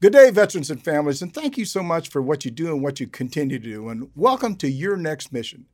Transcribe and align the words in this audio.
Good 0.00 0.12
day, 0.12 0.30
veterans 0.30 0.70
and 0.70 0.80
families, 0.80 1.22
and 1.22 1.34
thank 1.34 1.58
you 1.58 1.64
so 1.64 1.82
much 1.82 2.08
for 2.08 2.22
what 2.22 2.44
you 2.44 2.52
do 2.52 2.68
and 2.68 2.80
what 2.80 3.00
you 3.00 3.08
continue 3.08 3.58
to 3.58 3.64
do. 3.64 3.88
And 3.88 4.12
welcome 4.14 4.54
to 4.58 4.70
Your 4.70 4.96
Next 4.96 5.32
Mission, 5.32 5.66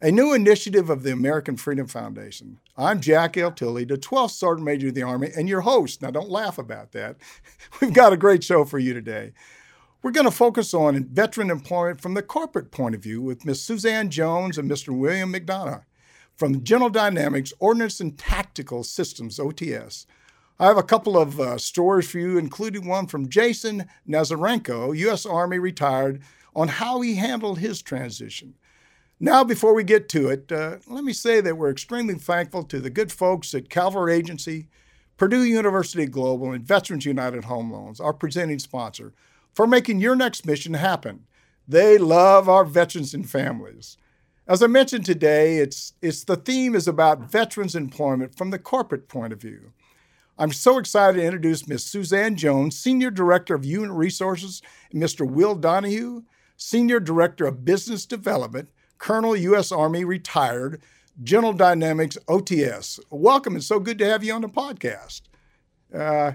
a 0.00 0.10
new 0.10 0.32
initiative 0.32 0.88
of 0.88 1.02
the 1.02 1.12
American 1.12 1.58
Freedom 1.58 1.86
Foundation. 1.86 2.58
I'm 2.78 3.02
Jack 3.02 3.36
L. 3.36 3.52
Tilley, 3.52 3.84
the 3.84 3.98
12th 3.98 4.30
Sergeant 4.30 4.64
Major 4.64 4.88
of 4.88 4.94
the 4.94 5.02
Army, 5.02 5.28
and 5.36 5.46
your 5.46 5.60
host. 5.60 6.00
Now, 6.00 6.10
don't 6.10 6.30
laugh 6.30 6.56
about 6.56 6.92
that. 6.92 7.16
We've 7.82 7.92
got 7.92 8.14
a 8.14 8.16
great 8.16 8.42
show 8.42 8.64
for 8.64 8.78
you 8.78 8.94
today. 8.94 9.34
We're 10.02 10.10
going 10.10 10.24
to 10.24 10.30
focus 10.30 10.72
on 10.72 11.04
veteran 11.04 11.50
employment 11.50 12.00
from 12.00 12.14
the 12.14 12.22
corporate 12.22 12.70
point 12.70 12.94
of 12.94 13.02
view 13.02 13.20
with 13.20 13.44
Ms. 13.44 13.62
Suzanne 13.62 14.08
Jones 14.08 14.56
and 14.56 14.70
Mr. 14.70 14.98
William 14.98 15.34
McDonough 15.34 15.84
from 16.34 16.64
General 16.64 16.88
Dynamics 16.88 17.52
Ordnance 17.58 18.00
and 18.00 18.16
Tactical 18.16 18.84
Systems, 18.84 19.38
OTS. 19.38 20.06
I 20.58 20.66
have 20.66 20.78
a 20.78 20.82
couple 20.82 21.18
of 21.18 21.38
uh, 21.38 21.58
stories 21.58 22.10
for 22.10 22.18
you, 22.18 22.38
including 22.38 22.86
one 22.86 23.08
from 23.08 23.28
Jason 23.28 23.86
Nazarenko, 24.08 24.96
U.S. 24.96 25.26
Army 25.26 25.58
retired, 25.58 26.22
on 26.54 26.68
how 26.68 27.02
he 27.02 27.16
handled 27.16 27.58
his 27.58 27.82
transition. 27.82 28.54
Now, 29.20 29.44
before 29.44 29.74
we 29.74 29.84
get 29.84 30.08
to 30.10 30.28
it, 30.28 30.50
uh, 30.50 30.78
let 30.86 31.04
me 31.04 31.12
say 31.12 31.42
that 31.42 31.58
we're 31.58 31.70
extremely 31.70 32.14
thankful 32.14 32.64
to 32.64 32.80
the 32.80 32.88
good 32.88 33.12
folks 33.12 33.52
at 33.54 33.68
Calvary 33.68 34.14
Agency, 34.14 34.68
Purdue 35.18 35.44
University 35.44 36.06
Global, 36.06 36.52
and 36.52 36.64
Veterans 36.64 37.04
United 37.04 37.44
Home 37.44 37.70
Loans, 37.70 38.00
our 38.00 38.14
presenting 38.14 38.58
sponsor, 38.58 39.12
for 39.52 39.66
making 39.66 40.00
your 40.00 40.16
next 40.16 40.46
mission 40.46 40.74
happen. 40.74 41.26
They 41.68 41.98
love 41.98 42.48
our 42.48 42.64
veterans 42.64 43.12
and 43.12 43.28
families. 43.28 43.98
As 44.46 44.62
I 44.62 44.68
mentioned 44.68 45.04
today, 45.04 45.58
it's, 45.58 45.94
it's 46.00 46.24
the 46.24 46.36
theme 46.36 46.74
is 46.74 46.88
about 46.88 47.30
veterans 47.30 47.74
employment 47.74 48.36
from 48.36 48.50
the 48.50 48.58
corporate 48.58 49.08
point 49.08 49.32
of 49.32 49.40
view. 49.40 49.72
I'm 50.38 50.52
so 50.52 50.78
excited 50.78 51.18
to 51.18 51.24
introduce 51.24 51.66
Ms. 51.66 51.84
Suzanne 51.84 52.36
Jones, 52.36 52.78
Senior 52.78 53.10
Director 53.10 53.54
of 53.54 53.64
Human 53.64 53.92
Resources, 53.92 54.60
and 54.92 55.02
Mr. 55.02 55.26
Will 55.26 55.54
Donahue, 55.54 56.24
Senior 56.58 57.00
Director 57.00 57.46
of 57.46 57.64
Business 57.64 58.04
Development, 58.04 58.68
Colonel, 58.98 59.34
U.S. 59.34 59.72
Army, 59.72 60.04
retired, 60.04 60.82
General 61.22 61.54
Dynamics, 61.54 62.18
OTS. 62.28 63.00
Welcome. 63.08 63.56
It's 63.56 63.66
so 63.66 63.80
good 63.80 63.98
to 63.98 64.06
have 64.06 64.22
you 64.22 64.34
on 64.34 64.42
the 64.42 64.48
podcast. 64.48 65.22
Uh, 65.94 66.32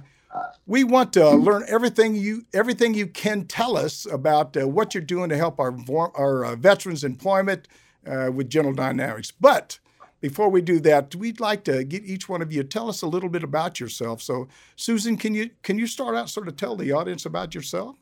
we 0.65 0.83
want 0.83 1.13
to 1.13 1.29
learn 1.31 1.63
everything 1.67 2.15
you 2.15 2.45
everything 2.53 2.93
you 2.93 3.05
can 3.05 3.45
tell 3.45 3.77
us 3.77 4.07
about 4.11 4.55
uh, 4.57 4.67
what 4.67 4.95
you're 4.95 5.03
doing 5.03 5.29
to 5.29 5.37
help 5.37 5.59
our 5.59 5.77
our 6.15 6.45
uh, 6.45 6.55
veterans 6.55 7.03
employment 7.03 7.67
uh, 8.07 8.31
with 8.33 8.49
General 8.49 8.73
Dynamics. 8.73 9.29
But 9.29 9.79
before 10.21 10.49
we 10.49 10.61
do 10.61 10.79
that, 10.81 11.13
we'd 11.15 11.39
like 11.39 11.63
to 11.65 11.83
get 11.83 12.05
each 12.05 12.29
one 12.29 12.41
of 12.41 12.53
you 12.53 12.63
tell 12.63 12.87
us 12.87 13.01
a 13.01 13.07
little 13.07 13.29
bit 13.29 13.43
about 13.43 13.79
yourself. 13.79 14.21
So, 14.21 14.47
Susan, 14.75 15.17
can 15.17 15.33
you 15.33 15.49
can 15.63 15.77
you 15.77 15.87
start 15.87 16.15
out 16.15 16.29
sort 16.29 16.47
of 16.47 16.55
tell 16.55 16.75
the 16.75 16.91
audience 16.91 17.25
about 17.25 17.53
yourself? 17.53 17.97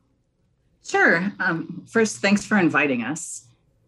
Sure. 0.85 1.31
Um, 1.39 1.85
first, 1.89 2.17
thanks 2.17 2.45
for 2.45 2.57
inviting 2.57 3.03
us. 3.03 3.45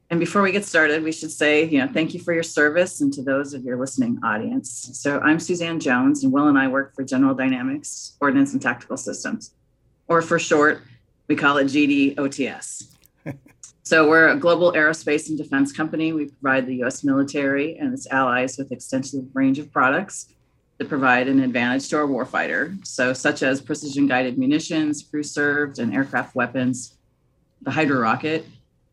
And 0.10 0.20
before 0.20 0.42
we 0.42 0.52
get 0.52 0.66
started, 0.66 1.04
we 1.04 1.14
should 1.14 1.32
say, 1.32 1.64
you 1.64 1.80
know, 1.80 1.88
thank 1.88 2.14
you 2.14 2.20
for 2.20 2.34
your 2.34 2.44
service 2.44 3.00
and 3.00 3.14
to 3.14 3.22
those 3.22 3.54
of 3.54 3.64
your 3.64 3.78
listening 3.78 4.20
audience. 4.24 4.90
So 4.94 5.22
I'm 5.22 5.40
Suzanne 5.40 5.80
Jones, 5.80 6.24
and 6.24 6.34
Will 6.34 6.48
and 6.48 6.58
I 6.58 6.68
work 6.68 6.94
for 6.94 7.04
General 7.04 7.34
Dynamics 7.34 8.18
Ordnance 8.20 8.52
and 8.52 8.62
Tactical 8.62 8.98
Systems, 8.98 9.54
or 10.10 10.22
for 10.22 10.38
short, 10.38 10.82
we 11.28 11.36
call 11.36 11.58
it 11.58 11.66
GDOTS. 11.66 12.91
So 13.84 14.08
we're 14.08 14.30
a 14.30 14.36
global 14.36 14.74
aerospace 14.74 15.30
and 15.30 15.38
defense 15.38 15.72
company. 15.72 16.14
We 16.14 16.28
provide 16.28 16.68
the 16.68 16.76
U.S. 16.78 17.04
military 17.04 17.78
and 17.78 17.94
its 17.94 18.08
allies 18.12 18.58
with 18.58 18.72
extensive 18.72 19.26
range 19.34 19.58
of 19.60 19.72
products 19.72 20.34
that 20.78 20.88
provide 20.88 21.28
an 21.28 21.40
advantage 21.42 21.90
to 21.90 21.98
our 21.98 22.08
warfighter. 22.08 22.86
So 22.86 23.14
such 23.14 23.44
as 23.44 23.60
precision 23.62 24.08
guided 24.08 24.38
munitions, 24.38 25.04
crew 25.04 25.24
served, 25.24 25.80
and 25.80 25.94
aircraft 25.94 26.36
weapons, 26.36 26.98
the 27.62 27.72
Hydra 27.72 28.00
rocket, 28.00 28.46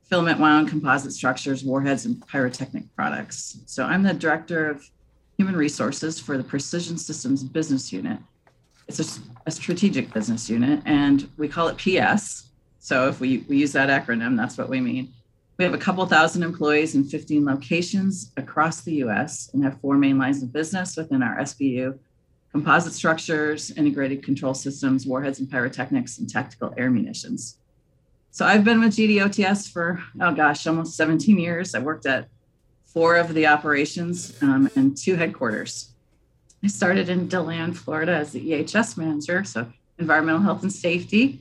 filament 0.04 0.40
wound 0.40 0.68
composite 0.68 1.12
structures, 1.12 1.64
warheads, 1.64 2.06
and 2.06 2.26
pyrotechnic 2.26 2.84
products. 2.96 3.58
So 3.66 3.84
I'm 3.84 4.02
the 4.02 4.14
director 4.14 4.70
of 4.70 4.88
human 5.36 5.54
resources 5.54 6.18
for 6.18 6.38
the 6.38 6.44
Precision 6.44 6.96
Systems 6.96 7.44
Business 7.44 7.92
Unit. 7.92 8.18
It's 8.86 9.18
a, 9.18 9.20
a 9.46 9.50
strategic 9.50 10.12
business 10.14 10.48
unit, 10.48 10.80
and 10.86 11.28
we 11.36 11.46
call 11.46 11.68
it 11.68 11.76
PS 11.76 12.47
so 12.88 13.06
if 13.06 13.20
we, 13.20 13.44
we 13.50 13.58
use 13.58 13.72
that 13.72 13.90
acronym, 13.90 14.34
that's 14.34 14.56
what 14.56 14.70
we 14.70 14.80
mean. 14.80 15.12
We 15.58 15.64
have 15.66 15.74
a 15.74 15.78
couple 15.78 16.06
thousand 16.06 16.42
employees 16.42 16.94
in 16.94 17.04
15 17.04 17.44
locations 17.44 18.32
across 18.38 18.80
the 18.80 18.94
US 19.04 19.50
and 19.52 19.62
have 19.62 19.78
four 19.82 19.98
main 19.98 20.16
lines 20.16 20.42
of 20.42 20.54
business 20.54 20.96
within 20.96 21.22
our 21.22 21.36
SBU 21.36 21.98
composite 22.50 22.94
structures, 22.94 23.72
integrated 23.72 24.22
control 24.22 24.54
systems, 24.54 25.04
warheads 25.06 25.38
and 25.38 25.50
pyrotechnics, 25.50 26.16
and 26.16 26.30
tactical 26.30 26.72
air 26.78 26.90
munitions. 26.90 27.58
So 28.30 28.46
I've 28.46 28.64
been 28.64 28.80
with 28.80 28.96
GDOTS 28.96 29.70
for, 29.70 30.02
oh 30.22 30.32
gosh, 30.32 30.66
almost 30.66 30.96
17 30.96 31.38
years. 31.38 31.74
I 31.74 31.80
worked 31.80 32.06
at 32.06 32.28
four 32.86 33.16
of 33.16 33.34
the 33.34 33.48
operations 33.48 34.34
um, 34.40 34.70
and 34.76 34.96
two 34.96 35.16
headquarters. 35.16 35.90
I 36.64 36.68
started 36.68 37.10
in 37.10 37.28
DeLand, 37.28 37.76
Florida 37.76 38.12
as 38.12 38.32
the 38.32 38.40
EHS 38.50 38.96
manager, 38.96 39.44
so 39.44 39.70
environmental 39.98 40.40
health 40.40 40.62
and 40.62 40.72
safety 40.72 41.40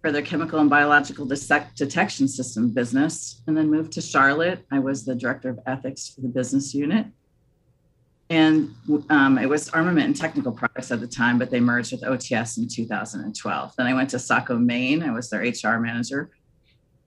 for 0.00 0.10
their 0.10 0.22
chemical 0.22 0.58
and 0.58 0.70
biological 0.70 1.26
detection 1.26 2.26
system 2.26 2.70
business, 2.70 3.42
and 3.46 3.56
then 3.56 3.70
moved 3.70 3.92
to 3.92 4.00
Charlotte. 4.00 4.64
I 4.70 4.78
was 4.78 5.04
the 5.04 5.14
director 5.14 5.50
of 5.50 5.60
ethics 5.66 6.08
for 6.08 6.22
the 6.22 6.28
business 6.28 6.74
unit. 6.74 7.06
And 8.30 8.70
um, 9.10 9.38
it 9.38 9.48
was 9.48 9.68
armament 9.70 10.06
and 10.06 10.16
technical 10.16 10.52
products 10.52 10.92
at 10.92 11.00
the 11.00 11.06
time, 11.06 11.36
but 11.36 11.50
they 11.50 11.58
merged 11.58 11.92
with 11.92 12.02
OTS 12.02 12.58
in 12.58 12.68
2012. 12.68 13.74
Then 13.76 13.86
I 13.86 13.92
went 13.92 14.08
to 14.10 14.20
Saco, 14.20 14.56
Maine. 14.56 15.02
I 15.02 15.10
was 15.10 15.28
their 15.28 15.40
HR 15.40 15.80
manager, 15.80 16.30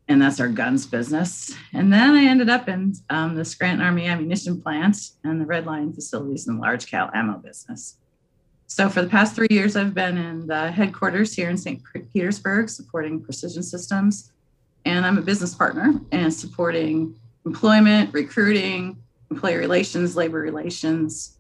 and 0.10 0.22
that's 0.22 0.42
our 0.42 0.50
guns 0.50 0.86
business. 0.86 1.56
And 1.72 1.92
then 1.92 2.14
I 2.14 2.26
ended 2.26 2.50
up 2.50 2.68
in 2.68 2.94
um, 3.10 3.36
the 3.36 3.46
Scranton 3.46 3.84
Army 3.84 4.06
ammunition 4.06 4.62
plant 4.62 4.98
and 5.24 5.40
the 5.40 5.46
Red 5.46 5.66
Lion 5.66 5.94
facilities 5.94 6.48
and 6.48 6.60
large 6.60 6.92
cal 6.92 7.10
ammo 7.14 7.38
business. 7.38 7.98
So 8.74 8.90
for 8.90 9.04
the 9.04 9.08
past 9.08 9.36
three 9.36 9.46
years, 9.52 9.76
I've 9.76 9.94
been 9.94 10.18
in 10.18 10.48
the 10.48 10.72
headquarters 10.72 11.36
here 11.36 11.48
in 11.48 11.58
St. 11.58 11.80
Petersburg 12.12 12.70
supporting 12.70 13.22
precision 13.22 13.62
systems. 13.62 14.32
And 14.86 15.06
I'm 15.06 15.20
a 15.20 15.22
business 15.22 15.54
partner 15.54 16.02
and 16.12 16.34
supporting 16.34 17.14
employment, 17.46 18.12
recruiting, 18.16 18.98
employee 19.30 19.58
relations, 19.58 20.16
labor 20.16 20.40
relations, 20.40 21.38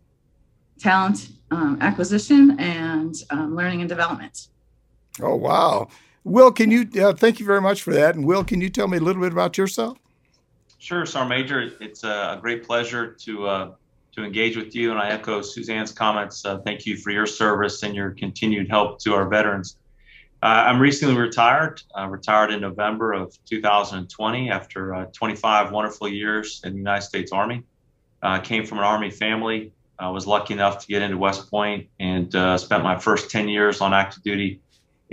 talent 0.79 1.29
um, 1.49 1.79
acquisition, 1.81 2.59
and 2.59 3.15
um, 3.31 3.55
learning 3.55 3.79
and 3.79 3.89
development. 3.89 4.49
Oh, 5.19 5.35
wow. 5.35 5.87
Will, 6.23 6.51
can 6.51 6.69
you, 6.69 6.87
uh, 7.01 7.13
thank 7.13 7.39
you 7.39 7.47
very 7.47 7.61
much 7.61 7.81
for 7.81 7.93
that. 7.95 8.13
And 8.13 8.27
Will, 8.27 8.43
can 8.43 8.61
you 8.61 8.69
tell 8.69 8.87
me 8.87 8.99
a 8.99 9.01
little 9.01 9.23
bit 9.23 9.31
about 9.31 9.57
yourself? 9.57 9.97
Sure, 10.77 11.03
Sergeant 11.07 11.29
Major. 11.29 11.71
It's 11.79 12.03
a 12.03 12.37
great 12.39 12.63
pleasure 12.63 13.11
to 13.11 13.47
uh, 13.47 13.71
to 14.15 14.23
engage 14.23 14.55
with 14.55 14.75
you. 14.75 14.91
And 14.91 14.99
I 14.99 15.09
echo 15.09 15.41
Suzanne's 15.41 15.91
comments. 15.91 16.45
Uh, 16.45 16.59
thank 16.59 16.85
you 16.85 16.97
for 16.97 17.11
your 17.11 17.25
service 17.25 17.83
and 17.83 17.95
your 17.95 18.11
continued 18.11 18.69
help 18.69 18.99
to 18.99 19.13
our 19.13 19.27
veterans. 19.27 19.77
Uh, 20.41 20.65
I'm 20.67 20.79
recently 20.79 21.15
retired, 21.15 21.81
uh, 21.97 22.07
retired 22.07 22.51
in 22.51 22.59
November 22.59 23.13
of 23.13 23.33
2020 23.45 24.51
after 24.51 24.93
uh, 24.93 25.05
25 25.13 25.71
wonderful 25.71 26.09
years 26.09 26.61
in 26.65 26.73
the 26.73 26.77
United 26.77 27.03
States 27.03 27.31
Army. 27.31 27.63
I 28.21 28.37
uh, 28.37 28.39
came 28.39 28.65
from 28.65 28.79
an 28.79 28.83
Army 28.83 29.09
family. 29.09 29.71
I 29.97 30.09
was 30.09 30.27
lucky 30.27 30.53
enough 30.53 30.79
to 30.79 30.87
get 30.87 31.01
into 31.01 31.17
West 31.17 31.49
Point 31.49 31.87
and 31.99 32.33
uh, 32.35 32.57
spent 32.57 32.83
my 32.83 32.97
first 32.99 33.31
10 33.31 33.47
years 33.47 33.79
on 33.79 33.93
active 33.93 34.23
duty 34.23 34.59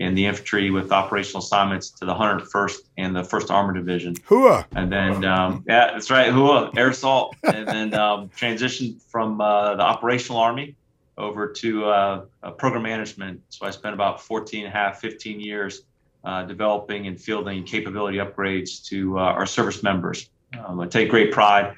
in 0.00 0.14
the 0.14 0.24
infantry 0.24 0.70
with 0.70 0.90
operational 0.92 1.42
assignments 1.42 1.90
to 1.90 2.06
the 2.06 2.14
101st 2.14 2.78
and 2.96 3.14
the 3.14 3.20
1st 3.20 3.50
Armored 3.50 3.76
Division. 3.76 4.14
Hooah. 4.14 4.64
And 4.72 4.90
then, 4.90 5.24
um, 5.26 5.62
yeah, 5.68 5.92
that's 5.92 6.10
right, 6.10 6.32
Hooah, 6.32 6.74
air 6.76 6.88
assault. 6.88 7.36
and 7.44 7.68
then 7.68 7.94
um, 7.94 8.28
transitioned 8.36 9.02
from 9.02 9.42
uh, 9.42 9.76
the 9.76 9.82
operational 9.82 10.40
army 10.40 10.74
over 11.18 11.52
to 11.52 11.84
uh, 11.84 12.24
program 12.56 12.82
management. 12.82 13.42
So 13.50 13.66
I 13.66 13.70
spent 13.70 13.92
about 13.92 14.22
14 14.22 14.64
and 14.64 14.74
a 14.74 14.76
half, 14.76 15.00
15 15.00 15.38
years 15.38 15.82
uh, 16.24 16.44
developing 16.44 17.06
and 17.06 17.20
fielding 17.20 17.64
capability 17.64 18.18
upgrades 18.18 18.82
to 18.86 19.18
uh, 19.18 19.22
our 19.22 19.44
service 19.44 19.82
members. 19.82 20.30
Um, 20.66 20.80
I 20.80 20.86
take 20.86 21.10
great 21.10 21.30
pride 21.30 21.74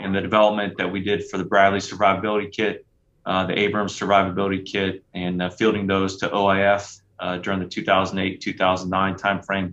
in 0.00 0.12
the 0.12 0.22
development 0.22 0.78
that 0.78 0.90
we 0.90 1.00
did 1.00 1.28
for 1.28 1.36
the 1.36 1.44
Bradley 1.44 1.80
Survivability 1.80 2.50
Kit, 2.50 2.86
uh, 3.26 3.46
the 3.46 3.58
Abrams 3.58 3.98
Survivability 3.98 4.64
Kit, 4.64 5.04
and 5.12 5.42
uh, 5.42 5.50
fielding 5.50 5.86
those 5.86 6.16
to 6.18 6.28
OIF 6.30 7.00
uh, 7.18 7.38
during 7.38 7.60
the 7.60 7.66
2008 7.66 8.40
2009 8.40 9.14
timeframe. 9.14 9.72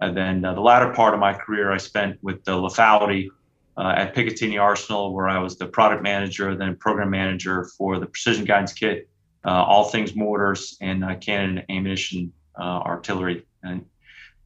And 0.00 0.16
then 0.16 0.44
uh, 0.44 0.54
the 0.54 0.60
latter 0.60 0.92
part 0.92 1.14
of 1.14 1.20
my 1.20 1.32
career, 1.32 1.72
I 1.72 1.78
spent 1.78 2.18
with 2.22 2.44
the 2.44 2.52
lethality 2.52 3.28
uh, 3.76 3.94
at 3.96 4.14
Picatinny 4.14 4.60
Arsenal, 4.60 5.14
where 5.14 5.28
I 5.28 5.38
was 5.38 5.56
the 5.56 5.66
product 5.66 6.02
manager, 6.02 6.54
then 6.54 6.76
program 6.76 7.10
manager 7.10 7.64
for 7.76 7.98
the 7.98 8.06
precision 8.06 8.44
guidance 8.44 8.72
kit, 8.72 9.08
uh, 9.44 9.50
all 9.50 9.84
things 9.84 10.14
mortars 10.14 10.76
and 10.80 11.04
uh, 11.04 11.16
cannon 11.16 11.62
ammunition 11.68 12.32
uh, 12.58 12.62
artillery. 12.62 13.46
And 13.62 13.84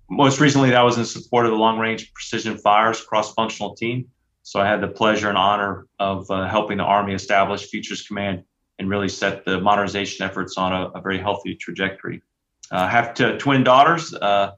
most 0.08 0.40
recently, 0.40 0.70
that 0.70 0.82
was 0.82 0.96
in 0.96 1.04
support 1.04 1.44
of 1.44 1.52
the 1.52 1.58
long 1.58 1.78
range 1.78 2.12
precision 2.14 2.56
fires 2.56 3.00
cross 3.02 3.34
functional 3.34 3.74
team. 3.74 4.08
So 4.42 4.60
I 4.60 4.66
had 4.66 4.80
the 4.80 4.88
pleasure 4.88 5.28
and 5.28 5.36
honor 5.36 5.86
of 5.98 6.26
helping 6.28 6.78
the 6.78 6.84
Army 6.84 7.12
establish 7.12 7.68
Futures 7.68 8.06
Command 8.06 8.44
and 8.78 8.88
really 8.88 9.08
set 9.08 9.44
the 9.44 9.60
modernization 9.60 10.24
efforts 10.24 10.56
on 10.56 10.72
a, 10.72 10.86
a 10.90 11.00
very 11.02 11.18
healthy 11.18 11.54
trajectory. 11.54 12.22
Uh, 12.70 12.88
have 12.88 13.14
to, 13.14 13.38
twin 13.38 13.64
daughters. 13.64 14.14
Uh, 14.14 14.52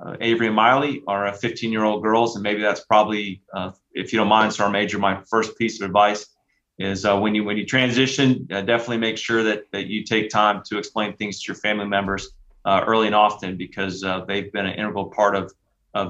uh, 0.00 0.16
Avery 0.20 0.46
and 0.46 0.56
Miley 0.56 1.02
are 1.06 1.32
15 1.32 1.70
year 1.70 1.84
old 1.84 2.02
girls, 2.02 2.34
and 2.34 2.42
maybe 2.42 2.62
that's 2.62 2.84
probably, 2.84 3.42
if 3.92 4.12
you 4.12 4.18
don't 4.18 4.28
mind, 4.28 4.52
Sergeant 4.52 4.72
Major, 4.72 4.98
my 4.98 5.20
first 5.28 5.56
piece 5.58 5.80
of 5.80 5.86
advice 5.86 6.26
is 6.78 7.04
when 7.04 7.34
you 7.34 7.44
when 7.44 7.58
you 7.58 7.66
transition, 7.66 8.46
definitely 8.46 8.96
make 8.96 9.18
sure 9.18 9.42
that 9.42 9.70
that 9.72 9.88
you 9.88 10.02
take 10.02 10.30
time 10.30 10.62
to 10.64 10.78
explain 10.78 11.14
things 11.16 11.42
to 11.42 11.52
your 11.52 11.56
family 11.56 11.86
members 11.86 12.30
early 12.66 13.06
and 13.06 13.14
often 13.14 13.58
because 13.58 14.02
they've 14.26 14.50
been 14.50 14.64
an 14.64 14.74
integral 14.74 15.10
part 15.10 15.36
of 15.36 15.52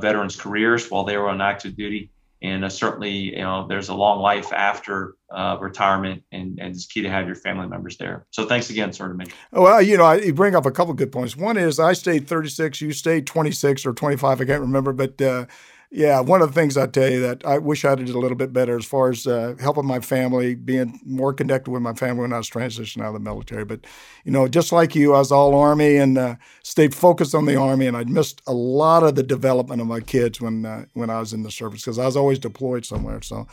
veterans' 0.01 0.37
careers 0.37 0.89
while 0.89 1.03
they 1.03 1.17
were 1.17 1.29
on 1.29 1.41
active 1.41 1.77
duty 1.77 2.09
and 2.43 2.65
uh, 2.65 2.69
certainly 2.69 3.11
you 3.11 3.39
know 3.39 3.67
there's 3.67 3.89
a 3.89 3.95
long 3.95 4.21
life 4.21 4.53
after 4.53 5.15
uh, 5.31 5.57
retirement 5.61 6.23
and, 6.33 6.59
and 6.59 6.75
it's 6.75 6.87
key 6.87 7.03
to 7.03 7.11
have 7.11 7.27
your 7.27 7.37
family 7.37 7.67
members 7.67 7.97
there. 7.97 8.27
So 8.31 8.47
thanks 8.47 8.71
again 8.71 8.93
sir 8.93 9.13
to 9.13 9.27
well 9.53 9.81
you 9.81 9.97
know 9.97 10.13
you 10.13 10.35
bring 10.35 10.55
up 10.55 10.67
a 10.67 10.71
couple 10.71 10.93
good 10.95 11.13
points. 11.13 11.37
One 11.37 11.57
is 11.57 11.79
i 11.79 11.93
stayed 11.93 12.27
36 12.27 12.81
you 12.81 12.93
stayed 12.93 13.27
26 13.27 13.87
or 13.87 13.93
25 13.93 14.41
i 14.41 14.45
can't 14.45 14.61
remember 14.61 14.93
but 14.93 15.21
uh, 15.21 15.47
yeah, 15.95 16.21
one 16.21 16.41
of 16.41 16.49
the 16.49 16.59
things 16.59 16.79
I 16.79 16.87
tell 16.87 17.11
you 17.11 17.21
that 17.21 17.45
I 17.45 17.59
wish 17.59 17.85
I 17.85 17.95
did 17.95 18.09
a 18.09 18.19
little 18.19 18.37
bit 18.37 18.51
better 18.51 18.79
as 18.79 18.87
far 18.87 19.11
as 19.11 19.27
uh, 19.27 19.57
helping 19.61 19.85
my 19.85 20.01
family, 20.01 20.55
being 20.55 20.99
more 21.05 21.35
connected 21.35 21.71
with 21.71 21.83
my 21.83 21.93
family 21.93 22.23
when 22.23 22.33
I 22.33 22.39
was 22.39 22.49
transitioning 22.49 23.03
out 23.03 23.09
of 23.09 23.13
the 23.13 23.21
military. 23.21 23.67
But 23.67 23.81
you 24.25 24.33
know, 24.33 24.49
just 24.49 24.73
like 24.73 24.95
you, 24.95 25.13
I 25.13 25.19
was 25.19 25.31
all 25.31 25.55
Army 25.55 25.99
and 25.99 26.17
uh, 26.17 26.37
stayed 26.63 26.95
focused 26.95 27.35
on 27.35 27.45
the 27.45 27.57
Army, 27.57 27.87
and 27.87 27.95
I 27.95 28.05
missed 28.05 28.41
a 28.47 28.55
lot 28.55 29.03
of 29.03 29.17
the 29.17 29.23
development 29.23 29.83
of 29.83 29.87
my 29.87 30.01
kids 30.01 30.41
when 30.41 30.65
uh, 30.65 30.87
when 30.95 31.11
I 31.11 31.21
was 31.21 31.35
in 31.35 31.43
the 31.43 31.51
service 31.51 31.83
because 31.83 31.99
I 31.99 32.07
was 32.07 32.17
always 32.17 32.39
deployed 32.39 32.87
somewhere. 32.87 33.21
So, 33.21 33.47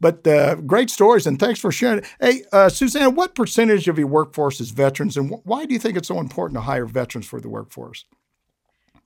but 0.00 0.26
uh, 0.26 0.56
great 0.56 0.90
stories, 0.90 1.28
and 1.28 1.38
thanks 1.38 1.60
for 1.60 1.70
sharing. 1.70 2.02
Hey, 2.20 2.42
uh, 2.52 2.70
Suzanne, 2.70 3.14
what 3.14 3.36
percentage 3.36 3.86
of 3.86 3.98
your 3.98 4.08
workforce 4.08 4.60
is 4.60 4.70
veterans, 4.70 5.16
and 5.16 5.32
why 5.44 5.64
do 5.64 5.72
you 5.72 5.78
think 5.78 5.96
it's 5.96 6.08
so 6.08 6.18
important 6.18 6.56
to 6.56 6.62
hire 6.62 6.86
veterans 6.86 7.26
for 7.26 7.40
the 7.40 7.48
workforce? 7.48 8.04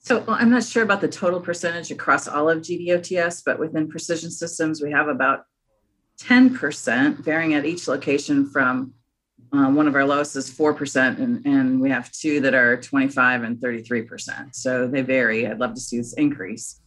So 0.08 0.20
well, 0.20 0.38
I'm 0.40 0.48
not 0.48 0.64
sure 0.64 0.82
about 0.82 1.02
the 1.02 1.08
total 1.08 1.38
percentage 1.38 1.90
across 1.90 2.28
all 2.28 2.48
of 2.48 2.62
GDOTS, 2.62 3.42
but 3.44 3.58
within 3.58 3.90
Precision 3.90 4.30
Systems, 4.30 4.80
we 4.80 4.90
have 4.90 5.06
about 5.06 5.44
10%, 6.22 7.18
varying 7.18 7.52
at 7.52 7.66
each 7.66 7.86
location 7.86 8.48
from 8.48 8.94
um, 9.52 9.74
one 9.74 9.86
of 9.86 9.94
our 9.94 10.06
lowest 10.06 10.34
is 10.34 10.50
4%, 10.50 11.18
and, 11.18 11.44
and 11.44 11.78
we 11.78 11.90
have 11.90 12.10
two 12.10 12.40
that 12.40 12.54
are 12.54 12.80
25 12.80 13.42
and 13.42 13.58
33%. 13.58 14.54
So 14.54 14.86
they 14.86 15.02
vary. 15.02 15.46
I'd 15.46 15.60
love 15.60 15.74
to 15.74 15.80
see 15.80 15.98
this 15.98 16.14
increase. 16.14 16.80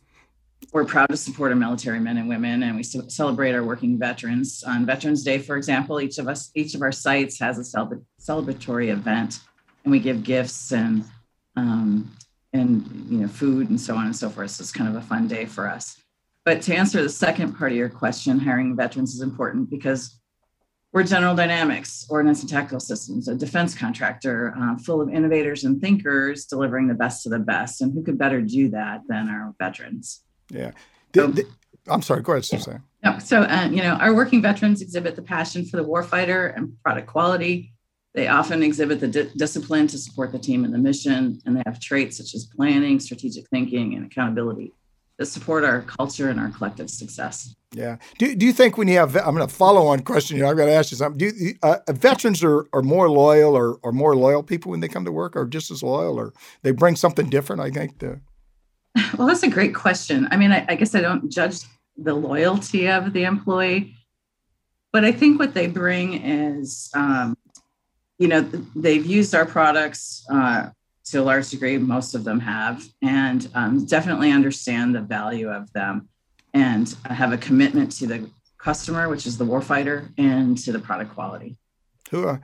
We're 0.74 0.86
proud 0.86 1.10
to 1.10 1.18
support 1.18 1.52
our 1.52 1.56
military 1.56 2.00
men 2.00 2.18
and 2.18 2.28
women, 2.28 2.64
and 2.64 2.76
we 2.76 2.82
celebrate 2.82 3.54
our 3.54 3.64
working 3.64 4.00
veterans. 4.00 4.64
On 4.64 4.84
Veterans 4.84 5.24
Day, 5.24 5.38
for 5.38 5.58
example, 5.58 6.02
each 6.02 6.18
of 6.18 6.28
us, 6.28 6.50
each 6.56 6.74
of 6.74 6.82
our 6.82 6.92
sites 6.92 7.40
has 7.40 7.60
a 7.60 7.88
celebratory 8.20 8.92
event, 8.92 9.42
and 9.84 9.92
we 9.92 10.00
give 10.00 10.24
gifts 10.24 10.72
and 10.72 11.06
um, 11.56 12.12
and 12.54 12.86
you 13.10 13.20
know 13.20 13.28
food 13.28 13.70
and 13.70 13.80
so 13.80 13.96
on 13.96 14.06
and 14.06 14.16
so 14.16 14.30
forth. 14.30 14.52
So 14.52 14.62
it's 14.62 14.72
kind 14.72 14.90
of 14.90 15.02
a 15.02 15.06
fun 15.06 15.28
day 15.28 15.46
for 15.46 15.68
us. 15.68 15.98
But 16.44 16.62
to 16.64 16.76
answer 16.76 17.02
the 17.02 17.10
second 17.10 17.54
part 17.54 17.72
of 17.72 17.78
your 17.78 17.90
question, 17.90 18.40
hiring 18.40 18.76
veterans 18.76 19.14
is 19.14 19.22
important 19.22 19.70
because 19.70 20.20
we're 20.94 21.04
General 21.04 21.36
Dynamics, 21.36 22.06
Ordnance 22.10 22.42
and 22.42 22.50
Tactical 22.50 22.80
Systems, 22.80 23.30
a 23.30 23.36
defense 23.36 23.74
contractor 23.74 24.54
uh, 24.58 24.76
full 24.78 25.02
of 25.02 25.10
innovators 25.10 25.64
and 25.64 25.80
thinkers 25.80 26.46
delivering 26.46 26.88
the 26.88 26.94
best 26.94 27.26
of 27.26 27.32
the 27.32 27.40
best. 27.40 27.82
And 27.82 27.94
who 27.94 28.04
could 28.04 28.18
better 28.18 28.42
do 28.42 28.70
that 28.72 29.02
than 29.08 29.30
our 29.30 29.56
veterans? 29.58 30.24
Yeah. 30.50 30.72
So, 31.16 31.34
I'm 31.88 32.02
sorry, 32.02 32.22
go 32.22 32.34
ahead, 32.34 32.46
Suzanne. 32.46 32.84
No, 33.04 33.20
so, 33.20 33.44
uh, 33.44 33.70
you 33.72 33.82
know, 33.82 33.94
our 33.94 34.14
working 34.14 34.42
veterans 34.42 34.82
exhibit 34.82 35.16
the 35.16 35.22
passion 35.22 35.66
for 35.66 35.78
the 35.78 35.86
warfighter 35.86 36.56
and 36.56 36.74
product 36.84 37.08
quality, 37.08 37.74
they 38.14 38.28
often 38.28 38.62
exhibit 38.62 39.00
the 39.00 39.08
di- 39.08 39.32
discipline 39.38 39.88
to 39.88 39.98
support 39.98 40.32
the 40.32 40.40
team 40.40 40.66
and 40.66 40.74
the 40.74 40.78
mission, 40.78 41.42
and 41.46 41.56
they 41.56 41.64
have 41.66 41.80
traits 41.80 42.18
such 42.18 42.36
as 42.36 42.46
planning, 42.46 43.00
strategic 43.00 43.48
thinking, 43.50 43.96
and 43.96 44.06
accountability 44.06 44.74
that 45.18 45.28
support 45.28 45.64
our 45.64 45.84
culture 45.84 46.30
and 46.30 46.40
our 46.40 46.50
collective 46.50 46.90
success. 46.90 47.56
Yeah. 47.74 47.98
Do, 48.18 48.36
do 48.36 48.46
you 48.46 48.52
think 48.52 48.78
when 48.78 48.88
you 48.88 48.98
have, 48.98 49.16
I'm 49.16 49.36
going 49.36 49.48
to 49.48 49.54
follow 49.54 49.88
on 49.88 50.02
question 50.02 50.36
here, 50.36 50.48
I've 50.48 50.58
got 50.58 50.66
to 50.66 50.72
ask 50.72 50.92
you 50.92 50.98
something. 50.98 51.18
Do 51.20 51.32
you, 51.38 51.54
uh, 51.62 51.78
veterans 51.90 52.44
are, 52.44 52.66
are 52.74 52.82
more 52.82 53.10
loyal 53.10 53.56
or 53.56 53.80
are 53.84 53.92
more 53.92 54.16
loyal 54.16 54.44
people 54.44 54.72
when 54.72 54.80
they 54.80 54.88
come 54.88 55.06
to 55.06 55.12
work 55.12 55.36
or 55.36 55.46
just 55.46 55.70
as 55.72 55.84
loyal 55.84 56.20
or 56.20 56.34
they 56.64 56.72
bring 56.72 56.96
something 56.96 57.30
different, 57.30 57.62
I 57.62 57.70
think? 57.70 58.00
To... 58.00 58.20
Well, 59.18 59.28
that's 59.28 59.44
a 59.44 59.50
great 59.50 59.76
question. 59.76 60.28
I 60.32 60.38
mean, 60.38 60.52
I, 60.52 60.66
I 60.68 60.76
guess 60.76 60.96
I 60.96 61.02
don't 61.02 61.32
judge 61.32 61.60
the 61.98 62.14
loyalty 62.14 62.90
of 62.90 63.14
the 63.14 63.24
employee, 63.24 63.96
but 64.92 65.06
I 65.06 65.12
think 65.12 65.40
what 65.40 65.54
they 65.54 65.68
bring 65.68 66.14
is 66.26 66.90
um, 66.96 67.38
you 68.22 68.28
know, 68.28 68.42
they've 68.76 69.06
used 69.06 69.34
our 69.34 69.48
products 69.48 70.24
uh, 70.30 70.70
to 71.06 71.18
a 71.18 71.24
large 71.24 71.50
degree, 71.50 71.80
most 71.80 72.14
of 72.14 72.24
them 72.24 72.40
have, 72.40 72.86
and 73.02 73.50
um, 73.56 73.84
definitely 73.86 74.32
understand 74.32 74.94
the 74.94 75.02
value 75.02 75.50
of 75.50 75.74
them 75.74 76.08
and 76.54 76.96
have 77.06 77.34
a 77.34 77.38
commitment 77.38 77.92
to 77.94 78.06
the 78.06 78.30
customer, 78.60 79.10
which 79.10 79.26
is 79.26 79.40
the 79.40 79.44
warfighter, 79.44 80.08
and 80.20 80.56
to 80.60 80.72
the 80.72 80.78
product 80.78 81.16
quality. 81.16 81.58
Who 82.12 82.28
are 82.28 82.42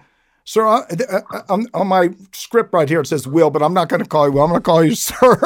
Sir, 0.48 0.66
I, 0.66 0.86
I, 1.10 1.42
on, 1.50 1.68
on 1.74 1.88
my 1.88 2.12
script 2.32 2.72
right 2.72 2.88
here, 2.88 3.02
it 3.02 3.08
says 3.08 3.28
Will, 3.28 3.50
but 3.50 3.62
I'm 3.62 3.74
not 3.74 3.90
going 3.90 4.02
to 4.02 4.08
call 4.08 4.28
you 4.28 4.32
Will. 4.32 4.44
I'm 4.44 4.50
going 4.50 4.62
to 4.62 4.64
call 4.64 4.82
you 4.82 4.96
Sir. 4.96 5.38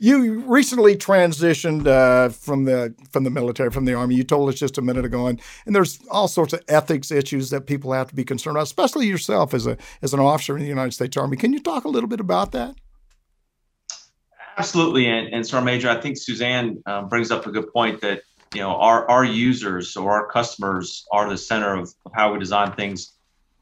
you 0.00 0.40
recently 0.46 0.96
transitioned 0.96 1.86
uh, 1.86 2.30
from 2.30 2.64
the 2.64 2.94
from 3.10 3.24
the 3.24 3.30
military, 3.30 3.68
from 3.68 3.84
the 3.84 3.92
army. 3.92 4.14
You 4.14 4.24
told 4.24 4.48
us 4.48 4.54
just 4.54 4.78
a 4.78 4.82
minute 4.82 5.04
ago, 5.04 5.26
and, 5.26 5.38
and 5.66 5.76
there's 5.76 6.00
all 6.10 6.26
sorts 6.26 6.54
of 6.54 6.62
ethics 6.68 7.10
issues 7.10 7.50
that 7.50 7.66
people 7.66 7.92
have 7.92 8.08
to 8.08 8.14
be 8.14 8.24
concerned 8.24 8.56
about, 8.56 8.62
especially 8.62 9.08
yourself 9.08 9.52
as 9.52 9.66
a 9.66 9.76
as 10.00 10.14
an 10.14 10.20
officer 10.20 10.56
in 10.56 10.62
the 10.62 10.68
United 10.70 10.92
States 10.92 11.14
Army. 11.18 11.36
Can 11.36 11.52
you 11.52 11.60
talk 11.60 11.84
a 11.84 11.88
little 11.90 12.08
bit 12.08 12.20
about 12.20 12.52
that? 12.52 12.74
Absolutely, 14.56 15.06
and, 15.06 15.28
and 15.34 15.46
Sergeant 15.46 15.66
Major, 15.66 15.90
I 15.90 16.00
think 16.00 16.16
Suzanne 16.16 16.82
uh, 16.86 17.02
brings 17.02 17.30
up 17.30 17.46
a 17.46 17.50
good 17.50 17.70
point 17.70 18.00
that 18.00 18.22
you 18.54 18.62
know 18.62 18.70
our 18.70 19.06
our 19.10 19.22
users 19.22 19.98
or 19.98 20.12
our 20.12 20.28
customers 20.28 21.04
are 21.12 21.28
the 21.28 21.36
center 21.36 21.74
of, 21.74 21.92
of 22.06 22.12
how 22.14 22.32
we 22.32 22.38
design 22.38 22.72
things 22.72 23.12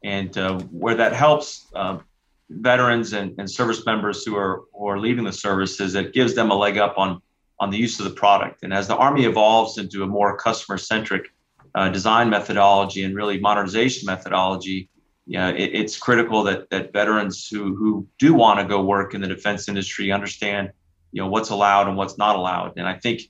and 0.03 0.37
uh, 0.37 0.59
where 0.71 0.95
that 0.95 1.13
helps 1.13 1.67
uh, 1.75 1.97
veterans 2.49 3.13
and, 3.13 3.37
and, 3.39 3.49
service 3.49 3.85
members 3.85 4.25
who 4.25 4.35
are 4.35 4.63
who 4.73 4.87
are 4.87 4.99
leaving 4.99 5.23
the 5.23 5.33
service 5.33 5.79
is 5.79 5.95
it 5.95 6.13
gives 6.13 6.33
them 6.33 6.51
a 6.51 6.55
leg 6.55 6.77
up 6.77 6.97
on 6.97 7.21
on 7.59 7.69
the 7.69 7.77
use 7.77 7.99
of 7.99 8.05
the 8.05 8.11
product. 8.11 8.63
And 8.63 8.73
as 8.73 8.87
the 8.87 8.95
Army 8.95 9.25
evolves 9.25 9.77
into 9.77 10.03
a 10.03 10.07
more 10.07 10.35
customer 10.35 10.77
centric 10.77 11.31
uh, 11.75 11.89
design 11.89 12.29
methodology 12.29 13.03
and 13.03 13.15
really 13.15 13.39
modernization 13.39 14.07
methodology, 14.07 14.89
yeah, 15.27 15.49
it, 15.49 15.75
it's 15.75 15.97
critical 15.97 16.43
that 16.43 16.69
that 16.71 16.91
veterans 16.91 17.47
who 17.47 17.75
who 17.75 18.07
do 18.17 18.33
want 18.33 18.59
to 18.59 18.65
go 18.65 18.83
work 18.83 19.13
in 19.13 19.21
the 19.21 19.27
defense 19.27 19.69
industry 19.69 20.11
understand 20.11 20.71
you 21.11 21.21
know 21.21 21.27
what's 21.27 21.49
allowed 21.49 21.87
and 21.87 21.95
what's 21.95 22.17
not 22.17 22.35
allowed. 22.35 22.73
And 22.77 22.87
I 22.87 22.97
think 22.97 23.21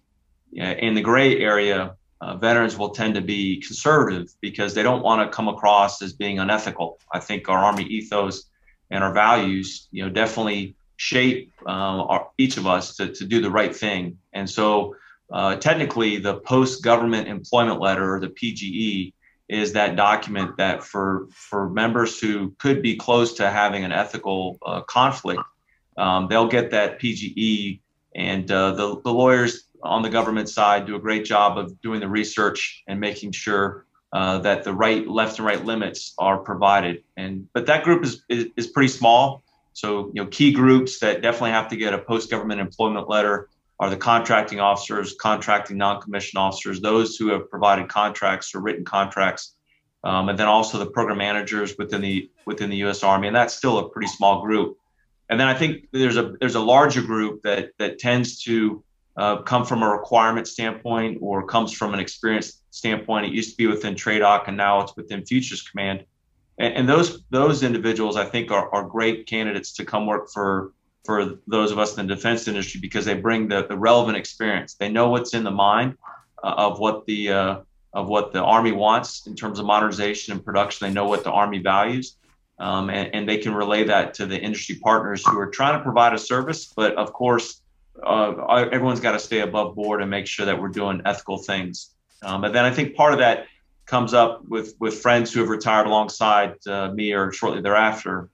in 0.53 0.93
the 0.93 1.01
gray 1.01 1.39
area, 1.39 1.95
uh, 2.21 2.37
veterans 2.37 2.77
will 2.77 2.91
tend 2.91 3.15
to 3.15 3.21
be 3.21 3.59
conservative 3.59 4.31
because 4.41 4.73
they 4.75 4.83
don't 4.83 5.01
want 5.01 5.21
to 5.21 5.35
come 5.35 5.47
across 5.47 6.01
as 6.03 6.13
being 6.13 6.37
unethical. 6.37 6.99
I 7.11 7.19
think 7.19 7.49
our 7.49 7.57
Army 7.57 7.83
ethos 7.83 8.45
and 8.91 9.03
our 9.03 9.11
values, 9.11 9.87
you 9.91 10.03
know, 10.03 10.09
definitely 10.09 10.75
shape 10.97 11.51
uh, 11.65 11.69
our, 11.69 12.27
each 12.37 12.57
of 12.57 12.67
us 12.67 12.95
to, 12.97 13.11
to 13.11 13.25
do 13.25 13.41
the 13.41 13.49
right 13.49 13.75
thing. 13.75 14.19
And 14.33 14.47
so, 14.47 14.95
uh, 15.33 15.55
technically, 15.55 16.17
the 16.17 16.35
post 16.41 16.83
government 16.83 17.27
employment 17.27 17.79
letter, 17.79 18.19
the 18.19 18.27
PGE, 18.27 19.13
is 19.49 19.73
that 19.73 19.95
document 19.95 20.57
that 20.57 20.83
for 20.83 21.27
for 21.31 21.69
members 21.69 22.19
who 22.19 22.53
could 22.59 22.81
be 22.81 22.95
close 22.95 23.33
to 23.33 23.49
having 23.49 23.83
an 23.83 23.91
ethical 23.91 24.57
uh, 24.65 24.81
conflict, 24.81 25.41
um, 25.97 26.27
they'll 26.29 26.47
get 26.47 26.71
that 26.71 26.99
PGE, 26.99 27.79
and 28.13 28.51
uh, 28.51 28.71
the 28.73 29.01
the 29.01 29.11
lawyers 29.11 29.63
on 29.83 30.01
the 30.01 30.09
government 30.09 30.49
side 30.49 30.85
do 30.85 30.95
a 30.95 30.99
great 30.99 31.25
job 31.25 31.57
of 31.57 31.79
doing 31.81 31.99
the 31.99 32.07
research 32.07 32.83
and 32.87 32.99
making 32.99 33.31
sure 33.31 33.85
uh, 34.13 34.39
that 34.39 34.63
the 34.63 34.73
right 34.73 35.07
left 35.07 35.39
and 35.39 35.45
right 35.45 35.63
limits 35.63 36.13
are 36.17 36.37
provided. 36.37 37.03
And 37.17 37.47
but 37.53 37.65
that 37.67 37.83
group 37.83 38.03
is, 38.03 38.23
is, 38.29 38.47
is 38.57 38.67
pretty 38.67 38.89
small. 38.89 39.43
So 39.73 40.11
you 40.13 40.21
know 40.21 40.27
key 40.27 40.51
groups 40.51 40.99
that 40.99 41.21
definitely 41.21 41.51
have 41.51 41.69
to 41.69 41.77
get 41.77 41.93
a 41.93 41.97
post 41.97 42.29
government 42.29 42.59
employment 42.59 43.09
letter 43.09 43.49
are 43.79 43.89
the 43.89 43.97
contracting 43.97 44.59
officers, 44.59 45.15
contracting 45.19 45.77
non-commissioned 45.77 46.39
officers, 46.39 46.81
those 46.81 47.15
who 47.15 47.29
have 47.29 47.49
provided 47.49 47.89
contracts 47.89 48.53
or 48.53 48.59
written 48.59 48.85
contracts, 48.85 49.55
um, 50.03 50.29
and 50.29 50.37
then 50.37 50.47
also 50.47 50.77
the 50.77 50.85
program 50.85 51.17
managers 51.17 51.75
within 51.77 52.01
the 52.01 52.29
within 52.45 52.69
the 52.69 52.77
U.S. 52.77 53.03
Army, 53.03 53.27
and 53.27 53.35
that's 53.35 53.55
still 53.55 53.79
a 53.79 53.89
pretty 53.89 54.07
small 54.07 54.43
group. 54.43 54.77
And 55.29 55.39
then 55.39 55.47
I 55.47 55.53
think 55.53 55.87
there's 55.91 56.17
a 56.17 56.33
there's 56.39 56.55
a 56.55 56.59
larger 56.59 57.01
group 57.01 57.43
that 57.43 57.71
that 57.79 57.97
tends 57.97 58.43
to 58.43 58.83
uh, 59.17 59.37
come 59.37 59.65
from 59.65 59.83
a 59.83 59.89
requirement 59.89 60.47
standpoint 60.47 61.17
or 61.21 61.45
comes 61.45 61.73
from 61.73 61.93
an 61.93 61.99
experience 61.99 62.61
standpoint. 62.71 63.25
It 63.25 63.33
used 63.33 63.51
to 63.51 63.57
be 63.57 63.67
within 63.67 63.95
TRADOC 63.95 64.47
and 64.47 64.57
now 64.57 64.81
it's 64.81 64.95
within 64.95 65.25
Futures 65.25 65.61
Command. 65.61 66.05
And, 66.57 66.73
and 66.73 66.89
those 66.89 67.23
those 67.29 67.63
individuals, 67.63 68.15
I 68.17 68.25
think, 68.25 68.51
are, 68.51 68.73
are 68.73 68.83
great 68.83 69.27
candidates 69.27 69.73
to 69.73 69.85
come 69.85 70.05
work 70.05 70.29
for 70.31 70.73
for 71.03 71.39
those 71.47 71.71
of 71.71 71.79
us 71.79 71.97
in 71.97 72.07
the 72.07 72.15
defense 72.15 72.47
industry 72.47 72.79
because 72.79 73.05
they 73.05 73.15
bring 73.15 73.47
the, 73.47 73.65
the 73.67 73.77
relevant 73.77 74.17
experience. 74.17 74.75
They 74.75 74.89
know 74.89 75.09
what's 75.09 75.33
in 75.33 75.43
the 75.43 75.51
mind 75.51 75.97
uh, 76.43 76.53
of 76.57 76.79
what 76.79 77.05
the 77.05 77.31
uh, 77.31 77.59
of 77.93 78.07
what 78.07 78.31
the 78.31 78.41
Army 78.41 78.71
wants 78.71 79.27
in 79.27 79.35
terms 79.35 79.59
of 79.59 79.65
modernization 79.65 80.33
and 80.33 80.45
production. 80.45 80.87
They 80.87 80.93
know 80.93 81.07
what 81.07 81.23
the 81.23 81.31
Army 81.31 81.59
values. 81.59 82.17
um, 82.59 82.89
and, 82.89 83.13
and, 83.13 83.27
they 83.27 83.37
can 83.37 83.53
relay 83.53 83.83
that 83.85 84.13
to 84.13 84.25
the 84.27 84.39
industry 84.39 84.75
partners 84.75 85.25
who 85.25 85.37
are 85.39 85.49
trying 85.49 85.77
to 85.77 85.83
provide 85.83 86.13
a 86.13 86.19
service. 86.19 86.71
But 86.75 86.95
of 86.95 87.11
course, 87.11 87.60
uh, 88.05 88.67
everyone's 88.71 88.99
got 88.99 89.13
to 89.13 89.19
stay 89.19 89.39
above 89.39 89.75
board 89.75 90.01
and 90.01 90.09
make 90.09 90.27
sure 90.27 90.45
that 90.45 90.59
we're 90.59 90.69
doing 90.69 91.01
ethical 91.05 91.37
things. 91.37 91.91
Um, 92.23 92.43
and 92.43 92.53
then 92.53 92.65
I 92.65 92.71
think 92.71 92.95
part 92.95 93.13
of 93.13 93.19
that 93.19 93.47
comes 93.85 94.13
up 94.13 94.45
with 94.47 94.75
with 94.79 95.01
friends 95.01 95.33
who 95.33 95.39
have 95.39 95.49
retired 95.49 95.87
alongside 95.87 96.55
uh, 96.67 96.91
me 96.91 97.13
or 97.13 97.31
shortly 97.31 97.61
thereafter. 97.61 98.29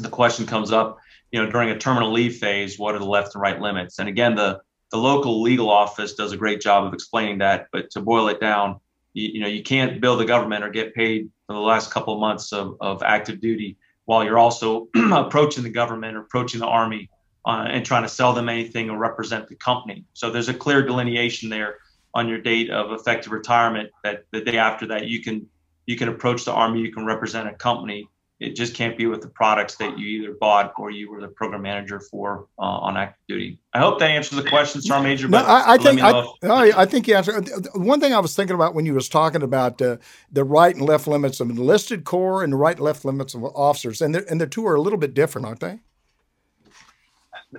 The 0.00 0.08
question 0.08 0.46
comes 0.46 0.72
up, 0.72 0.98
you 1.30 1.42
know, 1.42 1.50
during 1.50 1.70
a 1.70 1.78
terminal 1.78 2.12
leave 2.12 2.36
phase, 2.36 2.78
what 2.78 2.94
are 2.94 2.98
the 2.98 3.04
left 3.04 3.34
and 3.34 3.42
right 3.42 3.60
limits? 3.60 3.98
And 3.98 4.08
again, 4.08 4.34
the 4.34 4.60
the 4.90 4.98
local 4.98 5.42
legal 5.42 5.70
office 5.70 6.14
does 6.14 6.32
a 6.32 6.36
great 6.36 6.60
job 6.60 6.84
of 6.84 6.94
explaining 6.94 7.38
that. 7.38 7.68
But 7.72 7.90
to 7.90 8.00
boil 8.00 8.28
it 8.28 8.40
down, 8.40 8.80
you, 9.12 9.28
you 9.34 9.40
know, 9.40 9.48
you 9.48 9.62
can't 9.62 10.00
bill 10.00 10.16
the 10.16 10.24
government 10.24 10.64
or 10.64 10.70
get 10.70 10.94
paid 10.94 11.30
for 11.46 11.54
the 11.54 11.60
last 11.60 11.90
couple 11.90 12.14
of 12.14 12.20
months 12.20 12.52
of, 12.52 12.76
of 12.80 13.02
active 13.02 13.40
duty 13.40 13.76
while 14.04 14.24
you're 14.24 14.38
also 14.38 14.88
approaching 15.12 15.62
the 15.62 15.70
government 15.70 16.16
or 16.16 16.20
approaching 16.20 16.60
the 16.60 16.66
army 16.66 17.08
uh, 17.46 17.66
and 17.68 17.84
trying 17.84 18.02
to 18.02 18.08
sell 18.08 18.32
them 18.32 18.48
anything 18.48 18.90
or 18.90 18.98
represent 18.98 19.48
the 19.48 19.56
company. 19.56 20.04
So 20.14 20.30
there's 20.30 20.48
a 20.48 20.54
clear 20.54 20.82
delineation 20.82 21.50
there 21.50 21.76
on 22.14 22.28
your 22.28 22.40
date 22.40 22.70
of 22.70 22.92
effective 22.92 23.32
retirement 23.32 23.90
that 24.02 24.24
the 24.30 24.40
day 24.40 24.58
after 24.58 24.86
that 24.86 25.06
you 25.06 25.22
can 25.22 25.46
you 25.86 25.96
can 25.96 26.08
approach 26.08 26.44
the 26.44 26.52
army, 26.52 26.80
you 26.80 26.92
can 26.92 27.04
represent 27.04 27.46
a 27.48 27.52
company. 27.52 28.08
It 28.40 28.56
just 28.56 28.74
can't 28.74 28.96
be 28.96 29.06
with 29.06 29.20
the 29.20 29.28
products 29.28 29.76
that 29.76 29.98
you 29.98 30.06
either 30.22 30.34
bought 30.40 30.72
or 30.76 30.90
you 30.90 31.10
were 31.10 31.20
the 31.20 31.28
program 31.28 31.62
manager 31.62 32.00
for 32.00 32.46
uh, 32.58 32.62
on 32.62 32.96
active 32.96 33.22
duty. 33.28 33.60
I 33.72 33.78
hope 33.78 33.98
that 34.00 34.10
answers 34.10 34.42
the 34.42 34.48
question, 34.48 34.82
Sergeant 34.82 35.04
Major. 35.04 35.28
No, 35.28 35.38
I, 35.38 35.74
I 35.74 35.78
think 35.78 36.00
I, 36.02 36.10
I, 36.42 36.82
I, 36.82 36.86
think 36.86 37.06
you 37.06 37.14
answered. 37.14 37.48
One 37.74 38.00
thing 38.00 38.12
I 38.12 38.18
was 38.18 38.34
thinking 38.34 38.54
about 38.54 38.74
when 38.74 38.86
you 38.86 38.94
was 38.94 39.08
talking 39.08 39.42
about 39.42 39.80
uh, 39.80 39.98
the 40.32 40.42
right 40.42 40.74
and 40.74 40.84
left 40.84 41.06
limits 41.06 41.38
of 41.38 41.50
enlisted 41.50 42.04
corps 42.04 42.42
and 42.42 42.52
the 42.52 42.56
right 42.56 42.76
and 42.76 42.84
left 42.84 43.04
limits 43.04 43.34
of 43.34 43.44
officers, 43.44 44.00
and 44.00 44.16
and 44.16 44.40
the 44.40 44.46
two 44.46 44.66
are 44.66 44.74
a 44.74 44.80
little 44.80 44.98
bit 44.98 45.14
different, 45.14 45.46
aren't 45.46 45.60
they? 45.60 45.80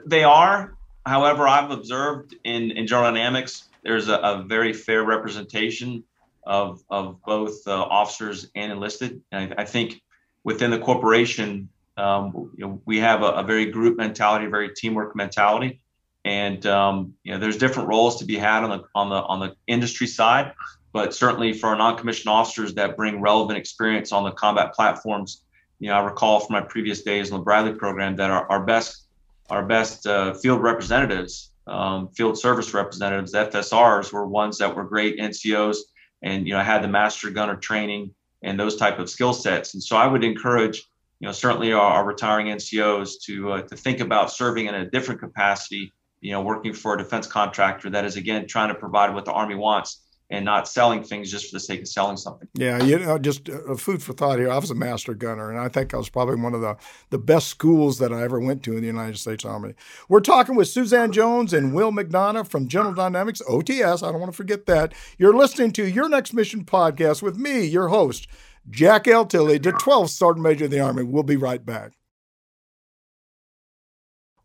They 0.06 0.24
are. 0.24 0.76
However, 1.06 1.48
I've 1.48 1.72
observed 1.72 2.36
in, 2.44 2.72
in 2.72 2.88
General 2.88 3.12
Dynamics, 3.12 3.70
there's 3.84 4.08
a, 4.10 4.16
a 4.16 4.44
very 4.44 4.74
fair 4.74 5.04
representation 5.04 6.04
of, 6.46 6.82
of 6.90 7.22
both 7.24 7.68
uh, 7.68 7.72
officers 7.72 8.50
and 8.56 8.72
enlisted. 8.72 9.22
And 9.32 9.54
I, 9.54 9.62
I, 9.62 9.66
think 9.66 10.02
within 10.44 10.72
the 10.72 10.80
corporation, 10.80 11.70
um, 11.98 12.52
you 12.58 12.66
know, 12.66 12.82
we 12.86 13.00
have 13.00 13.22
a, 13.22 13.28
a, 13.28 13.44
very 13.44 13.68
group 13.68 13.98
mentality, 13.98 14.46
very 14.48 14.74
teamwork 14.76 15.16
mentality. 15.16 15.80
And 16.24 16.66
um, 16.66 17.14
you 17.24 17.34
know, 17.34 17.40
there's 17.40 17.58
different 17.58 17.90
roles 17.90 18.18
to 18.20 18.26
be 18.26 18.36
had 18.36 18.64
on 18.64 18.72
the 18.72 18.84
on 18.96 19.10
the 19.10 19.16
on 19.16 19.40
the 19.40 19.56
industry 19.68 20.08
side, 20.08 20.54
but 20.92 21.14
certainly 21.14 21.54
for 21.54 21.68
our 21.68 21.78
non-commissioned 21.78 22.30
officers 22.32 22.74
that 22.76 22.98
bring 22.98 23.22
relevant 23.22 23.60
experience 23.60 24.12
on 24.12 24.24
the 24.24 24.32
combat 24.32 24.74
platforms, 24.74 25.44
you 25.80 25.90
know, 25.90 25.96
I 25.96 26.04
recall 26.04 26.40
from 26.40 26.54
my 26.54 26.62
previous 26.62 27.04
days 27.04 27.30
in 27.30 27.38
the 27.38 27.44
Bradley 27.44 27.74
program 27.74 28.16
that 28.16 28.32
our, 28.32 28.50
our 28.50 28.66
best 28.66 29.05
our 29.50 29.66
best 29.66 30.08
uh, 30.08 30.34
field 30.34 30.62
representatives, 30.62 31.52
um, 31.68 32.10
field 32.10 32.38
service 32.38 32.74
representatives, 32.74 33.34
FSRs, 33.34 34.12
were 34.12 34.28
ones 34.28 34.58
that 34.58 34.76
were 34.76 34.84
great 34.84 35.18
NCOs 35.20 35.78
and 36.22 36.48
you 36.48 36.54
know 36.54 36.62
had 36.62 36.84
the 36.84 36.88
master 36.88 37.30
gunner 37.30 37.56
training 37.56 38.14
and 38.44 38.60
those 38.60 38.76
type 38.76 39.00
of 39.00 39.10
skill 39.10 39.34
sets. 39.34 39.74
And 39.74 39.84
so 39.84 39.98
I 39.98 40.08
would 40.08 40.24
encourage, 40.24 40.88
you 41.20 41.28
know, 41.28 41.32
certainly 41.32 41.74
our, 41.74 41.82
our 41.82 42.06
retiring 42.06 42.48
NCOs 42.48 43.22
to 43.24 43.52
uh, 43.54 43.62
to 43.64 43.76
think 43.76 44.00
about 44.00 44.32
serving 44.32 44.68
in 44.68 44.76
a 44.76 44.90
different 44.90 45.20
capacity. 45.20 45.92
You 46.22 46.32
know, 46.32 46.42
working 46.42 46.74
for 46.74 46.96
a 46.96 46.98
defense 46.98 47.28
contractor 47.28 47.90
that 47.92 48.06
is 48.06 48.16
again 48.16 48.48
trying 48.48 48.70
to 48.70 48.76
provide 48.76 49.14
what 49.14 49.26
the 49.26 49.32
Army 49.32 49.56
wants 49.56 50.05
and 50.36 50.44
not 50.44 50.68
selling 50.68 51.02
things 51.02 51.32
just 51.32 51.50
for 51.50 51.56
the 51.56 51.60
sake 51.62 51.82
of 51.82 51.88
selling 51.88 52.18
something. 52.18 52.48
Yeah, 52.54 52.84
you 52.84 53.00
know, 53.00 53.18
just 53.18 53.48
a 53.48 53.78
food 53.78 54.04
for 54.04 54.12
thought 54.12 54.38
here. 54.38 54.52
I 54.52 54.58
was 54.58 54.70
a 54.70 54.76
master 54.76 55.14
gunner, 55.14 55.50
and 55.50 55.58
I 55.58 55.70
think 55.70 55.94
I 55.94 55.98
was 55.98 56.10
probably 56.10 56.36
one 56.36 56.54
of 56.54 56.60
the, 56.60 56.76
the 57.10 57.18
best 57.18 57.48
schools 57.48 58.00
that 58.00 58.12
I 58.12 58.22
ever 58.22 58.40
went 58.40 58.62
to 58.64 58.74
in 58.74 58.82
the 58.82 58.88
United 58.88 59.18
States 59.18 59.46
Army. 59.46 59.76
We're 60.10 60.20
talking 60.20 60.56
with 60.56 60.68
Suzanne 60.68 61.14
Jones 61.14 61.54
and 61.54 61.74
Will 61.74 61.92
McDonough 61.92 62.50
from 62.50 62.68
General 62.68 62.94
Dynamics, 62.94 63.42
OTS. 63.50 64.06
I 64.06 64.12
don't 64.12 64.20
want 64.20 64.32
to 64.32 64.36
forget 64.36 64.66
that. 64.66 64.94
You're 65.18 65.36
listening 65.36 65.72
to 65.74 65.88
Your 65.88 66.10
Next 66.10 66.34
Mission 66.34 66.66
podcast 66.66 67.22
with 67.22 67.38
me, 67.38 67.66
your 67.66 67.88
host, 67.88 68.28
Jack 68.70 69.08
L. 69.08 69.26
Tilley, 69.26 69.58
the 69.58 69.72
12th 69.72 70.10
Sergeant 70.10 70.44
Major 70.44 70.66
of 70.66 70.72
the 70.72 70.82
Army. 70.82 71.04
We'll 71.04 71.24
be 71.24 71.38
right 71.38 71.66
back. 71.66 71.94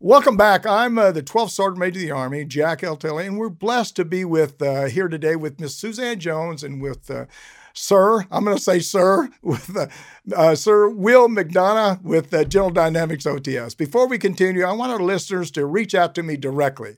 Welcome 0.03 0.35
back. 0.35 0.65
I'm 0.65 0.97
uh, 0.97 1.11
the 1.11 1.21
12th 1.21 1.51
Sergeant 1.51 1.77
Major 1.77 1.99
of 1.99 2.05
the 2.05 2.11
Army, 2.11 2.43
Jack 2.43 2.83
L. 2.83 2.97
Tilley, 2.97 3.27
and 3.27 3.37
we're 3.37 3.49
blessed 3.49 3.95
to 3.97 4.03
be 4.03 4.25
with 4.25 4.59
uh, 4.59 4.85
here 4.85 5.07
today 5.07 5.35
with 5.35 5.59
Miss 5.59 5.75
Suzanne 5.75 6.19
Jones 6.19 6.63
and 6.63 6.81
with 6.81 7.11
uh, 7.11 7.27
Sir, 7.75 8.25
I'm 8.31 8.43
going 8.43 8.57
to 8.57 8.63
say 8.63 8.79
Sir, 8.79 9.29
with 9.43 9.77
uh, 9.77 9.85
uh, 10.35 10.55
Sir 10.55 10.89
Will 10.89 11.27
McDonough 11.29 12.01
with 12.01 12.33
uh, 12.33 12.45
General 12.45 12.71
Dynamics 12.71 13.25
OTS. 13.25 13.77
Before 13.77 14.07
we 14.07 14.17
continue, 14.17 14.63
I 14.63 14.71
want 14.71 14.91
our 14.91 14.99
listeners 14.99 15.51
to 15.51 15.67
reach 15.67 15.93
out 15.93 16.15
to 16.15 16.23
me 16.23 16.35
directly. 16.35 16.97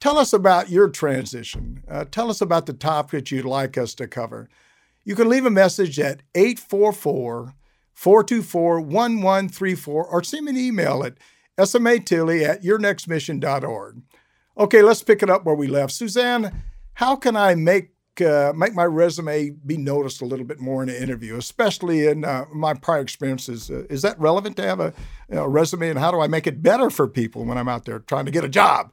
Tell 0.00 0.18
us 0.18 0.32
about 0.32 0.68
your 0.68 0.88
transition. 0.88 1.84
tell 2.10 2.28
us 2.28 2.40
about 2.40 2.66
the 2.66 2.72
topics 2.72 3.30
you'd 3.30 3.44
like 3.44 3.78
us 3.78 3.94
to 3.94 4.08
cover. 4.08 4.48
You 5.04 5.14
can 5.14 5.28
leave 5.28 5.46
a 5.46 5.50
message 5.50 6.00
at 6.00 6.22
844 6.34 7.54
424 7.92 8.80
1134 8.80 10.04
or 10.04 10.24
send 10.24 10.46
me 10.46 10.50
an 10.50 10.58
email 10.58 11.04
at 11.04 11.18
SMA 11.62 12.00
Tilley 12.00 12.44
at 12.44 12.62
yournextmission.org. 12.62 14.02
Okay, 14.58 14.82
let's 14.82 15.02
pick 15.02 15.22
it 15.22 15.30
up 15.30 15.44
where 15.44 15.54
we 15.54 15.66
left. 15.66 15.92
Suzanne, 15.92 16.62
how 16.94 17.16
can 17.16 17.36
I 17.36 17.54
make 17.54 17.90
uh, 18.20 18.52
make 18.56 18.74
my 18.74 18.84
resume 18.84 19.50
be 19.50 19.76
noticed 19.76 20.22
a 20.22 20.24
little 20.24 20.46
bit 20.46 20.58
more 20.58 20.82
in 20.82 20.88
an 20.88 20.96
interview, 20.96 21.36
especially 21.36 22.06
in 22.06 22.24
uh, 22.24 22.46
my 22.52 22.72
prior 22.72 23.00
experiences? 23.00 23.70
Uh, 23.70 23.84
is 23.90 24.02
that 24.02 24.18
relevant 24.18 24.56
to 24.56 24.62
have 24.62 24.80
a, 24.80 24.94
you 25.28 25.36
know, 25.36 25.46
resume, 25.46 25.90
and 25.90 25.98
how 25.98 26.10
do 26.10 26.20
I 26.20 26.26
make 26.26 26.46
it 26.46 26.62
better 26.62 26.88
for 26.88 27.06
people 27.06 27.44
when 27.44 27.58
I'm 27.58 27.68
out 27.68 27.84
there 27.84 27.98
trying 27.98 28.24
to 28.24 28.30
get 28.30 28.44
a 28.44 28.48
job? 28.48 28.92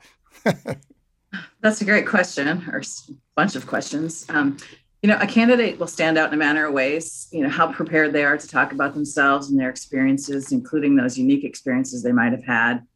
That's 1.62 1.82
a 1.82 1.86
great 1.86 2.06
question, 2.06 2.70
or 2.70 2.80
a 2.80 3.14
bunch 3.36 3.56
of 3.56 3.66
questions. 3.66 4.26
Um, 4.30 4.58
you 5.04 5.10
know, 5.10 5.18
a 5.20 5.28
candidate 5.28 5.78
will 5.78 5.88
stand 5.88 6.18
out 6.18 6.30
in 6.30 6.34
a 6.34 6.38
manner 6.38 6.66
of 6.66 6.74
ways, 6.74 7.28
you 7.30 7.44
know, 7.44 7.50
how 7.50 7.70
prepared 7.70 8.14
they 8.14 8.24
are 8.24 8.38
to 8.38 8.48
talk 8.48 8.72
about 8.72 8.94
themselves 8.94 9.50
and 9.50 9.60
their 9.60 9.70
experiences, 9.70 10.54
including 10.54 10.96
those 10.96 11.18
unique 11.18 11.44
experiences 11.44 12.02
they 12.02 12.14
might 12.14 12.32
have 12.32 12.46
had, 12.46 12.88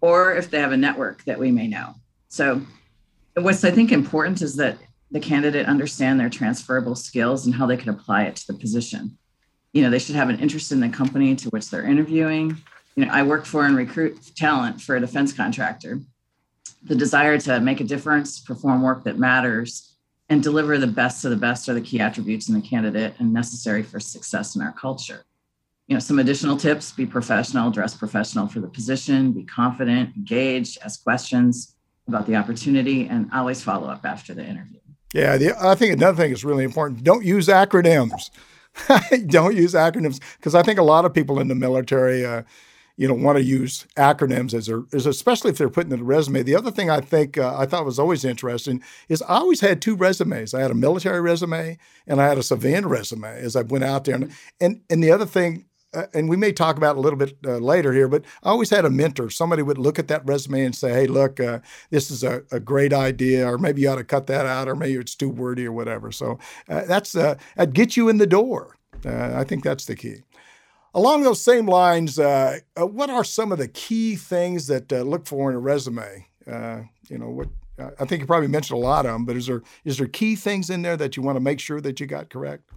or 0.00 0.32
if 0.36 0.50
they 0.50 0.60
have 0.60 0.70
a 0.70 0.76
network 0.76 1.24
that 1.24 1.36
we 1.36 1.50
may 1.50 1.66
know. 1.66 1.96
So, 2.28 2.62
what's 3.34 3.64
I 3.64 3.72
think 3.72 3.90
important 3.90 4.40
is 4.40 4.54
that 4.54 4.78
the 5.10 5.18
candidate 5.18 5.66
understand 5.66 6.20
their 6.20 6.30
transferable 6.30 6.94
skills 6.94 7.44
and 7.44 7.54
how 7.56 7.66
they 7.66 7.76
can 7.76 7.88
apply 7.88 8.24
it 8.24 8.36
to 8.36 8.52
the 8.52 8.58
position. 8.58 9.18
You 9.72 9.82
know, 9.82 9.90
they 9.90 9.98
should 9.98 10.14
have 10.14 10.28
an 10.28 10.38
interest 10.38 10.70
in 10.70 10.78
the 10.78 10.88
company 10.88 11.34
to 11.34 11.48
which 11.48 11.70
they're 11.70 11.84
interviewing. 11.84 12.56
You 12.94 13.06
know, 13.06 13.12
I 13.12 13.24
work 13.24 13.44
for 13.44 13.66
and 13.66 13.76
recruit 13.76 14.30
talent 14.36 14.80
for 14.80 14.94
a 14.94 15.00
defense 15.00 15.32
contractor. 15.32 16.00
The 16.84 16.94
desire 16.94 17.36
to 17.40 17.58
make 17.58 17.80
a 17.80 17.84
difference, 17.84 18.38
perform 18.38 18.82
work 18.82 19.02
that 19.04 19.18
matters, 19.18 19.97
and 20.28 20.42
deliver 20.42 20.78
the 20.78 20.86
best 20.86 21.24
of 21.24 21.30
the 21.30 21.36
best 21.36 21.68
are 21.68 21.74
the 21.74 21.80
key 21.80 22.00
attributes 22.00 22.48
in 22.48 22.54
the 22.54 22.60
candidate 22.60 23.14
and 23.18 23.32
necessary 23.32 23.82
for 23.82 23.98
success 23.98 24.56
in 24.56 24.62
our 24.62 24.72
culture. 24.72 25.24
You 25.86 25.94
know, 25.94 26.00
some 26.00 26.18
additional 26.18 26.56
tips 26.56 26.92
be 26.92 27.06
professional, 27.06 27.70
dress 27.70 27.96
professional 27.96 28.46
for 28.46 28.60
the 28.60 28.68
position, 28.68 29.32
be 29.32 29.44
confident, 29.44 30.14
engaged, 30.16 30.78
ask 30.84 31.02
questions 31.02 31.74
about 32.06 32.26
the 32.26 32.36
opportunity, 32.36 33.08
and 33.08 33.30
always 33.32 33.62
follow 33.62 33.88
up 33.88 34.04
after 34.04 34.34
the 34.34 34.44
interview. 34.44 34.80
Yeah, 35.14 35.38
the, 35.38 35.54
I 35.58 35.74
think 35.74 35.94
another 35.94 36.16
thing 36.16 36.32
is 36.32 36.44
really 36.44 36.64
important 36.64 37.02
don't 37.04 37.24
use 37.24 37.48
acronyms. 37.48 38.30
don't 39.26 39.56
use 39.56 39.72
acronyms 39.72 40.20
because 40.36 40.54
I 40.54 40.62
think 40.62 40.78
a 40.78 40.82
lot 40.82 41.06
of 41.06 41.14
people 41.14 41.40
in 41.40 41.48
the 41.48 41.54
military, 41.54 42.24
uh, 42.24 42.42
you 42.98 43.06
know 43.06 43.14
want 43.14 43.38
to 43.38 43.44
use 43.44 43.86
acronyms 43.96 44.52
as 44.52 44.68
as 44.92 45.06
especially 45.06 45.52
if 45.52 45.56
they're 45.56 45.70
putting 45.70 45.92
in 45.92 46.00
a 46.00 46.04
resume. 46.04 46.42
The 46.42 46.56
other 46.56 46.72
thing 46.72 46.90
I 46.90 47.00
think 47.00 47.38
uh, 47.38 47.56
I 47.56 47.64
thought 47.64 47.86
was 47.86 47.98
always 47.98 48.24
interesting 48.24 48.82
is 49.08 49.22
I 49.22 49.36
always 49.36 49.60
had 49.60 49.80
two 49.80 49.94
resumes. 49.94 50.52
I 50.52 50.60
had 50.60 50.72
a 50.72 50.74
military 50.74 51.20
resume 51.20 51.78
and 52.06 52.20
I 52.20 52.26
had 52.26 52.38
a 52.38 52.42
civilian 52.42 52.86
resume 52.86 53.24
as 53.24 53.56
I 53.56 53.62
went 53.62 53.84
out 53.84 54.04
there. 54.04 54.16
And 54.16 54.32
and, 54.60 54.82
and 54.90 55.02
the 55.02 55.12
other 55.12 55.26
thing. 55.26 55.64
Uh, 55.94 56.04
and 56.12 56.28
we 56.28 56.36
may 56.36 56.52
talk 56.52 56.76
about 56.76 56.98
a 56.98 57.00
little 57.00 57.18
bit 57.18 57.38
uh, 57.46 57.56
later 57.56 57.94
here, 57.94 58.08
but 58.08 58.22
I 58.42 58.50
always 58.50 58.68
had 58.68 58.84
a 58.84 58.90
mentor. 58.90 59.30
Somebody 59.30 59.62
would 59.62 59.78
look 59.78 59.98
at 59.98 60.08
that 60.08 60.22
resume 60.26 60.66
and 60.66 60.76
say, 60.76 60.92
"Hey, 60.92 61.06
look, 61.06 61.40
uh, 61.40 61.60
this 61.88 62.10
is 62.10 62.22
a, 62.22 62.42
a, 62.52 62.60
great 62.60 62.92
idea, 62.92 63.50
or 63.50 63.56
maybe 63.56 63.80
you 63.80 63.88
ought 63.88 63.94
to 63.94 64.04
cut 64.04 64.26
that 64.26 64.44
out, 64.44 64.68
or 64.68 64.76
maybe 64.76 64.96
it's 64.96 65.14
too 65.14 65.30
wordy, 65.30 65.64
or 65.64 65.72
whatever." 65.72 66.12
So 66.12 66.38
uh, 66.68 66.84
that's 66.84 67.14
uh, 67.14 67.36
that 67.56 67.72
gets 67.72 67.96
you 67.96 68.10
in 68.10 68.18
the 68.18 68.26
door. 68.26 68.76
I 69.06 69.44
think 69.44 69.64
that's 69.64 69.86
the 69.86 69.96
key. 69.96 70.24
Along 70.94 71.22
those 71.22 71.42
same 71.42 71.66
lines, 71.66 72.18
uh, 72.18 72.58
uh, 72.78 72.86
what 72.86 73.10
are 73.10 73.24
some 73.24 73.52
of 73.52 73.58
the 73.58 73.68
key 73.68 74.16
things 74.16 74.66
that 74.68 74.92
uh, 74.92 75.02
look 75.02 75.26
for 75.26 75.50
in 75.50 75.56
a 75.56 75.60
resume? 75.60 76.26
Uh, 76.50 76.82
you 77.08 77.18
know, 77.18 77.28
what 77.28 77.48
I 78.00 78.04
think 78.04 78.20
you 78.20 78.26
probably 78.26 78.48
mentioned 78.48 78.78
a 78.78 78.80
lot 78.80 79.06
of 79.06 79.12
them, 79.12 79.24
but 79.24 79.36
is 79.36 79.46
there 79.46 79.62
is 79.84 79.98
there 79.98 80.06
key 80.06 80.34
things 80.34 80.70
in 80.70 80.82
there 80.82 80.96
that 80.96 81.16
you 81.16 81.22
want 81.22 81.36
to 81.36 81.40
make 81.40 81.60
sure 81.60 81.80
that 81.80 82.00
you 82.00 82.06
got 82.06 82.30
correct? 82.30 82.70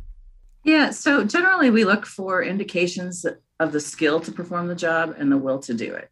Yeah. 0.64 0.92
So 0.92 1.24
generally, 1.24 1.70
we 1.72 1.86
look 1.86 2.06
for 2.06 2.44
indications 2.44 3.26
of 3.60 3.72
the 3.72 3.80
skill 3.80 4.20
to 4.20 4.32
perform 4.32 4.68
the 4.68 4.76
job 4.76 5.16
and 5.18 5.32
the 5.32 5.38
will 5.38 5.60
to 5.60 5.74
do 5.74 5.94
it. 5.94 6.12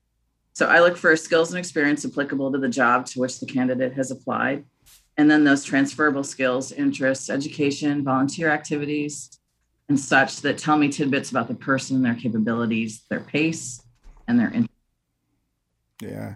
So 0.53 0.67
I 0.67 0.79
look 0.79 0.97
for 0.97 1.15
skills 1.15 1.51
and 1.51 1.59
experience 1.59 2.03
applicable 2.03 2.51
to 2.51 2.57
the 2.57 2.69
job 2.69 3.05
to 3.07 3.19
which 3.19 3.39
the 3.39 3.45
candidate 3.45 3.93
has 3.93 4.11
applied, 4.11 4.65
and 5.17 5.29
then 5.29 5.43
those 5.43 5.63
transferable 5.63 6.23
skills, 6.23 6.71
interests, 6.71 7.29
education, 7.29 8.03
volunteer 8.03 8.49
activities, 8.49 9.38
and 9.89 9.99
such 9.99 10.41
that 10.41 10.57
tell 10.57 10.77
me 10.77 10.87
tidbits 10.87 11.31
about 11.31 11.47
the 11.47 11.55
person, 11.55 12.01
their 12.01 12.15
capabilities, 12.15 13.03
their 13.09 13.19
pace, 13.19 13.81
and 14.27 14.39
their 14.39 14.47
interest. 14.47 14.69
Yeah. 16.01 16.35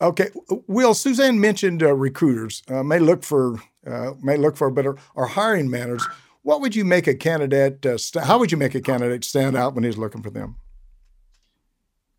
Okay. 0.00 0.30
Will 0.66 0.94
Suzanne 0.94 1.40
mentioned 1.40 1.82
uh, 1.82 1.94
recruiters 1.94 2.62
uh, 2.68 2.82
may 2.82 2.98
look 2.98 3.24
for 3.24 3.60
uh, 3.86 4.12
may 4.22 4.36
look 4.36 4.56
for 4.56 4.70
better 4.70 4.96
or 5.14 5.26
hiring 5.26 5.70
managers. 5.70 6.06
What 6.42 6.60
would 6.60 6.76
you 6.76 6.84
make 6.84 7.06
a 7.06 7.14
candidate? 7.14 7.84
Uh, 7.86 7.98
st- 7.98 8.24
how 8.24 8.38
would 8.38 8.52
you 8.52 8.58
make 8.58 8.74
a 8.74 8.80
candidate 8.80 9.24
stand 9.24 9.56
out 9.56 9.74
when 9.74 9.84
he's 9.84 9.96
looking 9.96 10.22
for 10.22 10.30
them? 10.30 10.56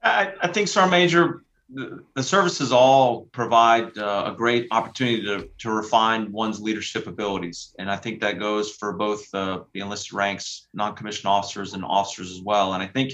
I, 0.02 0.34
I 0.42 0.48
think 0.48 0.68
Sergeant 0.68 0.92
Major, 0.92 1.43
the, 1.74 2.24
services 2.24 2.72
all 2.72 3.26
provide 3.32 3.98
uh, 3.98 4.32
a 4.34 4.36
great 4.36 4.68
opportunity 4.72 5.24
to, 5.24 5.50
to 5.60 5.72
refine 5.72 6.32
one's 6.32 6.60
leadership 6.60 7.08
abilities. 7.08 7.74
And 7.80 7.90
I 7.90 7.96
think 7.96 8.22
that 8.22 8.40
goes 8.40 8.72
for 8.72 8.94
both 8.94 9.34
uh, 9.34 9.62
the 9.74 9.82
enlisted 9.82 10.14
ranks, 10.14 10.68
non 10.74 10.96
commissioned 10.96 11.28
officers, 11.28 11.74
and 11.74 11.84
officers 11.84 12.32
as 12.32 12.42
well. 12.42 12.74
And 12.74 12.84
I 12.84 12.88
think 12.88 13.14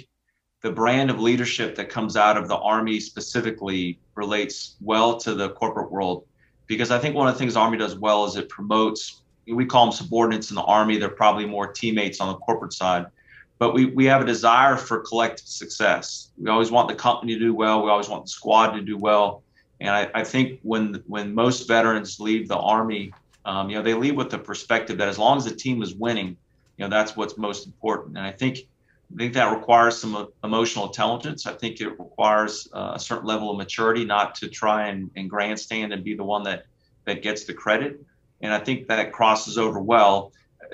the 0.61 0.71
brand 0.71 1.09
of 1.09 1.19
leadership 1.19 1.75
that 1.75 1.89
comes 1.89 2.17
out 2.17 2.37
of 2.37 2.47
the 2.47 2.57
Army 2.57 2.99
specifically 2.99 3.99
relates 4.15 4.75
well 4.81 5.17
to 5.17 5.33
the 5.33 5.51
corporate 5.51 5.91
world. 5.91 6.25
Because 6.67 6.91
I 6.91 6.99
think 6.99 7.15
one 7.15 7.27
of 7.27 7.33
the 7.33 7.39
things 7.39 7.55
Army 7.55 7.77
does 7.77 7.97
well 7.97 8.25
is 8.25 8.35
it 8.35 8.49
promotes, 8.49 9.21
we 9.47 9.65
call 9.65 9.85
them 9.85 9.93
subordinates 9.93 10.51
in 10.51 10.55
the 10.55 10.63
Army, 10.63 10.97
they're 10.97 11.09
probably 11.09 11.45
more 11.45 11.71
teammates 11.71 12.19
on 12.19 12.27
the 12.27 12.35
corporate 12.39 12.73
side 12.73 13.05
but 13.59 13.73
we, 13.73 13.85
we 13.85 14.05
have 14.05 14.21
a 14.21 14.25
desire 14.25 14.77
for 14.77 14.99
collective 14.99 15.47
success. 15.47 16.31
We 16.37 16.49
always 16.49 16.71
want 16.71 16.87
the 16.87 16.95
company 16.95 17.33
to 17.33 17.39
do 17.39 17.53
well. 17.53 17.83
We 17.83 17.91
always 17.91 18.09
want 18.09 18.23
the 18.23 18.29
squad 18.29 18.71
to 18.71 18.81
do 18.81 18.97
well. 18.97 19.43
And 19.81 19.89
I, 19.89 20.09
I 20.13 20.23
think 20.23 20.59
when 20.63 21.03
when 21.07 21.35
most 21.35 21.67
veterans 21.67 22.19
leave 22.19 22.47
the 22.47 22.57
Army, 22.57 23.13
um, 23.45 23.69
you 23.69 23.75
know, 23.77 23.83
they 23.83 23.93
leave 23.93 24.15
with 24.15 24.29
the 24.29 24.39
perspective 24.39 24.97
that 24.97 25.07
as 25.07 25.19
long 25.19 25.37
as 25.37 25.45
the 25.45 25.55
team 25.55 25.81
is 25.81 25.93
winning, 25.93 26.37
you 26.77 26.85
know, 26.85 26.89
that's 26.89 27.15
what's 27.15 27.37
most 27.37 27.65
important. 27.65 28.17
And 28.17 28.25
I 28.25 28.31
think 28.31 28.59
I 29.13 29.17
think 29.17 29.33
that 29.33 29.55
requires 29.55 29.97
some 29.97 30.29
emotional 30.43 30.85
intelligence. 30.85 31.45
I 31.45 31.53
think 31.53 31.81
it 31.81 31.89
requires 31.99 32.67
uh, 32.73 32.93
a 32.95 32.99
certain 32.99 33.27
level 33.27 33.51
of 33.51 33.57
maturity, 33.57 34.05
not 34.05 34.35
to 34.35 34.47
try 34.47 34.87
and, 34.87 35.09
and 35.15 35.29
grandstand 35.29 35.93
and 35.93 36.03
be 36.03 36.15
the 36.15 36.23
one 36.23 36.43
that 36.43 36.65
that 37.05 37.21
gets 37.21 37.43
the 37.43 37.53
credit. 37.53 38.01
And 38.41 38.53
I 38.53 38.59
think 38.59 38.87
that 38.87 39.11
crosses 39.11 39.57
over 39.57 39.79
well 39.81 40.31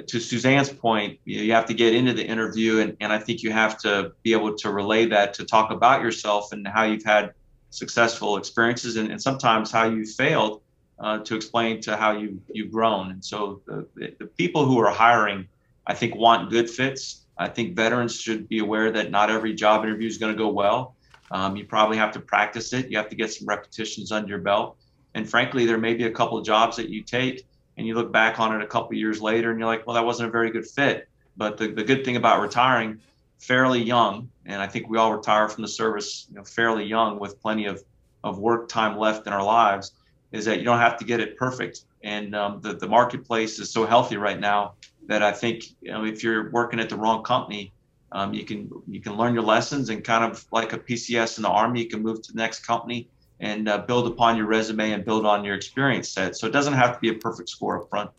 to 0.08 0.20
Suzanne's 0.20 0.70
point, 0.70 1.20
you 1.26 1.52
have 1.54 1.66
to 1.68 1.74
get 1.74 1.94
into 1.94 2.14
the 2.14 2.26
interview, 2.26 2.80
and, 2.80 2.98
and 3.00 3.14
I 3.14 3.18
think 3.18 3.44
you 3.44 3.52
have 3.52 3.78
to 3.80 4.12
be 4.24 4.34
able 4.34 4.56
to 4.56 4.72
relay 4.72 5.06
that 5.08 5.34
to 5.36 5.46
talk 5.46 5.72
about 5.72 6.02
yourself 6.02 6.52
and 6.52 6.68
how 6.68 6.84
you've 6.84 7.04
had 7.04 7.34
successful 7.70 8.38
experiences 8.38 8.96
and, 8.98 9.12
and 9.12 9.22
sometimes 9.22 9.72
how 9.72 9.86
you 9.86 10.06
failed 10.06 10.62
uh, 11.00 11.20
to 11.20 11.36
explain 11.36 11.82
to 11.82 11.98
how 11.98 12.12
you, 12.12 12.42
you've 12.54 12.72
grown. 12.72 13.12
And 13.12 13.24
so 13.24 13.62
the, 13.66 13.88
the 14.20 14.26
people 14.26 14.66
who 14.66 14.80
are 14.80 14.92
hiring, 14.92 15.48
I 15.88 15.94
think, 15.94 16.16
want 16.16 16.50
good 16.50 16.70
fits. 16.70 17.26
I 17.38 17.50
think 17.50 17.76
veterans 17.76 18.20
should 18.20 18.48
be 18.48 18.60
aware 18.60 18.92
that 18.92 19.12
not 19.12 19.30
every 19.30 19.54
job 19.54 19.84
interview 19.84 20.08
is 20.08 20.18
going 20.18 20.34
to 20.34 20.38
go 20.38 20.50
well. 20.50 20.96
Um, 21.32 21.56
you 21.56 21.66
probably 21.66 21.98
have 21.98 22.12
to 22.14 22.20
practice 22.20 22.72
it. 22.72 22.90
You 22.90 22.98
have 22.98 23.10
to 23.10 23.16
get 23.16 23.34
some 23.34 23.48
repetitions 23.48 24.12
under 24.12 24.30
your 24.30 24.40
belt. 24.40 24.78
And 25.16 25.30
frankly, 25.30 25.66
there 25.66 25.78
may 25.78 25.94
be 25.94 26.06
a 26.06 26.12
couple 26.12 26.40
jobs 26.42 26.78
that 26.78 26.90
you 26.90 27.02
take 27.02 27.46
and 27.78 27.86
you 27.86 27.96
look 27.96 28.12
back 28.12 28.40
on 28.40 28.56
it 28.56 28.64
a 28.64 28.68
couple 28.68 28.96
years 28.96 29.22
later 29.22 29.52
and 29.52 29.60
you're 29.60 29.68
like, 29.68 29.86
well, 29.86 29.96
that 29.96 30.06
wasn't 30.06 30.30
a 30.30 30.32
very 30.32 30.52
good 30.52 30.66
fit. 30.66 31.08
But 31.38 31.58
the, 31.58 31.68
the 31.68 31.84
good 31.84 32.06
thing 32.06 32.16
about 32.16 32.42
retiring 32.42 33.02
fairly 33.40 33.82
young, 33.82 34.30
and 34.46 34.62
I 34.62 34.68
think 34.68 34.90
we 34.90 34.98
all 34.98 35.14
retire 35.14 35.50
from 35.50 35.62
the 35.62 35.68
service 35.68 36.28
you 36.30 36.38
know, 36.38 36.44
fairly 36.44 36.86
young 36.86 37.20
with 37.20 37.40
plenty 37.42 37.66
of, 37.66 37.84
of 38.24 38.40
work 38.40 38.70
time 38.70 38.98
left 38.98 39.28
in 39.28 39.34
our 39.34 39.44
lives, 39.44 39.92
is 40.32 40.46
that 40.46 40.60
you 40.60 40.64
don't 40.64 40.80
have 40.80 40.98
to 40.98 41.06
get 41.06 41.20
it 41.20 41.38
perfect. 41.38 41.86
And 42.04 42.36
um, 42.36 42.62
the, 42.62 42.74
the 42.74 42.88
marketplace 42.88 43.60
is 43.60 43.70
so 43.72 43.86
healthy 43.86 44.18
right 44.18 44.40
now 44.40 44.74
that 45.08 45.22
I 45.22 45.32
think 45.32 45.64
you 45.82 45.92
know, 45.92 46.06
if 46.06 46.24
you're 46.24 46.52
working 46.52 46.80
at 46.80 46.90
the 46.90 46.96
wrong 46.96 47.24
company, 47.24 47.72
um, 48.12 48.34
you 48.34 48.46
can 48.46 48.70
you 48.88 49.02
can 49.02 49.18
learn 49.18 49.34
your 49.34 49.44
lessons 49.44 49.90
and 49.90 50.04
kind 50.04 50.24
of 50.24 50.46
like 50.52 50.72
a 50.74 50.78
PCS 50.78 51.38
in 51.38 51.44
the 51.44 51.50
Army, 51.50 51.82
you 51.82 51.90
can 51.90 52.02
move 52.02 52.22
to 52.22 52.32
the 52.32 52.38
next 52.38 52.66
company 52.66 53.10
and 53.40 53.68
uh, 53.68 53.80
build 53.80 54.08
upon 54.08 54.38
your 54.38 54.46
resume 54.46 54.92
and 54.92 55.04
build 55.04 55.26
on 55.26 55.44
your 55.44 55.56
experience 55.56 56.10
set. 56.10 56.36
So 56.36 56.48
it 56.48 56.52
doesn't 56.52 56.74
have 56.74 56.94
to 56.94 57.00
be 57.00 57.10
a 57.10 57.14
perfect 57.14 57.50
score 57.50 57.82
up 57.82 57.90
front. 57.90 58.12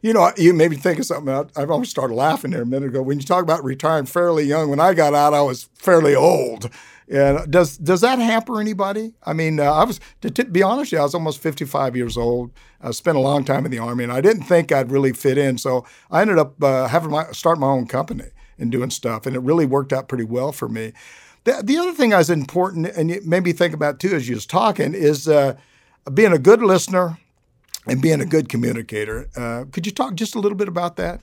You 0.00 0.12
know, 0.12 0.32
you 0.36 0.52
made 0.52 0.70
me 0.70 0.76
think 0.76 0.98
of 0.98 1.06
something. 1.06 1.50
I've 1.56 1.70
almost 1.70 1.90
started 1.90 2.14
laughing 2.14 2.50
there 2.52 2.62
a 2.62 2.66
minute 2.66 2.88
ago. 2.88 3.02
When 3.02 3.18
you 3.18 3.24
talk 3.24 3.42
about 3.42 3.62
retiring 3.62 4.06
fairly 4.06 4.44
young, 4.44 4.70
when 4.70 4.80
I 4.80 4.94
got 4.94 5.14
out, 5.14 5.34
I 5.34 5.42
was 5.42 5.68
fairly 5.74 6.14
old. 6.14 6.70
And 7.08 7.50
does 7.50 7.76
does 7.76 8.00
that 8.00 8.18
hamper 8.18 8.60
anybody? 8.60 9.12
I 9.24 9.32
mean, 9.32 9.60
uh, 9.60 9.70
I 9.70 9.84
was 9.84 10.00
to, 10.22 10.30
to, 10.30 10.44
be 10.44 10.62
honest, 10.62 10.92
yeah, 10.92 11.00
I 11.00 11.02
was 11.02 11.14
almost 11.14 11.42
55 11.42 11.94
years 11.94 12.16
old. 12.16 12.52
I 12.80 12.90
spent 12.92 13.16
a 13.16 13.20
long 13.20 13.44
time 13.44 13.64
in 13.64 13.70
the 13.70 13.78
army, 13.78 14.04
and 14.04 14.12
I 14.12 14.20
didn't 14.20 14.44
think 14.44 14.72
I'd 14.72 14.90
really 14.90 15.12
fit 15.12 15.36
in. 15.36 15.58
So 15.58 15.84
I 16.10 16.22
ended 16.22 16.38
up 16.38 16.62
uh, 16.62 16.88
having 16.88 17.10
my 17.10 17.30
start 17.32 17.58
my 17.58 17.66
own 17.66 17.86
company 17.86 18.30
and 18.58 18.72
doing 18.72 18.90
stuff, 18.90 19.26
and 19.26 19.36
it 19.36 19.40
really 19.40 19.66
worked 19.66 19.92
out 19.92 20.08
pretty 20.08 20.24
well 20.24 20.52
for 20.52 20.68
me. 20.68 20.92
The, 21.44 21.60
the 21.62 21.78
other 21.78 21.92
thing 21.92 22.10
that's 22.10 22.30
important, 22.30 22.86
and 22.86 23.10
it 23.10 23.26
made 23.26 23.42
me 23.42 23.52
think 23.52 23.74
about 23.74 23.98
too 23.98 24.14
as 24.14 24.28
you 24.28 24.36
was 24.36 24.46
talking, 24.46 24.94
is 24.94 25.28
uh, 25.28 25.56
being 26.14 26.32
a 26.32 26.38
good 26.38 26.62
listener 26.62 27.18
and 27.86 28.00
being 28.00 28.20
a 28.20 28.26
good 28.26 28.48
communicator. 28.48 29.28
Uh, 29.36 29.64
could 29.70 29.86
you 29.86 29.92
talk 29.92 30.14
just 30.14 30.34
a 30.34 30.38
little 30.38 30.56
bit 30.56 30.68
about 30.68 30.96
that? 30.96 31.20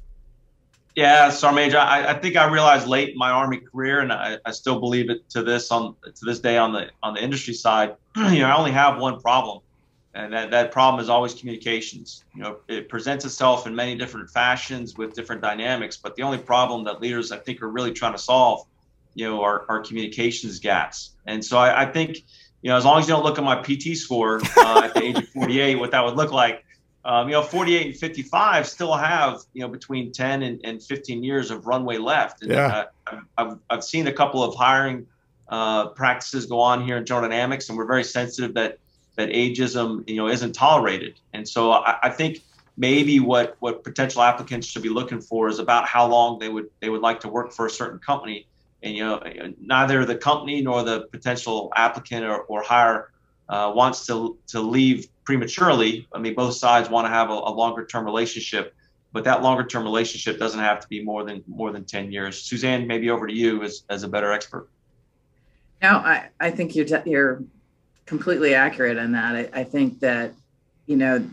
Yeah, 0.95 1.31
Major, 1.53 1.77
I, 1.77 2.09
I, 2.09 2.13
think 2.15 2.35
I 2.35 2.51
realized 2.51 2.87
late 2.87 3.09
in 3.09 3.17
my 3.17 3.29
Army 3.29 3.57
career, 3.57 4.01
and 4.01 4.11
I, 4.11 4.37
I, 4.45 4.51
still 4.51 4.81
believe 4.81 5.09
it 5.09 5.29
to 5.29 5.43
this 5.43 5.71
on 5.71 5.95
to 6.03 6.25
this 6.25 6.39
day 6.39 6.57
on 6.57 6.73
the 6.73 6.89
on 7.03 7.13
the 7.13 7.23
industry 7.23 7.53
side. 7.53 7.95
you 8.17 8.39
know, 8.39 8.47
I 8.47 8.57
only 8.57 8.71
have 8.71 8.99
one 8.99 9.21
problem, 9.21 9.59
and 10.13 10.33
that, 10.33 10.51
that 10.51 10.71
problem 10.73 11.01
is 11.01 11.07
always 11.07 11.33
communications. 11.33 12.25
You 12.35 12.41
know, 12.41 12.57
it 12.67 12.89
presents 12.89 13.23
itself 13.23 13.65
in 13.65 13.73
many 13.75 13.95
different 13.95 14.29
fashions 14.29 14.97
with 14.97 15.13
different 15.13 15.41
dynamics, 15.41 15.95
but 15.95 16.17
the 16.17 16.23
only 16.23 16.39
problem 16.39 16.83
that 16.83 16.99
leaders 16.99 17.31
I 17.31 17.37
think 17.37 17.61
are 17.61 17.69
really 17.69 17.93
trying 17.93 18.13
to 18.13 18.19
solve 18.19 18.65
you 19.19 19.25
know 19.25 19.41
our, 19.43 19.65
our 19.67 19.81
communications 19.81 20.59
gaps. 20.59 21.11
And 21.25 21.43
so 21.43 21.57
I, 21.57 21.83
I 21.83 21.85
think 21.91 22.17
you 22.61 22.69
know 22.69 22.77
as 22.77 22.85
long 22.85 22.99
as 22.99 23.07
you 23.07 23.13
don't 23.13 23.23
look 23.23 23.37
at 23.37 23.43
my 23.43 23.57
pt 23.61 23.97
score 23.97 24.39
uh, 24.57 24.81
at 24.85 24.93
the 24.93 25.03
age 25.03 25.17
of 25.17 25.27
48 25.33 25.75
what 25.75 25.91
that 25.91 26.03
would 26.05 26.15
look 26.15 26.31
like 26.31 26.63
um, 27.03 27.27
you 27.27 27.33
know 27.33 27.41
48 27.41 27.87
and 27.87 27.95
55 27.95 28.67
still 28.67 28.93
have 28.93 29.41
you 29.53 29.61
know 29.61 29.67
between 29.67 30.11
10 30.11 30.43
and, 30.43 30.61
and 30.63 30.81
15 30.81 31.23
years 31.23 31.51
of 31.51 31.67
runway 31.67 31.97
left. 31.97 32.41
And 32.41 32.51
yeah. 32.51 32.85
uh, 33.07 33.19
I've, 33.37 33.57
I've 33.69 33.83
seen 33.83 34.07
a 34.07 34.13
couple 34.13 34.41
of 34.41 34.55
hiring 34.55 35.05
uh, 35.49 35.89
practices 35.89 36.45
go 36.45 36.59
on 36.59 36.85
here 36.85 36.97
in 36.97 37.05
general 37.05 37.27
dynamics 37.27 37.69
and 37.69 37.77
we're 37.77 37.85
very 37.85 38.03
sensitive 38.03 38.53
that 38.53 38.79
that 39.17 39.29
ageism 39.29 40.07
you 40.09 40.15
know 40.15 40.27
isn't 40.29 40.53
tolerated. 40.53 41.19
And 41.33 41.47
so 41.47 41.71
I, 41.71 41.97
I 42.03 42.09
think 42.09 42.41
maybe 42.77 43.19
what 43.19 43.57
what 43.59 43.83
potential 43.83 44.21
applicants 44.21 44.67
should 44.67 44.83
be 44.83 44.89
looking 44.89 45.19
for 45.19 45.49
is 45.49 45.59
about 45.59 45.85
how 45.85 46.07
long 46.07 46.39
they 46.39 46.49
would 46.49 46.69
they 46.79 46.89
would 46.89 47.01
like 47.01 47.19
to 47.21 47.27
work 47.27 47.51
for 47.51 47.65
a 47.65 47.69
certain 47.69 47.99
company 47.99 48.47
and 48.83 48.95
you 48.95 49.03
know 49.03 49.21
neither 49.59 50.05
the 50.05 50.15
company 50.15 50.61
nor 50.61 50.83
the 50.83 51.01
potential 51.11 51.71
applicant 51.75 52.25
or, 52.25 52.41
or 52.43 52.61
hire 52.61 53.11
uh, 53.49 53.71
wants 53.75 54.05
to 54.05 54.37
to 54.47 54.61
leave 54.61 55.07
prematurely. 55.25 56.07
I 56.13 56.19
mean, 56.19 56.35
both 56.35 56.55
sides 56.55 56.89
want 56.89 57.05
to 57.05 57.09
have 57.09 57.29
a, 57.29 57.33
a 57.33 57.51
longer 57.51 57.85
term 57.85 58.05
relationship, 58.05 58.73
but 59.11 59.23
that 59.25 59.41
longer 59.41 59.65
term 59.65 59.83
relationship 59.83 60.39
doesn't 60.39 60.59
have 60.59 60.79
to 60.81 60.87
be 60.87 61.03
more 61.03 61.23
than 61.23 61.43
more 61.47 61.71
than 61.71 61.83
ten 61.83 62.11
years. 62.11 62.41
Suzanne, 62.41 62.87
maybe 62.87 63.09
over 63.09 63.27
to 63.27 63.33
you 63.33 63.63
as 63.63 63.83
as 63.89 64.03
a 64.03 64.07
better 64.07 64.31
expert. 64.31 64.69
No, 65.81 65.89
I 65.97 66.29
I 66.39 66.51
think 66.51 66.75
you're 66.75 66.87
you're 67.05 67.43
completely 68.05 68.53
accurate 68.53 68.97
in 68.97 69.11
that. 69.13 69.35
I, 69.35 69.61
I 69.61 69.63
think 69.63 69.99
that 69.99 70.33
you 70.85 70.95
know 70.95 71.27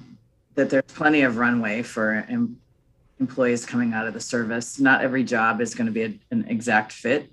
that 0.54 0.70
there's 0.70 0.84
plenty 0.84 1.22
of 1.22 1.36
runway 1.36 1.82
for 1.82 2.24
em- 2.28 2.58
employees 3.20 3.66
coming 3.66 3.92
out 3.92 4.06
of 4.06 4.14
the 4.14 4.20
service. 4.20 4.80
Not 4.80 5.02
every 5.02 5.22
job 5.22 5.60
is 5.60 5.74
going 5.74 5.86
to 5.86 5.92
be 5.92 6.02
a, 6.02 6.18
an 6.30 6.46
exact 6.48 6.92
fit 6.92 7.30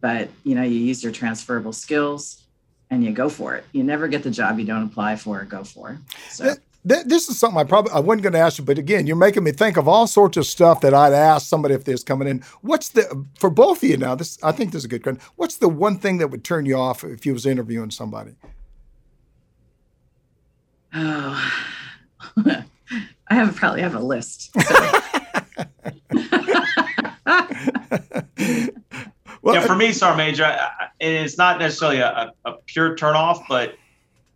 but 0.00 0.28
you 0.44 0.54
know 0.54 0.62
you 0.62 0.78
use 0.78 1.02
your 1.02 1.12
transferable 1.12 1.72
skills 1.72 2.42
and 2.90 3.04
you 3.04 3.12
go 3.12 3.28
for 3.28 3.54
it 3.54 3.64
you 3.72 3.82
never 3.82 4.08
get 4.08 4.22
the 4.22 4.30
job 4.30 4.58
you 4.58 4.64
don't 4.64 4.84
apply 4.84 5.16
for 5.16 5.40
or 5.40 5.44
go 5.44 5.64
for 5.64 5.98
so 6.28 6.54
this 6.84 7.28
is 7.28 7.38
something 7.38 7.58
I 7.60 7.64
probably 7.64 7.92
I 7.92 8.00
wasn't 8.00 8.24
going 8.24 8.32
to 8.32 8.40
ask 8.40 8.58
you, 8.58 8.64
but 8.64 8.76
again, 8.78 9.06
you're 9.06 9.14
making 9.16 9.44
me 9.44 9.52
think 9.52 9.76
of 9.76 9.86
all 9.86 10.06
sorts 10.06 10.36
of 10.36 10.46
stuff 10.46 10.80
that 10.80 10.92
I'd 10.92 11.12
ask 11.12 11.46
somebody 11.46 11.74
if 11.74 11.84
there's 11.84 12.02
coming 12.02 12.26
in. 12.26 12.42
What's 12.60 12.88
the 12.88 13.24
for 13.38 13.50
both 13.50 13.82
of 13.82 13.88
you 13.88 13.96
now? 13.96 14.14
This 14.16 14.36
I 14.42 14.52
think 14.52 14.72
this 14.72 14.80
is 14.80 14.86
a 14.86 14.88
good 14.88 15.02
question. 15.02 15.20
What's 15.36 15.56
the 15.58 15.68
one 15.68 15.98
thing 15.98 16.18
that 16.18 16.28
would 16.28 16.42
turn 16.44 16.66
you 16.66 16.76
off 16.76 17.04
if 17.04 17.24
you 17.24 17.32
was 17.32 17.46
interviewing 17.46 17.90
somebody? 17.92 18.34
Oh, 20.94 21.52
I 22.46 22.64
have 23.30 23.54
probably 23.54 23.82
have 23.82 23.94
a 23.94 24.00
list. 24.00 24.50
So. 24.60 25.00
Well, 29.42 29.56
yeah, 29.56 29.66
for 29.66 29.74
me, 29.74 29.92
Sergeant 29.92 30.18
Major, 30.18 30.56
it's 31.00 31.36
not 31.36 31.58
necessarily 31.58 31.98
a, 31.98 32.32
a 32.44 32.52
pure 32.66 32.96
turnoff, 32.96 33.44
but 33.48 33.74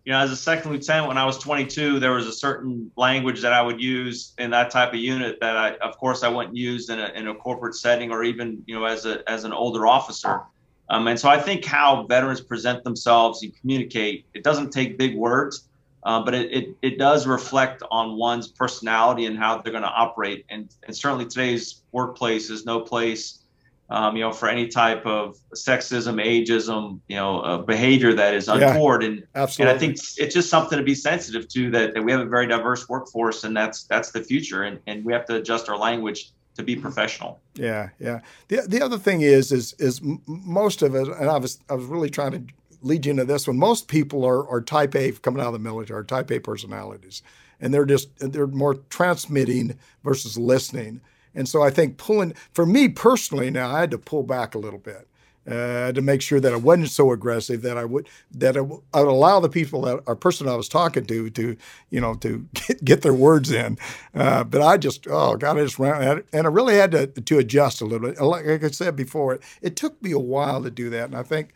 you 0.05 0.13
know, 0.13 0.19
as 0.19 0.31
a 0.31 0.37
second 0.37 0.71
lieutenant, 0.71 1.09
when 1.09 1.19
I 1.19 1.25
was 1.25 1.39
22, 1.39 1.99
there 1.99 2.13
was 2.13 2.27
a 2.29 2.33
certain 2.33 2.93
language 2.97 3.41
that 3.43 3.53
I 3.53 3.61
would 3.61 3.81
use 3.81 4.35
in 4.39 4.51
that 4.51 4.71
type 4.71 4.91
of 4.91 5.01
unit 5.01 5.39
that 5.41 5.57
I, 5.57 5.75
of 5.77 5.97
course, 5.99 6.23
I 6.23 6.29
wouldn't 6.29 6.57
use 6.57 6.91
in 6.91 7.01
a, 7.01 7.09
in 7.09 7.27
a 7.27 7.35
corporate 7.35 7.75
setting 7.75 8.13
or 8.13 8.23
even, 8.23 8.63
you 8.67 8.75
know, 8.77 8.85
as 8.85 9.05
a, 9.05 9.29
as 9.29 9.43
an 9.43 9.53
older 9.53 9.87
officer. 9.87 10.43
Um, 10.91 11.09
and 11.09 11.19
so 11.19 11.29
I 11.29 11.41
think 11.41 11.65
how 11.65 12.05
veterans 12.05 12.41
present 12.41 12.85
themselves 12.85 13.43
and 13.43 13.53
communicate, 13.61 14.27
it 14.33 14.45
doesn't 14.45 14.71
take 14.71 14.97
big 14.97 15.17
words. 15.17 15.69
uh, 16.07 16.23
but 16.23 16.35
it, 16.35 16.53
it, 16.53 16.77
it 16.83 16.99
does 16.99 17.27
reflect 17.27 17.83
on 17.91 18.17
one's 18.17 18.47
personality 18.47 19.27
and 19.27 19.37
how 19.37 19.59
they're 19.59 19.73
going 19.73 19.83
to 19.83 19.89
operate. 19.89 20.47
And, 20.51 20.73
and 20.85 20.97
certainly 20.97 21.27
today's 21.27 21.83
workplace 21.91 22.49
is 22.49 22.65
no 22.65 22.79
place, 22.79 23.43
um, 23.89 24.17
you 24.17 24.23
know, 24.23 24.33
for 24.33 24.49
any 24.49 24.69
type 24.69 25.07
of 25.07 25.37
sexism, 25.55 26.23
ageism, 26.23 27.01
you 27.09 27.17
know, 27.17 27.41
uh, 27.41 27.59
behavior 27.59 28.13
that 28.15 28.35
is 28.35 28.49
untoward. 28.49 29.03
Yeah, 29.03 29.09
and, 29.09 29.27
absolutely. 29.35 29.71
and 29.71 29.77
I 29.77 29.81
think 29.81 29.93
it's 29.95 30.35
just 30.35 30.51
something 30.51 30.79
to 30.79 30.85
be 30.85 30.95
sensitive 30.95 31.49
to 31.49 31.71
that, 31.71 31.95
that 31.95 32.03
we 32.03 32.13
have 32.13 32.21
a 32.21 32.27
very 32.27 32.47
diverse 32.47 32.89
workforce 32.89 33.45
and 33.45 33.57
that's, 33.57 33.85
that's 33.85 34.11
the 34.11 34.23
future. 34.23 34.65
And, 34.65 34.81
and 34.87 35.05
we 35.05 35.13
have 35.13 35.25
to 35.27 35.37
adjust 35.37 35.69
our 35.69 35.79
language 35.79 36.31
to 36.57 36.63
be 36.63 36.75
professional. 36.75 37.41
Yeah, 37.55 37.91
yeah. 38.01 38.21
The, 38.49 38.63
the 38.67 38.83
other 38.83 38.99
thing 38.99 39.21
is, 39.21 39.53
is, 39.53 39.75
is 39.79 40.01
most 40.27 40.83
of 40.83 40.95
it, 40.95 41.07
and 41.09 41.29
I 41.29 41.39
was, 41.39 41.61
I 41.69 41.75
was 41.75 41.85
really 41.87 42.11
trying 42.11 42.33
to 42.33 42.43
lead 42.83 43.07
you 43.07 43.11
into 43.11 43.25
this 43.25 43.47
one. 43.47 43.59
Most 43.59 43.89
people 43.89 44.25
are, 44.25 44.49
are 44.49 44.61
type 44.61 44.95
A 44.95 45.13
coming 45.13 45.41
out 45.41 45.49
of 45.49 45.53
the 45.55 45.59
military, 45.59 46.05
type 46.05 46.31
A 46.31 46.39
personalities, 46.39 47.23
and 47.61 47.73
they're 47.73 47.87
just 47.87 48.11
they're 48.19 48.47
more 48.47 48.75
transmitting 48.91 49.79
versus 50.05 50.37
listening. 50.39 51.01
And 51.37 51.49
so 51.49 51.63
I 51.63 51.71
think 51.71 51.99
pulling 51.99 52.35
for 52.55 52.67
me 52.67 52.89
personally 52.89 53.51
now, 53.51 53.71
I 53.71 53.81
had 53.81 53.93
to 53.93 53.99
pull 53.99 54.25
back 54.25 54.57
a 54.57 54.59
little 54.59 54.81
bit. 54.81 55.09
Uh, 55.49 55.93
to 55.93 56.03
make 56.03 56.23
sure 56.23 56.41
that 56.41 56.53
I 56.53 56.57
wasn't 56.57 56.91
so 56.91 57.13
aggressive 57.13 57.63
that 57.63 57.79
I 57.79 57.85
would 57.85 58.09
that 58.33 58.57
I, 58.57 58.63
would 58.63 58.83
allow 58.95 59.39
the 59.39 59.49
people 59.49 59.83
that 59.83 60.03
our 60.09 60.17
person 60.17 60.49
I 60.49 60.57
was 60.57 60.69
talking 60.69 61.07
to 61.07 61.31
to 61.31 61.57
you 61.89 62.01
know 62.01 62.15
to 62.15 62.49
get, 62.55 62.85
get 62.85 63.03
their 63.03 63.15
words 63.15 63.53
in. 63.53 63.79
Uh, 64.13 64.43
but 64.43 64.61
I 64.61 64.77
just 64.77 65.07
oh 65.09 65.37
god 65.37 65.57
I 65.57 65.63
just 65.63 65.79
ran 65.79 66.25
and 66.33 66.47
I 66.49 66.51
really 66.51 66.75
had 66.75 66.91
to 66.91 67.07
to 67.07 67.39
adjust 67.39 67.81
a 67.81 67.85
little 67.85 68.09
bit. 68.09 68.21
Like 68.21 68.65
I 68.65 68.71
said 68.73 68.97
before, 68.97 69.35
it, 69.35 69.43
it 69.63 69.77
took 69.77 70.03
me 70.03 70.11
a 70.11 70.19
while 70.19 70.65
to 70.65 70.71
do 70.71 70.91
that, 70.91 71.05
and 71.05 71.17
I 71.17 71.23
think 71.23 71.53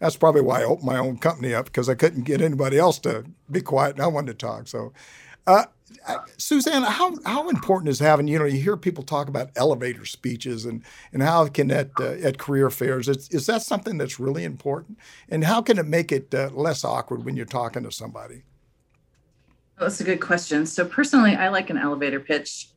that's 0.00 0.16
probably 0.16 0.42
why 0.42 0.60
I 0.60 0.64
opened 0.64 0.86
my 0.86 0.98
own 0.98 1.18
company 1.18 1.54
up 1.54 1.66
because 1.66 1.88
I 1.88 1.94
couldn't 1.94 2.24
get 2.24 2.40
anybody 2.40 2.78
else 2.78 2.98
to 3.00 3.24
be 3.50 3.60
quiet 3.60 3.96
and 3.96 4.02
I 4.04 4.06
wanted 4.06 4.38
to 4.38 4.46
talk. 4.46 4.68
So, 4.68 4.92
uh, 5.46 5.64
Suzanne, 6.36 6.82
how 6.82 7.16
how 7.24 7.48
important 7.48 7.88
is 7.88 7.98
having 7.98 8.28
you 8.28 8.38
know 8.38 8.44
you 8.44 8.60
hear 8.60 8.76
people 8.76 9.04
talk 9.04 9.28
about 9.28 9.50
elevator 9.56 10.04
speeches 10.04 10.64
and 10.64 10.82
and 11.12 11.22
how 11.22 11.46
can 11.48 11.68
that 11.68 11.90
uh, 11.98 12.26
at 12.26 12.38
career 12.38 12.70
fairs 12.70 13.08
is, 13.08 13.28
is 13.30 13.46
that 13.46 13.62
something 13.62 13.98
that's 13.98 14.20
really 14.20 14.44
important 14.44 14.98
and 15.28 15.44
how 15.44 15.62
can 15.62 15.78
it 15.78 15.86
make 15.86 16.12
it 16.12 16.34
uh, 16.34 16.50
less 16.52 16.84
awkward 16.84 17.24
when 17.24 17.36
you're 17.36 17.46
talking 17.46 17.82
to 17.82 17.90
somebody? 17.90 18.42
Well, 19.78 19.88
that's 19.88 20.00
a 20.00 20.04
good 20.04 20.20
question. 20.20 20.66
So 20.66 20.84
personally, 20.84 21.34
I 21.34 21.48
like 21.48 21.70
an 21.70 21.78
elevator 21.78 22.20
pitch 22.20 22.68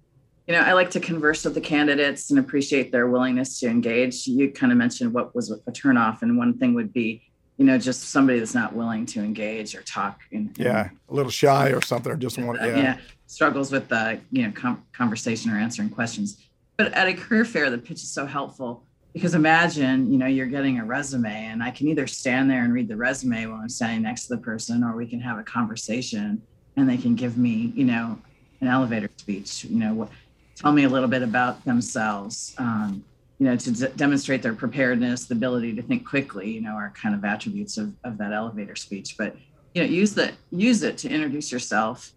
you 0.47 0.53
know, 0.53 0.61
I 0.61 0.71
like 0.71 0.89
to 0.91 1.01
converse 1.01 1.43
with 1.43 1.55
the 1.55 1.61
candidates 1.61 2.29
and 2.29 2.39
appreciate 2.39 2.89
their 2.91 3.07
willingness 3.07 3.59
to 3.59 3.67
engage. 3.67 4.25
You 4.27 4.49
kind 4.49 4.71
of 4.71 4.77
mentioned 4.77 5.13
what 5.13 5.35
was 5.35 5.51
a 5.51 5.71
turnoff, 5.71 6.21
and 6.21 6.37
one 6.37 6.57
thing 6.57 6.73
would 6.73 6.93
be, 6.93 7.21
you 7.57 7.65
know, 7.65 7.77
just 7.77 8.09
somebody 8.09 8.39
that's 8.39 8.53
not 8.53 8.73
willing 8.73 9.05
to 9.07 9.19
engage 9.19 9.75
or 9.75 9.81
talk. 9.81 10.21
And, 10.31 10.55
yeah, 10.57 10.89
a 11.09 11.13
little 11.13 11.31
shy 11.31 11.69
or 11.69 11.81
something, 11.81 12.11
or 12.11 12.15
just 12.15 12.37
want, 12.37 12.59
yeah. 12.61 12.77
yeah, 12.77 12.97
struggles 13.25 13.71
with 13.71 13.87
the, 13.87 14.19
you 14.31 14.43
know, 14.43 14.51
com- 14.51 14.83
conversation 14.93 15.51
or 15.51 15.57
answering 15.57 15.89
questions. 15.89 16.47
But 16.77 16.93
at 16.93 17.07
a 17.07 17.13
career 17.13 17.45
fair, 17.45 17.69
the 17.69 17.77
pitch 17.77 18.03
is 18.03 18.11
so 18.11 18.25
helpful 18.25 18.83
because 19.13 19.33
imagine, 19.33 20.11
you 20.11 20.19
know, 20.19 20.27
you're 20.27 20.45
getting 20.45 20.79
a 20.79 20.85
resume, 20.85 21.45
and 21.45 21.63
I 21.63 21.71
can 21.71 21.87
either 21.87 22.05
stand 22.05 22.49
there 22.51 22.63
and 22.63 22.71
read 22.71 22.87
the 22.87 22.95
resume 22.95 23.47
while 23.47 23.61
I'm 23.61 23.69
standing 23.69 24.03
next 24.03 24.27
to 24.27 24.35
the 24.35 24.41
person, 24.41 24.83
or 24.83 24.95
we 24.95 25.07
can 25.07 25.19
have 25.21 25.39
a 25.39 25.43
conversation, 25.43 26.41
and 26.75 26.87
they 26.87 26.97
can 26.97 27.15
give 27.15 27.37
me, 27.37 27.73
you 27.75 27.85
know, 27.85 28.19
an 28.61 28.67
elevator 28.67 29.09
speech. 29.17 29.63
You 29.63 29.79
know, 29.79 29.93
what 29.95 30.09
tell 30.55 30.71
me 30.71 30.83
a 30.83 30.89
little 30.89 31.07
bit 31.07 31.23
about 31.23 31.63
themselves. 31.65 32.53
Um, 32.59 33.03
you 33.39 33.45
know, 33.45 33.55
to 33.55 33.71
d- 33.71 33.87
demonstrate 33.95 34.41
their 34.41 34.53
preparedness, 34.53 35.25
the 35.25 35.35
ability 35.35 35.75
to 35.75 35.81
think 35.81 36.07
quickly, 36.07 36.51
you 36.51 36.61
know, 36.61 36.71
are 36.71 36.91
kind 36.99 37.13
of 37.13 37.23
attributes 37.23 37.77
of, 37.77 37.93
of 38.03 38.17
that 38.17 38.33
elevator 38.33 38.75
speech. 38.75 39.15
But 39.17 39.35
you 39.73 39.83
know, 39.83 39.89
use 39.89 40.15
that 40.15 40.33
use 40.51 40.81
it 40.83 40.97
to 40.99 41.09
introduce 41.09 41.51
yourself 41.51 42.11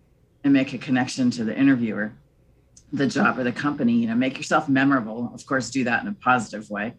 and 0.45 0.53
make 0.53 0.73
a 0.73 0.79
connection 0.79 1.31
to 1.33 1.45
the 1.45 1.57
interviewer, 1.57 2.13
the 2.93 3.07
job 3.07 3.39
or 3.39 3.45
the 3.45 3.53
company. 3.53 3.93
You 3.93 4.07
know, 4.09 4.15
make 4.15 4.39
yourself 4.39 4.69
memorable. 4.69 5.31
Of 5.35 5.45
course, 5.45 5.71
do 5.71 5.85
that 5.85 6.03
in 6.03 6.09
a 6.09 6.15
positive 6.15 6.71
way. 6.71 6.95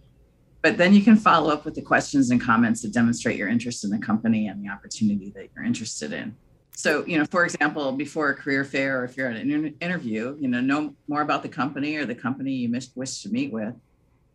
But 0.62 0.78
then 0.78 0.94
you 0.94 1.02
can 1.02 1.16
follow 1.16 1.52
up 1.52 1.66
with 1.66 1.74
the 1.74 1.82
questions 1.82 2.30
and 2.30 2.40
comments 2.40 2.84
that 2.84 2.94
demonstrate 2.94 3.38
your 3.38 3.48
interest 3.48 3.84
in 3.84 3.90
the 3.90 3.98
company 3.98 4.48
and 4.48 4.64
the 4.64 4.70
opportunity 4.70 5.32
that 5.36 5.50
you're 5.56 5.66
interested 5.66 6.14
in 6.14 6.36
so 6.74 7.06
you 7.06 7.18
know 7.18 7.26
for 7.26 7.44
example 7.44 7.92
before 7.92 8.30
a 8.30 8.36
career 8.36 8.64
fair 8.64 9.02
or 9.02 9.04
if 9.04 9.18
you're 9.18 9.28
at 9.28 9.36
an 9.36 9.76
interview 9.82 10.38
you 10.40 10.48
know 10.48 10.62
know 10.62 10.96
more 11.08 11.22
about 11.22 11.44
the 11.44 11.50
company 11.50 11.98
or 11.98 12.06
the 12.06 12.16
company 12.16 12.52
you 12.52 12.80
wish 12.96 13.22
to 13.22 13.30
meet 13.30 13.52
with 13.52 13.74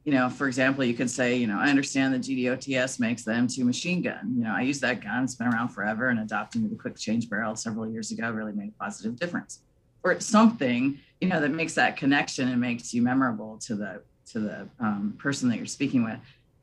you 0.06 0.12
know 0.12 0.30
for 0.30 0.46
example 0.46 0.84
you 0.84 0.94
could 0.94 1.10
say 1.10 1.36
you 1.36 1.46
know 1.46 1.58
i 1.58 1.68
understand 1.68 2.14
the 2.14 2.18
gdots 2.18 2.98
makes 2.98 3.24
the 3.24 3.32
m2 3.32 3.58
machine 3.64 4.00
gun. 4.00 4.32
You 4.36 4.44
know 4.44 4.54
i 4.56 4.62
use 4.62 4.80
that 4.80 5.02
gun 5.02 5.24
it's 5.24 5.34
been 5.34 5.48
around 5.48 5.68
forever 5.68 6.08
and 6.08 6.20
adopting 6.20 6.66
the 6.70 6.76
quick 6.76 6.96
change 6.96 7.28
barrel 7.28 7.56
several 7.56 7.90
years 7.90 8.12
ago 8.12 8.30
really 8.30 8.52
made 8.52 8.68
a 8.68 8.82
positive 8.82 9.18
difference. 9.18 9.60
Or 10.02 10.12
it's 10.12 10.24
something 10.24 10.98
you 11.20 11.28
know 11.28 11.40
that 11.40 11.50
makes 11.50 11.74
that 11.74 11.96
connection 11.96 12.48
and 12.48 12.60
makes 12.60 12.94
you 12.94 13.02
memorable 13.02 13.58
to 13.66 13.74
the 13.74 14.02
to 14.32 14.40
the 14.40 14.68
um, 14.80 15.16
person 15.18 15.48
that 15.50 15.56
you're 15.56 15.66
speaking 15.66 16.04
with. 16.04 16.18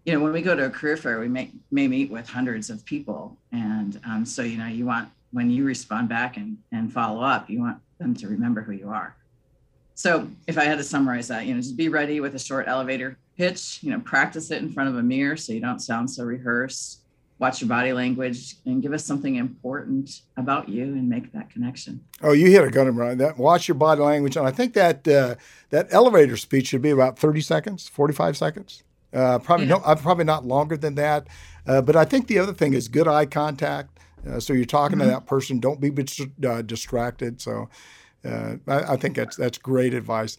You 0.05 0.13
know 0.13 0.21
when 0.21 0.31
we 0.31 0.41
go 0.41 0.55
to 0.55 0.65
a 0.65 0.69
career 0.69 0.95
fair 0.95 1.19
we 1.19 1.27
may 1.27 1.51
may 1.69 1.87
meet 1.87 2.09
with 2.09 2.27
hundreds 2.27 2.69
of 2.69 2.85
people 2.85 3.37
and 3.51 3.99
um, 4.05 4.25
so 4.25 4.41
you 4.41 4.57
know 4.57 4.67
you 4.67 4.85
want 4.85 5.09
when 5.31 5.49
you 5.49 5.65
respond 5.65 6.07
back 6.07 6.37
and, 6.37 6.57
and 6.71 6.93
follow 6.93 7.21
up, 7.21 7.49
you 7.49 7.59
want 7.59 7.79
them 7.97 8.13
to 8.13 8.27
remember 8.27 8.61
who 8.61 8.71
you 8.71 8.87
are. 8.89 9.15
So 9.95 10.29
if 10.47 10.59
I 10.59 10.63
had 10.65 10.77
to 10.77 10.83
summarize 10.83 11.27
that, 11.29 11.47
you 11.47 11.55
know, 11.55 11.59
just 11.59 11.75
be 11.75 11.89
ready 11.89 12.19
with 12.19 12.35
a 12.35 12.39
short 12.39 12.67
elevator 12.67 13.17
pitch, 13.37 13.79
you 13.81 13.91
know, 13.91 13.99
practice 13.99 14.51
it 14.51 14.61
in 14.61 14.71
front 14.71 14.89
of 14.89 14.95
a 14.95 15.03
mirror 15.03 15.37
so 15.37 15.53
you 15.53 15.59
don't 15.59 15.79
sound 15.79 16.09
so 16.09 16.23
rehearsed. 16.23 16.99
Watch 17.39 17.61
your 17.61 17.67
body 17.67 17.91
language 17.91 18.55
and 18.65 18.81
give 18.81 18.93
us 18.93 19.03
something 19.03 19.35
important 19.35 20.21
about 20.37 20.69
you 20.69 20.83
and 20.83 21.09
make 21.09 21.31
that 21.33 21.49
connection. 21.49 22.01
Oh, 22.21 22.31
you 22.31 22.49
hit 22.49 22.63
a 22.63 22.69
gun 22.69 22.95
right. 22.95 23.17
That 23.17 23.37
watch 23.37 23.67
your 23.67 23.75
body 23.75 24.01
language, 24.01 24.37
and 24.37 24.47
I 24.47 24.51
think 24.51 24.73
that 24.75 25.05
uh, 25.07 25.35
that 25.69 25.87
elevator 25.91 26.37
speech 26.37 26.67
should 26.67 26.83
be 26.83 26.91
about 26.91 27.19
thirty 27.19 27.41
seconds, 27.41 27.89
forty 27.89 28.13
five 28.13 28.37
seconds. 28.37 28.83
Uh, 29.13 29.39
probably 29.39 29.65
yeah. 29.65 29.73
no, 29.73 29.81
uh, 29.83 29.95
probably 29.95 30.23
not 30.23 30.45
longer 30.45 30.77
than 30.77 30.95
that. 30.95 31.27
Uh, 31.67 31.81
but 31.81 31.95
I 31.95 32.05
think 32.05 32.27
the 32.27 32.39
other 32.39 32.53
thing 32.53 32.73
is 32.73 32.87
good 32.87 33.07
eye 33.07 33.25
contact. 33.25 33.99
Uh, 34.27 34.39
so 34.39 34.53
you're 34.53 34.65
talking 34.65 34.97
mm-hmm. 34.97 35.07
to 35.07 35.13
that 35.13 35.25
person. 35.25 35.59
Don't 35.59 35.81
be 35.81 35.91
uh, 36.47 36.61
distracted. 36.61 37.41
So 37.41 37.69
uh, 38.25 38.55
I, 38.67 38.93
I, 38.93 38.97
think 38.97 39.15
that's 39.15 39.35
that's 39.35 39.57
great 39.57 39.93
advice. 39.93 40.37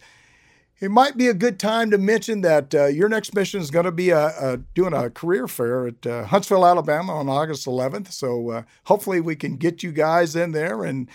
It 0.81 0.91
might 0.91 1.15
be 1.15 1.29
a 1.29 1.33
good 1.33 1.57
time 1.57 1.89
to 1.91 1.97
mention 1.97 2.41
that 2.41 2.75
uh, 2.75 2.87
your 2.87 3.07
next 3.07 3.33
mission 3.33 3.61
is 3.61 3.71
going 3.71 3.85
to 3.85 3.93
be 3.93 4.09
a, 4.09 4.27
a, 4.27 4.57
doing 4.73 4.93
a 4.93 5.09
career 5.09 5.47
fair 5.47 5.87
at 5.87 6.05
uh, 6.05 6.25
Huntsville, 6.25 6.65
Alabama 6.65 7.13
on 7.13 7.29
August 7.29 7.65
11th. 7.65 8.11
So 8.11 8.49
uh, 8.49 8.63
hopefully 8.83 9.21
we 9.21 9.37
can 9.37 9.55
get 9.55 9.83
you 9.83 9.93
guys 9.93 10.35
in 10.35 10.51
there 10.51 10.83
and 10.83 11.07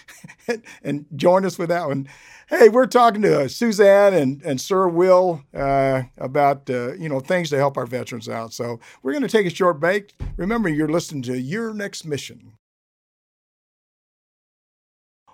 and 0.83 1.05
join 1.15 1.45
us 1.45 1.59
with 1.59 1.69
that 1.69 1.89
one. 1.89 2.09
Hey, 2.49 2.71
we're 2.71 2.87
talking 2.87 3.21
to 3.23 3.49
Suzanne 3.51 4.15
and, 4.15 4.43
and 4.43 4.61
Sir 4.61 4.89
Will 4.89 5.45
uh, 5.55 6.05
about 6.17 6.69
uh, 6.71 6.95
you 6.95 7.09
know 7.11 7.21
things 7.21 7.51
to 7.51 7.59
help 7.59 7.77
our 7.77 7.87
veterans 7.87 8.31
out. 8.31 8.55
So 8.55 8.81
we're 9.03 9.13
going 9.13 9.23
to 9.23 9.29
take 9.29 9.47
a 9.47 9.55
short 9.55 9.79
break. 9.79 10.15
Remember, 10.39 10.71
you're 10.71 10.89
listening 10.89 11.23
to 11.23 11.39
Your 11.39 11.75
Next 11.75 12.07
Mission. 12.07 12.55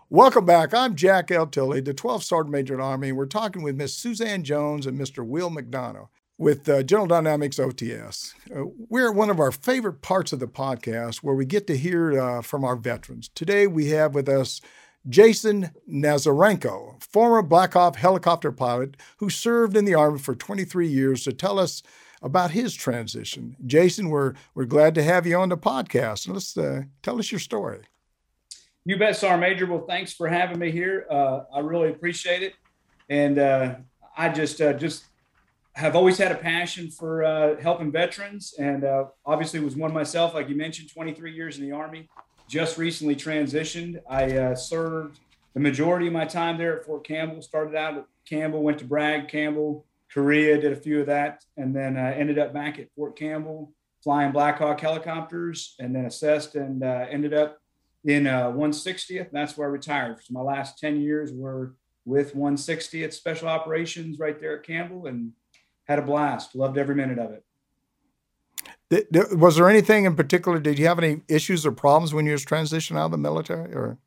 Welcome 0.08 0.46
back. 0.46 0.72
I'm 0.72 0.94
Jack 0.94 1.32
L. 1.32 1.48
Tilley, 1.48 1.80
the 1.80 1.92
12th 1.92 2.22
Sergeant 2.22 2.52
Major 2.52 2.74
in 2.74 2.78
the 2.78 2.86
Army, 2.86 3.08
and 3.08 3.18
we're 3.18 3.26
talking 3.26 3.62
with 3.62 3.74
Miss 3.74 3.92
Suzanne 3.92 4.44
Jones 4.44 4.86
and 4.86 4.96
Mr. 4.96 5.26
Will 5.26 5.50
McDonough 5.50 6.06
with 6.38 6.68
uh, 6.68 6.84
General 6.84 7.08
Dynamics 7.08 7.58
OTS. 7.58 8.32
Uh, 8.54 8.66
we're 8.88 9.10
at 9.10 9.16
one 9.16 9.30
of 9.30 9.40
our 9.40 9.50
favorite 9.50 10.02
parts 10.02 10.32
of 10.32 10.38
the 10.38 10.46
podcast 10.46 11.24
where 11.24 11.34
we 11.34 11.44
get 11.44 11.66
to 11.66 11.76
hear 11.76 12.20
uh, 12.20 12.40
from 12.40 12.64
our 12.64 12.76
veterans. 12.76 13.30
Today 13.34 13.66
we 13.66 13.88
have 13.88 14.14
with 14.14 14.28
us 14.28 14.60
Jason 15.08 15.70
Nazarenko, 15.92 17.02
former 17.02 17.42
Black 17.42 17.72
Hawk 17.72 17.96
helicopter 17.96 18.52
pilot 18.52 18.96
who 19.16 19.28
served 19.28 19.76
in 19.76 19.86
the 19.86 19.94
Army 19.96 20.20
for 20.20 20.36
23 20.36 20.86
years, 20.86 21.24
to 21.24 21.32
tell 21.32 21.58
us 21.58 21.82
about 22.22 22.52
his 22.52 22.74
transition. 22.74 23.56
Jason, 23.66 24.08
we're, 24.10 24.34
we're 24.54 24.66
glad 24.66 24.94
to 24.94 25.02
have 25.02 25.26
you 25.26 25.36
on 25.36 25.48
the 25.48 25.58
podcast. 25.58 26.28
Let's 26.28 26.56
uh, 26.56 26.82
tell 27.02 27.18
us 27.18 27.32
your 27.32 27.40
story. 27.40 27.80
You 28.88 28.96
bet, 28.96 29.16
Sergeant 29.16 29.40
Major. 29.40 29.66
Well, 29.66 29.84
thanks 29.84 30.12
for 30.12 30.28
having 30.28 30.60
me 30.60 30.70
here. 30.70 31.08
Uh, 31.10 31.40
I 31.52 31.58
really 31.58 31.88
appreciate 31.88 32.44
it, 32.44 32.54
and 33.08 33.36
uh, 33.36 33.74
I 34.16 34.28
just 34.28 34.60
uh, 34.60 34.74
just 34.74 35.06
have 35.72 35.96
always 35.96 36.18
had 36.18 36.30
a 36.30 36.36
passion 36.36 36.92
for 36.92 37.24
uh, 37.24 37.60
helping 37.60 37.90
veterans, 37.90 38.54
and 38.60 38.84
uh, 38.84 39.06
obviously 39.24 39.58
was 39.58 39.74
one 39.74 39.92
myself. 39.92 40.34
Like 40.34 40.48
you 40.48 40.54
mentioned, 40.54 40.88
23 40.94 41.32
years 41.34 41.58
in 41.58 41.68
the 41.68 41.72
Army. 41.72 42.08
Just 42.48 42.78
recently 42.78 43.16
transitioned. 43.16 44.00
I 44.08 44.36
uh, 44.36 44.54
served 44.54 45.18
the 45.54 45.60
majority 45.60 46.06
of 46.06 46.12
my 46.12 46.24
time 46.24 46.56
there 46.56 46.78
at 46.78 46.86
Fort 46.86 47.04
Campbell. 47.04 47.42
Started 47.42 47.74
out 47.74 47.96
at 47.96 48.04
Campbell, 48.24 48.62
went 48.62 48.78
to 48.78 48.84
Bragg, 48.84 49.26
Campbell, 49.26 49.84
Korea, 50.12 50.60
did 50.60 50.70
a 50.70 50.76
few 50.76 51.00
of 51.00 51.06
that, 51.06 51.44
and 51.56 51.74
then 51.74 51.96
ended 51.96 52.38
up 52.38 52.54
back 52.54 52.78
at 52.78 52.86
Fort 52.94 53.18
Campbell 53.18 53.72
flying 54.04 54.30
Black 54.30 54.58
Hawk 54.58 54.78
helicopters, 54.78 55.74
and 55.80 55.92
then 55.92 56.04
assessed 56.04 56.54
and 56.54 56.84
ended 56.84 57.34
up 57.34 57.58
in 58.06 58.26
uh, 58.26 58.50
160th. 58.52 59.30
That's 59.32 59.56
where 59.56 59.68
I 59.68 59.70
retired. 59.70 60.18
So 60.22 60.32
my 60.32 60.40
last 60.40 60.78
10 60.78 61.00
years 61.00 61.32
were 61.32 61.74
with 62.04 62.34
160th 62.34 63.12
Special 63.12 63.48
Operations 63.48 64.18
right 64.18 64.40
there 64.40 64.56
at 64.56 64.62
Campbell 64.64 65.06
and 65.06 65.32
had 65.84 65.98
a 65.98 66.02
blast. 66.02 66.54
Loved 66.54 66.78
every 66.78 66.94
minute 66.94 67.18
of 67.18 67.32
it. 67.32 67.42
Was 69.36 69.56
there 69.56 69.68
anything 69.68 70.04
in 70.04 70.14
particular? 70.14 70.60
Did 70.60 70.78
you 70.78 70.86
have 70.86 71.00
any 71.00 71.22
issues 71.28 71.66
or 71.66 71.72
problems 71.72 72.14
when 72.14 72.24
you 72.24 72.32
was 72.32 72.44
transitioning 72.44 72.96
out 72.96 73.06
of 73.06 73.10
the 73.10 73.18
military? 73.18 73.74
Or 73.74 73.98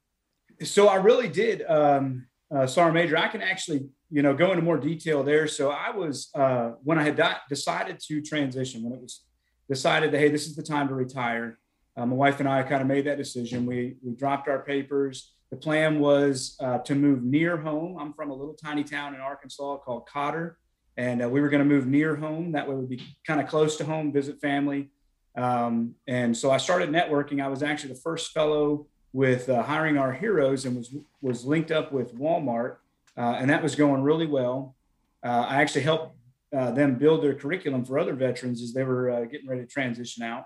so 0.64 0.88
I 0.88 0.96
really 0.96 1.28
did, 1.28 1.64
um, 1.68 2.28
uh, 2.50 2.66
Sergeant 2.66 2.94
Major. 2.94 3.18
I 3.18 3.28
can 3.28 3.42
actually, 3.42 3.90
you 4.10 4.22
know, 4.22 4.34
go 4.34 4.52
into 4.52 4.64
more 4.64 4.78
detail 4.78 5.22
there. 5.22 5.48
So 5.48 5.70
I 5.70 5.92
was 5.92 6.30
uh, 6.34 6.72
when 6.82 6.98
I 6.98 7.04
had 7.04 7.18
di- 7.18 7.38
decided 7.50 8.00
to 8.08 8.22
transition, 8.22 8.84
when 8.84 8.94
it 8.94 9.02
was 9.02 9.24
decided 9.68 10.12
that 10.14 10.20
hey, 10.20 10.30
this 10.30 10.48
is 10.48 10.56
the 10.56 10.64
time 10.64 10.88
to 10.88 10.96
retire. 10.96 11.60
Uh, 12.00 12.06
my 12.06 12.16
wife 12.16 12.40
and 12.40 12.48
I 12.48 12.64
kind 12.64 12.82
of 12.82 12.88
made 12.88 13.06
that 13.08 13.18
decision. 13.18 13.66
We 13.66 13.98
we 14.02 14.14
dropped 14.14 14.48
our 14.48 14.60
papers. 14.60 15.34
The 15.52 15.58
plan 15.58 16.00
was 16.00 16.56
uh, 16.62 16.78
to 16.80 16.96
move 16.96 17.24
near 17.24 17.58
home. 17.58 17.98
I'm 18.00 18.14
from 18.14 18.30
a 18.30 18.34
little 18.34 18.54
tiny 18.54 18.86
town 18.86 19.16
in 19.16 19.20
Arkansas 19.20 19.78
called 19.80 20.08
Cotter, 20.08 20.58
and 20.96 21.22
uh, 21.22 21.28
we 21.28 21.42
were 21.42 21.50
going 21.50 21.68
to 21.68 21.68
move 21.68 21.88
near 21.88 22.16
home. 22.16 22.54
That 22.54 22.70
way, 22.70 22.76
we'd 22.76 22.90
be 22.90 23.04
kind 23.28 23.42
of 23.42 23.48
close 23.48 23.76
to 23.78 23.84
home, 23.84 24.14
visit 24.14 24.40
family. 24.40 24.92
Um, 25.36 25.96
and 26.08 26.36
so 26.36 26.52
I 26.52 26.58
started 26.58 26.90
networking. 26.90 27.44
I 27.44 27.50
was 27.50 27.64
actually 27.64 27.94
the 27.94 28.00
first 28.00 28.32
fellow 28.32 28.88
with 29.12 29.50
uh, 29.50 29.62
hiring 29.62 29.98
our 29.98 30.14
heroes 30.14 30.64
and 30.64 30.78
was 30.78 30.96
was 31.22 31.44
linked 31.44 31.72
up 31.72 31.92
with 31.92 32.16
Walmart, 32.16 32.78
uh, 33.18 33.36
and 33.40 33.50
that 33.50 33.62
was 33.62 33.76
going 33.76 34.04
really 34.04 34.28
well. 34.28 34.74
Uh, 35.22 35.46
I 35.50 35.62
actually 35.62 35.82
helped 35.82 36.16
them 36.52 36.96
build 36.96 37.24
their 37.24 37.36
curriculum 37.36 37.84
for 37.84 38.00
other 38.00 38.14
veterans 38.14 38.62
as 38.62 38.74
they 38.74 38.86
were 38.86 39.28
getting 39.30 39.50
ready 39.50 39.64
to 39.64 39.68
transition 39.68 40.24
out. 40.24 40.46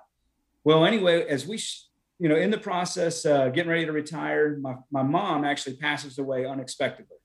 Well, 0.64 0.86
anyway, 0.86 1.26
as 1.28 1.46
we, 1.46 1.62
you 2.20 2.30
know, 2.30 2.36
in 2.36 2.52
the 2.52 2.58
process, 2.58 3.26
uh, 3.26 3.50
getting 3.50 3.70
ready 3.70 3.86
to 3.86 3.92
retire, 3.92 4.58
my, 4.62 4.76
my 4.92 5.04
mom 5.04 5.44
actually 5.44 5.76
passes 5.76 6.18
away 6.18 6.46
unexpectedly. 6.46 7.18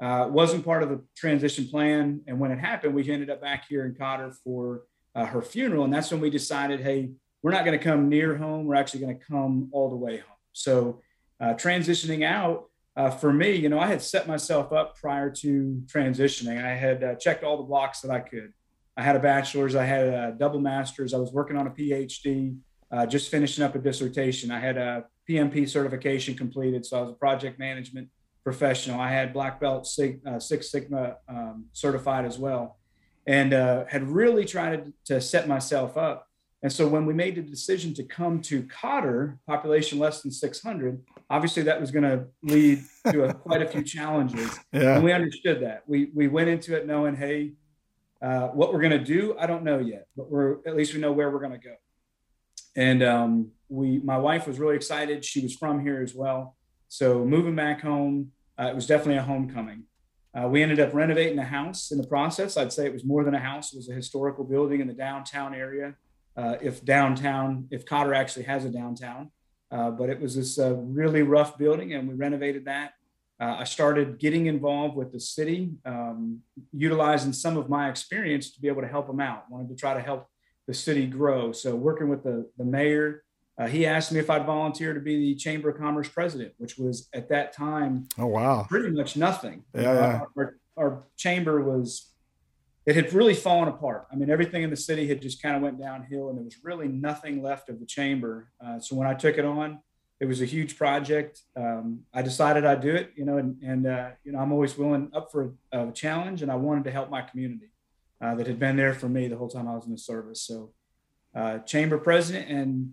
wasn't 0.00 0.64
part 0.64 0.82
of 0.82 0.88
the 0.88 1.04
transition 1.16 1.68
plan, 1.68 2.22
and 2.26 2.38
when 2.40 2.50
it 2.50 2.58
happened, 2.58 2.94
we 2.94 3.08
ended 3.10 3.30
up 3.30 3.40
back 3.40 3.66
here 3.68 3.84
in 3.86 3.94
Cotter 3.94 4.32
for 4.44 4.82
her 5.14 5.42
funeral, 5.42 5.84
and 5.84 5.92
that's 5.92 6.10
when 6.10 6.20
we 6.20 6.30
decided, 6.30 6.80
hey, 6.80 7.10
we're 7.42 7.52
not 7.52 7.64
going 7.64 7.78
to 7.78 7.82
come 7.82 8.08
near 8.08 8.36
home. 8.36 8.66
We're 8.66 8.74
actually 8.76 9.00
going 9.00 9.18
to 9.18 9.24
come 9.24 9.70
all 9.72 9.88
the 9.90 9.96
way 9.96 10.18
home. 10.18 10.36
So 10.52 11.00
uh, 11.40 11.54
transitioning 11.54 12.24
out 12.24 12.66
uh, 12.96 13.10
for 13.10 13.32
me, 13.32 13.52
you 13.52 13.68
know, 13.68 13.78
I 13.78 13.86
had 13.86 14.02
set 14.02 14.26
myself 14.28 14.72
up 14.72 14.96
prior 14.96 15.30
to 15.30 15.82
transitioning. 15.86 16.62
I 16.62 16.74
had 16.74 17.02
uh, 17.02 17.14
checked 17.14 17.44
all 17.44 17.56
the 17.56 17.62
blocks 17.62 18.00
that 18.00 18.10
I 18.10 18.20
could. 18.20 18.52
I 18.96 19.02
had 19.02 19.16
a 19.16 19.20
bachelor's, 19.20 19.74
I 19.74 19.84
had 19.84 20.08
a 20.08 20.36
double 20.38 20.60
master's, 20.60 21.14
I 21.14 21.18
was 21.18 21.32
working 21.32 21.56
on 21.56 21.66
a 21.66 21.70
PhD, 21.70 22.56
uh, 22.92 23.06
just 23.06 23.30
finishing 23.30 23.64
up 23.64 23.74
a 23.74 23.78
dissertation. 23.78 24.50
I 24.50 24.60
had 24.60 24.76
a 24.76 25.04
PMP 25.28 25.68
certification 25.68 26.34
completed, 26.34 26.84
so 26.84 26.98
I 26.98 27.00
was 27.02 27.10
a 27.10 27.14
project 27.14 27.58
management 27.58 28.08
professional. 28.42 29.00
I 29.00 29.10
had 29.10 29.32
black 29.32 29.60
belt 29.60 29.86
Sig, 29.86 30.20
uh, 30.26 30.38
Six 30.40 30.70
Sigma 30.70 31.16
um, 31.28 31.66
certified 31.72 32.24
as 32.24 32.38
well, 32.38 32.78
and 33.26 33.52
uh, 33.52 33.84
had 33.88 34.08
really 34.08 34.44
tried 34.44 34.92
to 35.06 35.20
set 35.20 35.46
myself 35.46 35.96
up 35.96 36.26
and 36.62 36.72
so 36.72 36.86
when 36.86 37.06
we 37.06 37.14
made 37.14 37.36
the 37.36 37.42
decision 37.42 37.94
to 37.94 38.04
come 38.04 38.42
to 38.42 38.62
Cotter, 38.64 39.38
population 39.46 39.98
less 39.98 40.20
than 40.22 40.30
600, 40.30 41.00
obviously 41.30 41.62
that 41.62 41.80
was 41.80 41.90
going 41.90 42.02
to 42.02 42.26
lead 42.42 42.82
to 43.10 43.24
a, 43.24 43.34
quite 43.34 43.62
a 43.62 43.66
few 43.66 43.82
challenges. 43.82 44.58
Yeah. 44.72 44.96
And 44.96 45.04
we 45.04 45.12
understood 45.12 45.62
that. 45.62 45.82
We, 45.86 46.10
we 46.14 46.28
went 46.28 46.48
into 46.48 46.76
it 46.76 46.86
knowing, 46.86 47.16
hey, 47.16 47.52
uh, 48.22 48.48
what 48.48 48.72
we're 48.72 48.80
going 48.80 48.92
to 48.92 49.04
do, 49.04 49.36
I 49.38 49.46
don't 49.46 49.64
know 49.64 49.78
yet, 49.78 50.06
but 50.16 50.30
we're 50.30 50.58
at 50.66 50.76
least 50.76 50.94
we 50.94 51.00
know 51.00 51.12
where 51.12 51.30
we're 51.30 51.40
going 51.40 51.52
to 51.52 51.58
go. 51.58 51.74
And 52.80 53.02
um, 53.02 53.50
we, 53.68 53.98
my 53.98 54.16
wife 54.16 54.46
was 54.46 54.58
really 54.58 54.74
excited. 54.74 55.22
She 55.22 55.42
was 55.42 55.54
from 55.54 55.84
here 55.84 56.00
as 56.00 56.14
well. 56.14 56.56
So 56.88 57.26
moving 57.26 57.54
back 57.54 57.82
home, 57.82 58.32
uh, 58.58 58.68
it 58.68 58.74
was 58.74 58.86
definitely 58.86 59.18
a 59.18 59.22
homecoming. 59.22 59.84
Uh, 60.34 60.48
we 60.48 60.62
ended 60.62 60.80
up 60.80 60.94
renovating 60.94 61.38
a 61.38 61.44
house 61.44 61.90
in 61.90 61.98
the 61.98 62.06
process. 62.06 62.56
I'd 62.56 62.72
say 62.72 62.86
it 62.86 62.92
was 62.94 63.04
more 63.04 63.22
than 63.22 63.34
a 63.34 63.38
house; 63.38 63.74
it 63.74 63.76
was 63.76 63.90
a 63.90 63.94
historical 63.94 64.44
building 64.44 64.80
in 64.80 64.86
the 64.86 64.94
downtown 64.94 65.54
area 65.54 65.94
uh, 66.38 66.56
if 66.62 66.82
downtown, 66.82 67.66
if 67.70 67.84
Cotter 67.84 68.14
actually 68.14 68.44
has 68.44 68.64
a 68.64 68.70
downtown. 68.70 69.30
Uh, 69.70 69.90
but 69.90 70.08
it 70.08 70.18
was 70.18 70.34
this 70.34 70.58
uh, 70.58 70.74
really 70.76 71.22
rough 71.22 71.58
building, 71.58 71.92
and 71.92 72.08
we 72.08 72.14
renovated 72.14 72.64
that. 72.64 72.92
Uh, 73.38 73.56
I 73.58 73.64
started 73.64 74.18
getting 74.18 74.46
involved 74.46 74.96
with 74.96 75.12
the 75.12 75.20
city, 75.20 75.72
um, 75.84 76.40
utilizing 76.72 77.34
some 77.34 77.58
of 77.58 77.68
my 77.68 77.90
experience 77.90 78.52
to 78.52 78.60
be 78.60 78.68
able 78.68 78.82
to 78.82 78.88
help 78.88 79.06
them 79.06 79.20
out. 79.20 79.50
Wanted 79.50 79.68
to 79.68 79.76
try 79.76 79.92
to 79.92 80.00
help 80.00 80.28
the 80.70 80.74
city 80.74 81.04
grow. 81.04 81.50
So 81.50 81.74
working 81.74 82.08
with 82.08 82.22
the 82.22 82.48
the 82.56 82.64
mayor, 82.64 83.24
uh, 83.58 83.66
he 83.66 83.86
asked 83.86 84.12
me 84.12 84.20
if 84.20 84.30
I'd 84.30 84.46
volunteer 84.46 84.94
to 84.94 85.00
be 85.00 85.16
the 85.16 85.34
Chamber 85.34 85.70
of 85.70 85.78
Commerce 85.78 86.08
president, 86.08 86.52
which 86.58 86.78
was 86.78 87.08
at 87.12 87.28
that 87.30 87.52
time, 87.52 88.08
oh 88.20 88.26
wow, 88.26 88.66
pretty 88.68 88.90
much 88.90 89.16
nothing. 89.16 89.64
Yeah, 89.74 89.82
yeah. 89.82 90.20
Our, 90.36 90.56
our 90.76 91.02
chamber 91.16 91.60
was 91.60 92.12
it 92.86 92.94
had 92.94 93.12
really 93.12 93.34
fallen 93.34 93.66
apart. 93.66 94.06
I 94.12 94.14
mean, 94.14 94.30
everything 94.30 94.62
in 94.62 94.70
the 94.70 94.76
city 94.76 95.08
had 95.08 95.20
just 95.20 95.42
kind 95.42 95.56
of 95.56 95.62
went 95.62 95.80
downhill, 95.80 96.28
and 96.28 96.38
there 96.38 96.44
was 96.44 96.58
really 96.62 96.86
nothing 96.86 97.42
left 97.42 97.68
of 97.68 97.80
the 97.80 97.86
chamber. 97.86 98.52
Uh, 98.64 98.78
so 98.78 98.94
when 98.94 99.08
I 99.08 99.14
took 99.14 99.38
it 99.38 99.44
on, 99.44 99.80
it 100.20 100.26
was 100.26 100.40
a 100.40 100.46
huge 100.46 100.78
project. 100.78 101.40
Um, 101.56 102.02
I 102.14 102.22
decided 102.22 102.64
I'd 102.64 102.80
do 102.80 102.94
it, 102.94 103.10
you 103.16 103.24
know, 103.24 103.38
and, 103.38 103.60
and 103.60 103.86
uh, 103.88 104.10
you 104.22 104.30
know, 104.30 104.38
I'm 104.38 104.52
always 104.52 104.78
willing 104.78 105.10
up 105.14 105.32
for 105.32 105.52
a, 105.72 105.88
a, 105.88 105.92
challenge, 105.92 106.42
and 106.42 106.52
I 106.52 106.54
wanted 106.54 106.84
to 106.84 106.92
help 106.92 107.10
my 107.10 107.22
community 107.22 107.70
uh, 108.20 108.34
that 108.34 108.46
had 108.46 108.58
been 108.58 108.76
there 108.76 108.94
for 108.94 109.08
me 109.08 109.28
the 109.28 109.36
whole 109.36 109.48
time 109.48 109.68
I 109.68 109.74
was 109.74 109.86
in 109.86 109.92
the 109.92 109.98
service. 109.98 110.42
So, 110.42 110.72
uh, 111.34 111.58
chamber 111.58 111.98
president, 111.98 112.50
and 112.50 112.92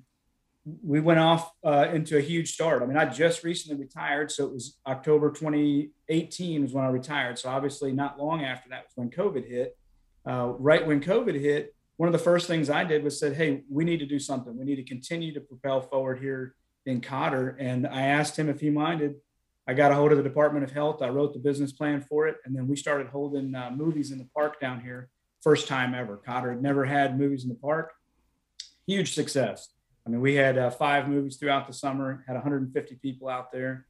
we 0.83 0.99
went 0.99 1.19
off 1.19 1.51
uh, 1.63 1.87
into 1.93 2.17
a 2.17 2.21
huge 2.21 2.53
start. 2.53 2.83
I 2.83 2.85
mean, 2.85 2.97
I 2.97 3.05
just 3.05 3.43
recently 3.43 3.81
retired, 3.81 4.31
so 4.31 4.45
it 4.45 4.53
was 4.53 4.77
October 4.85 5.31
2018 5.31 6.65
is 6.65 6.73
when 6.73 6.83
I 6.83 6.89
retired. 6.89 7.39
So 7.39 7.49
obviously, 7.49 7.91
not 7.91 8.19
long 8.19 8.43
after 8.43 8.69
that 8.69 8.85
was 8.85 8.91
when 8.95 9.09
COVID 9.09 9.47
hit 9.47 9.77
uh, 10.27 10.53
right 10.59 10.85
when 10.85 10.99
COVID 10.99 11.39
hit, 11.39 11.73
one 11.95 12.07
of 12.07 12.13
the 12.13 12.19
first 12.19 12.47
things 12.47 12.69
I 12.69 12.83
did 12.83 13.03
was 13.03 13.17
said, 13.17 13.35
"Hey, 13.35 13.63
we 13.69 13.85
need 13.85 13.99
to 13.99 14.05
do 14.05 14.19
something. 14.19 14.57
We 14.57 14.65
need 14.65 14.75
to 14.75 14.83
continue 14.83 15.33
to 15.33 15.39
propel 15.39 15.81
forward 15.81 16.19
here 16.19 16.53
in 16.85 16.99
Cotter." 16.99 17.55
And 17.59 17.87
I 17.87 18.01
asked 18.01 18.37
him 18.37 18.49
if 18.49 18.59
he 18.59 18.69
minded. 18.69 19.15
I 19.69 19.73
got 19.73 19.91
a 19.91 19.95
hold 19.95 20.11
of 20.11 20.17
the 20.17 20.23
Department 20.23 20.63
of 20.65 20.71
Health. 20.71 21.01
I 21.01 21.09
wrote 21.09 21.33
the 21.33 21.39
business 21.39 21.71
plan 21.71 22.01
for 22.01 22.27
it, 22.27 22.37
and 22.45 22.55
then 22.55 22.67
we 22.67 22.75
started 22.75 23.07
holding 23.07 23.55
uh, 23.55 23.71
movies 23.71 24.11
in 24.11 24.17
the 24.17 24.27
park 24.35 24.59
down 24.59 24.81
here. 24.81 25.09
First 25.41 25.67
time 25.67 25.93
ever. 25.93 26.17
Cotter 26.17 26.51
had 26.51 26.61
never 26.61 26.85
had 26.85 27.17
movies 27.17 27.43
in 27.43 27.49
the 27.49 27.55
park. 27.55 27.93
Huge 28.85 29.13
success. 29.13 29.69
I 30.05 30.09
mean, 30.09 30.21
we 30.21 30.35
had 30.35 30.57
uh, 30.57 30.69
five 30.69 31.07
movies 31.07 31.37
throughout 31.37 31.67
the 31.67 31.73
summer. 31.73 32.23
Had 32.27 32.33
150 32.33 32.95
people 32.95 33.27
out 33.27 33.51
there. 33.51 33.85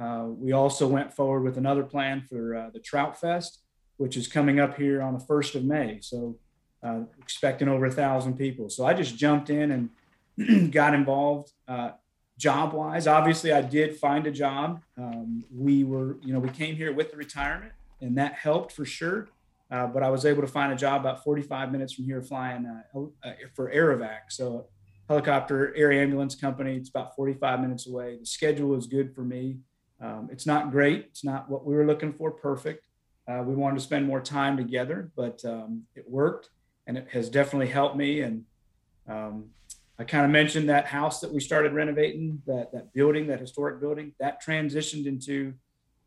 Uh, 0.00 0.26
we 0.28 0.52
also 0.52 0.86
went 0.86 1.12
forward 1.12 1.42
with 1.42 1.56
another 1.56 1.82
plan 1.82 2.24
for 2.28 2.56
uh, 2.56 2.70
the 2.70 2.80
Trout 2.80 3.20
Fest 3.20 3.60
which 4.00 4.16
is 4.16 4.26
coming 4.26 4.58
up 4.58 4.78
here 4.78 5.02
on 5.02 5.12
the 5.12 5.22
1st 5.22 5.56
of 5.56 5.64
May. 5.64 5.98
So, 6.00 6.38
uh, 6.82 7.00
expecting 7.20 7.68
over 7.68 7.84
a 7.84 7.90
thousand 7.90 8.38
people. 8.38 8.70
So, 8.70 8.86
I 8.86 8.94
just 8.94 9.14
jumped 9.18 9.50
in 9.50 9.90
and 10.38 10.72
got 10.72 10.94
involved. 10.94 11.52
Uh, 11.68 11.90
job 12.38 12.72
wise, 12.72 13.06
obviously, 13.06 13.52
I 13.52 13.60
did 13.60 13.98
find 13.98 14.26
a 14.26 14.30
job. 14.30 14.80
Um, 14.96 15.44
we 15.54 15.84
were, 15.84 16.16
you 16.22 16.32
know, 16.32 16.38
we 16.38 16.48
came 16.48 16.76
here 16.76 16.94
with 16.94 17.10
the 17.10 17.18
retirement, 17.18 17.72
and 18.00 18.16
that 18.16 18.32
helped 18.32 18.72
for 18.72 18.86
sure. 18.86 19.28
Uh, 19.70 19.86
but 19.86 20.02
I 20.02 20.10
was 20.10 20.26
able 20.26 20.42
to 20.42 20.48
find 20.48 20.72
a 20.72 20.76
job 20.76 21.02
about 21.02 21.22
45 21.22 21.70
minutes 21.70 21.92
from 21.92 22.04
here 22.04 22.22
flying 22.22 22.66
uh, 22.66 23.00
uh, 23.24 23.32
for 23.54 23.70
Air 23.70 23.96
Evac. 23.96 24.30
So, 24.30 24.66
helicopter 25.08 25.74
air 25.76 25.90
ambulance 25.90 26.36
company. 26.36 26.76
It's 26.76 26.88
about 26.88 27.16
45 27.16 27.60
minutes 27.60 27.88
away. 27.88 28.16
The 28.20 28.26
schedule 28.26 28.76
is 28.76 28.86
good 28.86 29.12
for 29.12 29.22
me. 29.22 29.58
Um, 30.00 30.28
it's 30.30 30.46
not 30.46 30.70
great. 30.70 31.06
It's 31.10 31.24
not 31.24 31.50
what 31.50 31.66
we 31.66 31.74
were 31.74 31.84
looking 31.84 32.12
for, 32.12 32.30
perfect. 32.30 32.86
Uh, 33.28 33.42
we 33.44 33.56
wanted 33.56 33.74
to 33.74 33.82
spend 33.82 34.06
more 34.06 34.20
time 34.20 34.56
together, 34.56 35.10
but 35.16 35.44
um, 35.44 35.82
it 35.96 36.08
worked 36.08 36.50
and 36.86 36.96
it 36.96 37.08
has 37.10 37.28
definitely 37.28 37.66
helped 37.66 37.96
me. 37.96 38.20
And 38.20 38.44
um, 39.08 39.50
I 39.98 40.04
kind 40.04 40.24
of 40.24 40.30
mentioned 40.30 40.68
that 40.68 40.86
house 40.86 41.20
that 41.20 41.32
we 41.32 41.40
started 41.40 41.72
renovating, 41.72 42.40
that, 42.46 42.72
that 42.72 42.92
building, 42.94 43.26
that 43.26 43.40
historic 43.40 43.80
building, 43.80 44.14
that 44.20 44.40
transitioned 44.40 45.06
into 45.06 45.54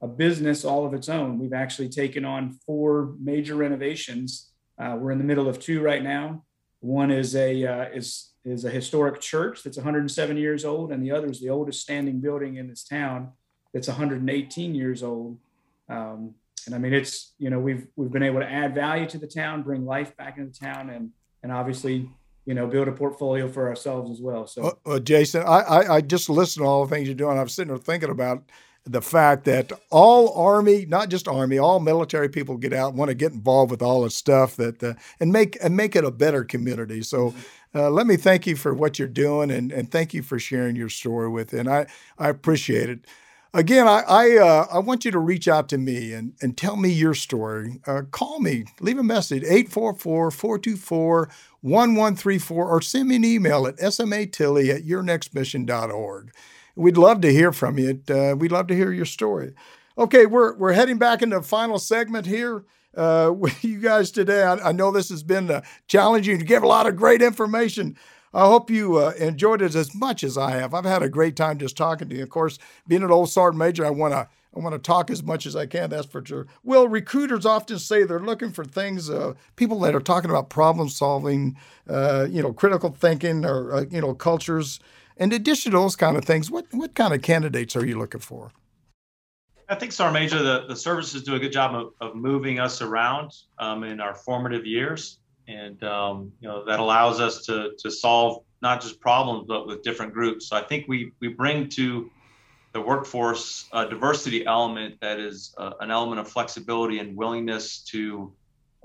a 0.03 0.07
business 0.07 0.65
all 0.65 0.85
of 0.85 0.93
its 0.93 1.07
own. 1.07 1.39
We've 1.39 1.53
actually 1.53 1.87
taken 1.87 2.25
on 2.25 2.59
four 2.65 3.15
major 3.19 3.55
renovations. 3.55 4.51
Uh, 4.77 4.97
we're 4.99 5.11
in 5.11 5.17
the 5.17 5.23
middle 5.23 5.47
of 5.47 5.59
two 5.59 5.81
right 5.81 6.03
now. 6.03 6.43
One 6.81 7.09
is 7.09 7.35
a 7.37 7.65
uh, 7.65 7.85
is 7.93 8.31
is 8.43 8.65
a 8.65 8.69
historic 8.69 9.21
church 9.21 9.63
that's 9.63 9.77
107 9.77 10.35
years 10.35 10.65
old, 10.65 10.91
and 10.91 11.01
the 11.01 11.11
other 11.11 11.27
is 11.27 11.39
the 11.39 11.49
oldest 11.49 11.79
standing 11.79 12.19
building 12.19 12.57
in 12.57 12.67
this 12.67 12.83
town 12.83 13.31
that's 13.73 13.87
118 13.87 14.75
years 14.75 15.01
old. 15.01 15.39
Um, 15.87 16.35
and 16.65 16.75
I 16.75 16.77
mean, 16.79 16.93
it's 16.93 17.33
you 17.39 17.49
know 17.49 17.59
we've 17.59 17.87
we've 17.95 18.11
been 18.11 18.23
able 18.23 18.41
to 18.41 18.51
add 18.51 18.75
value 18.75 19.07
to 19.07 19.17
the 19.17 19.27
town, 19.27 19.63
bring 19.63 19.85
life 19.85 20.17
back 20.17 20.37
into 20.37 20.51
the 20.51 20.65
town, 20.65 20.89
and 20.89 21.11
and 21.43 21.51
obviously 21.53 22.09
you 22.45 22.53
know 22.53 22.67
build 22.67 22.89
a 22.89 22.91
portfolio 22.91 23.47
for 23.47 23.69
ourselves 23.69 24.11
as 24.11 24.19
well. 24.19 24.47
So, 24.47 24.63
uh, 24.85 24.89
uh, 24.89 24.99
Jason, 24.99 25.43
I, 25.43 25.59
I, 25.59 25.95
I 25.95 26.01
just 26.01 26.29
listened 26.29 26.65
to 26.65 26.67
all 26.67 26.85
the 26.85 26.93
things 26.93 27.07
you're 27.07 27.15
doing. 27.15 27.39
I'm 27.39 27.47
sitting 27.47 27.69
there 27.69 27.77
thinking 27.77 28.09
about 28.09 28.43
the 28.85 29.01
fact 29.01 29.45
that 29.45 29.71
all 29.89 30.33
army, 30.33 30.85
not 30.85 31.09
just 31.09 31.27
army, 31.27 31.57
all 31.57 31.79
military 31.79 32.29
people 32.29 32.57
get 32.57 32.73
out 32.73 32.93
want 32.93 33.09
to 33.09 33.15
get 33.15 33.31
involved 33.31 33.71
with 33.71 33.81
all 33.81 34.03
the 34.03 34.09
stuff 34.09 34.55
that 34.57 34.83
uh, 34.83 34.93
and 35.19 35.31
make 35.31 35.57
and 35.63 35.75
make 35.77 35.95
it 35.95 36.03
a 36.03 36.11
better 36.11 36.43
community. 36.43 37.01
So. 37.01 37.29
Mm-hmm. 37.29 37.39
Uh, 37.75 37.89
let 37.89 38.05
me 38.05 38.15
thank 38.15 38.45
you 38.45 38.55
for 38.55 38.71
what 38.71 38.99
you're 38.99 39.07
doing 39.07 39.49
and, 39.49 39.71
and 39.71 39.89
thank 39.89 40.13
you 40.13 40.21
for 40.21 40.37
sharing 40.37 40.75
your 40.75 40.89
story 40.89 41.27
with 41.27 41.55
it. 41.55 41.61
And 41.61 41.67
I, 41.67 41.87
I 42.19 42.29
appreciate 42.29 42.87
it. 42.87 43.07
Again, 43.55 43.87
I 43.87 44.03
I, 44.07 44.37
uh, 44.37 44.67
I 44.73 44.77
want 44.79 45.05
you 45.05 45.11
to 45.11 45.17
reach 45.17 45.47
out 45.47 45.69
to 45.69 45.79
me 45.79 46.13
and, 46.13 46.33
and 46.41 46.55
tell 46.55 46.75
me 46.75 46.89
your 46.89 47.15
story. 47.15 47.79
Uh, 47.87 48.01
call 48.11 48.39
me, 48.39 48.65
leave 48.79 48.99
a 48.99 49.03
message, 49.03 49.41
844 49.43 50.31
424 50.31 51.29
1134, 51.61 52.67
or 52.67 52.81
send 52.81 53.09
me 53.09 53.15
an 53.15 53.25
email 53.25 53.65
at 53.65 53.77
smatilley 53.77 54.69
at 54.69 54.83
yournextmission.org. 54.83 56.31
We'd 56.75 56.97
love 56.97 57.21
to 57.21 57.31
hear 57.31 57.51
from 57.51 57.77
you. 57.77 58.01
Uh, 58.09 58.35
we'd 58.37 58.51
love 58.51 58.67
to 58.67 58.75
hear 58.75 58.91
your 58.91 59.05
story. 59.05 59.53
Okay, 59.97 60.25
we're 60.25 60.55
we're 60.55 60.73
heading 60.73 60.97
back 60.97 61.21
into 61.21 61.37
the 61.37 61.43
final 61.43 61.77
segment 61.77 62.25
here 62.25 62.65
uh, 62.97 63.31
with 63.35 63.63
you 63.63 63.79
guys 63.79 64.11
today. 64.11 64.43
I, 64.43 64.69
I 64.69 64.71
know 64.71 64.91
this 64.91 65.09
has 65.09 65.23
been 65.23 65.49
uh, 65.51 65.61
challenging 65.87 66.39
to 66.39 66.45
give 66.45 66.63
a 66.63 66.67
lot 66.67 66.87
of 66.87 66.95
great 66.95 67.21
information. 67.21 67.95
I 68.33 68.47
hope 68.47 68.71
you 68.71 68.97
uh, 68.97 69.11
enjoyed 69.19 69.61
it 69.61 69.75
as 69.75 69.93
much 69.93 70.23
as 70.23 70.39
I 70.39 70.51
have. 70.51 70.73
I've 70.73 70.85
had 70.85 71.03
a 71.03 71.09
great 71.09 71.35
time 71.35 71.59
just 71.59 71.77
talking 71.77 72.09
to 72.09 72.15
you. 72.15 72.23
Of 72.23 72.29
course, 72.29 72.57
being 72.87 73.03
an 73.03 73.11
old 73.11 73.29
sergeant 73.29 73.59
major, 73.59 73.85
I 73.85 73.91
want 73.91 74.13
to 74.13 74.27
I 74.55 74.59
want 74.59 74.73
to 74.73 74.79
talk 74.79 75.09
as 75.09 75.23
much 75.23 75.45
as 75.45 75.55
I 75.55 75.65
can. 75.65 75.89
That's 75.89 76.05
for 76.07 76.23
sure. 76.25 76.47
Well, 76.63 76.87
recruiters 76.87 77.45
often 77.45 77.79
say 77.79 78.03
they're 78.03 78.19
looking 78.19 78.51
for 78.51 78.63
things, 78.63 79.09
uh, 79.09 79.33
people 79.55 79.79
that 79.81 79.95
are 79.95 79.99
talking 79.99 80.29
about 80.29 80.49
problem 80.49 80.89
solving, 80.89 81.57
uh, 81.89 82.27
you 82.29 82.41
know, 82.41 82.53
critical 82.53 82.89
thinking, 82.91 83.45
or 83.45 83.73
uh, 83.73 83.85
you 83.89 84.01
know, 84.01 84.13
cultures. 84.13 84.79
In 85.17 85.31
addition 85.31 85.71
to 85.71 85.77
those 85.77 85.95
kind 85.95 86.17
of 86.17 86.25
things, 86.25 86.49
what 86.49 86.65
what 86.71 86.95
kind 86.95 87.13
of 87.13 87.21
candidates 87.21 87.75
are 87.75 87.85
you 87.85 87.97
looking 87.97 88.21
for? 88.21 88.51
I 89.69 89.75
think 89.75 89.97
Major, 90.13 90.43
the, 90.43 90.65
the 90.67 90.75
services 90.75 91.23
do 91.23 91.35
a 91.35 91.39
good 91.39 91.51
job 91.51 91.73
of, 91.73 91.93
of 92.01 92.15
moving 92.15 92.59
us 92.59 92.81
around 92.81 93.31
um, 93.57 93.83
in 93.83 93.99
our 93.99 94.13
formative 94.13 94.65
years. 94.65 95.19
And, 95.47 95.81
um, 95.83 96.31
you 96.39 96.47
know, 96.47 96.63
that 96.65 96.79
allows 96.79 97.19
us 97.19 97.45
to, 97.45 97.71
to 97.79 97.89
solve 97.89 98.43
not 98.61 98.81
just 98.81 98.99
problems, 98.99 99.45
but 99.47 99.67
with 99.67 99.81
different 99.81 100.13
groups. 100.13 100.47
So 100.47 100.55
I 100.55 100.61
think 100.61 100.87
we, 100.87 101.11
we 101.19 101.29
bring 101.29 101.69
to 101.69 102.09
the 102.73 102.81
workforce 102.81 103.67
a 103.73 103.87
diversity 103.87 104.45
element 104.45 104.99
that 105.01 105.19
is 105.19 105.53
uh, 105.57 105.71
an 105.79 105.91
element 105.91 106.19
of 106.19 106.27
flexibility 106.29 106.99
and 106.99 107.15
willingness 107.15 107.79
to 107.91 108.31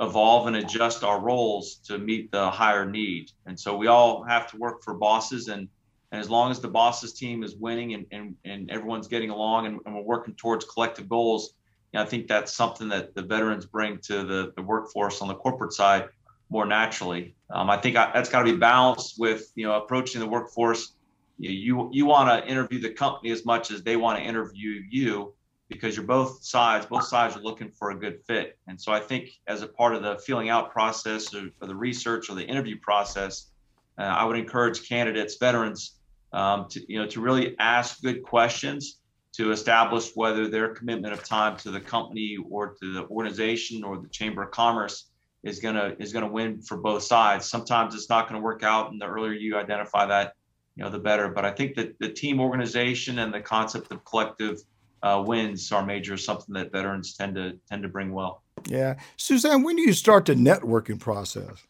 evolve 0.00 0.46
and 0.46 0.56
adjust 0.56 1.04
our 1.04 1.20
roles 1.20 1.76
to 1.86 1.98
meet 1.98 2.30
the 2.30 2.50
higher 2.50 2.88
need. 2.88 3.30
And 3.46 3.58
so 3.58 3.76
we 3.76 3.86
all 3.88 4.22
have 4.24 4.50
to 4.50 4.56
work 4.56 4.82
for 4.82 4.94
bosses 4.94 5.48
and 5.48 5.68
and 6.12 6.20
as 6.20 6.30
long 6.30 6.50
as 6.50 6.60
the 6.60 6.68
boss's 6.68 7.12
team 7.12 7.42
is 7.42 7.56
winning 7.56 7.94
and, 7.94 8.06
and, 8.12 8.34
and 8.44 8.70
everyone's 8.70 9.08
getting 9.08 9.30
along 9.30 9.66
and, 9.66 9.80
and 9.84 9.94
we're 9.94 10.02
working 10.02 10.34
towards 10.34 10.64
collective 10.64 11.08
goals, 11.08 11.54
you 11.92 11.98
know, 11.98 12.04
I 12.04 12.06
think 12.06 12.28
that's 12.28 12.54
something 12.54 12.88
that 12.88 13.14
the 13.14 13.22
veterans 13.22 13.66
bring 13.66 13.98
to 14.04 14.24
the, 14.24 14.52
the 14.56 14.62
workforce 14.62 15.20
on 15.20 15.28
the 15.28 15.34
corporate 15.34 15.72
side 15.72 16.08
more 16.50 16.64
naturally. 16.64 17.34
Um, 17.50 17.68
I 17.68 17.76
think 17.76 17.96
I, 17.96 18.10
that's 18.12 18.30
got 18.30 18.40
to 18.42 18.52
be 18.52 18.56
balanced 18.56 19.16
with, 19.18 19.52
you 19.54 19.66
know, 19.66 19.74
approaching 19.74 20.20
the 20.20 20.26
workforce 20.26 20.94
you 21.38 21.50
you, 21.50 21.90
you 21.92 22.06
want 22.06 22.28
to 22.28 22.50
interview 22.50 22.80
the 22.80 22.90
company 22.90 23.30
as 23.30 23.44
much 23.44 23.70
as 23.70 23.82
they 23.82 23.96
want 23.96 24.18
to 24.18 24.24
interview 24.24 24.82
you 24.90 25.34
because 25.68 25.96
you're 25.96 26.06
both 26.06 26.42
sides 26.44 26.86
both 26.86 27.04
sides 27.04 27.36
are 27.36 27.40
looking 27.40 27.70
for 27.70 27.90
a 27.90 27.94
good 27.94 28.20
fit 28.26 28.58
and 28.66 28.80
so 28.80 28.92
i 28.92 29.00
think 29.00 29.30
as 29.46 29.62
a 29.62 29.66
part 29.66 29.94
of 29.94 30.02
the 30.02 30.16
filling 30.26 30.48
out 30.48 30.72
process 30.72 31.34
or, 31.34 31.48
or 31.60 31.68
the 31.68 31.74
research 31.74 32.28
or 32.28 32.34
the 32.34 32.44
interview 32.44 32.76
process 32.80 33.50
uh, 33.98 34.02
i 34.02 34.24
would 34.24 34.36
encourage 34.36 34.88
candidates 34.88 35.36
veterans 35.36 35.97
um, 36.32 36.66
to 36.70 36.92
you 36.92 36.98
know 36.98 37.06
to 37.08 37.20
really 37.20 37.56
ask 37.58 38.02
good 38.02 38.22
questions 38.22 39.00
to 39.32 39.52
establish 39.52 40.10
whether 40.14 40.48
their 40.48 40.74
commitment 40.74 41.12
of 41.12 41.22
time 41.22 41.56
to 41.58 41.70
the 41.70 41.80
company 41.80 42.36
or 42.50 42.74
to 42.80 42.92
the 42.94 43.06
organization 43.08 43.84
or 43.84 44.00
the 44.00 44.08
chamber 44.08 44.42
of 44.42 44.50
commerce 44.50 45.10
is 45.42 45.60
gonna 45.60 45.94
is 45.98 46.12
gonna 46.12 46.28
win 46.28 46.60
for 46.60 46.76
both 46.78 47.02
sides 47.02 47.48
sometimes 47.48 47.94
it's 47.94 48.08
not 48.08 48.28
going 48.28 48.40
to 48.40 48.44
work 48.44 48.62
out 48.62 48.90
and 48.90 49.00
the 49.00 49.06
earlier 49.06 49.32
you 49.32 49.56
identify 49.56 50.04
that 50.06 50.32
you 50.78 50.84
know, 50.84 50.90
the 50.90 50.98
better. 50.98 51.28
But 51.28 51.44
I 51.44 51.50
think 51.50 51.74
that 51.74 51.98
the 51.98 52.08
team 52.08 52.40
organization 52.40 53.18
and 53.18 53.34
the 53.34 53.40
concept 53.40 53.90
of 53.90 54.04
collective 54.04 54.62
uh, 55.02 55.22
wins 55.26 55.72
are 55.72 55.84
major 55.84 56.16
something 56.16 56.54
that 56.54 56.70
veterans 56.70 57.14
tend 57.14 57.34
to 57.34 57.58
tend 57.68 57.82
to 57.82 57.88
bring 57.88 58.12
well. 58.12 58.42
Yeah, 58.68 58.94
Suzanne, 59.16 59.64
when 59.64 59.74
do 59.74 59.82
you 59.82 59.92
start 59.92 60.26
the 60.26 60.34
networking 60.34 61.00
process? 61.00 61.66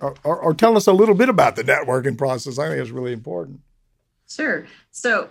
Or, 0.00 0.14
or, 0.24 0.36
or, 0.38 0.54
tell 0.54 0.76
us 0.76 0.86
a 0.88 0.92
little 0.92 1.14
bit 1.14 1.28
about 1.28 1.54
the 1.54 1.62
networking 1.62 2.18
process. 2.18 2.58
I 2.58 2.68
think 2.68 2.80
it's 2.80 2.90
really 2.90 3.12
important. 3.12 3.60
Sure. 4.28 4.66
So 4.90 5.28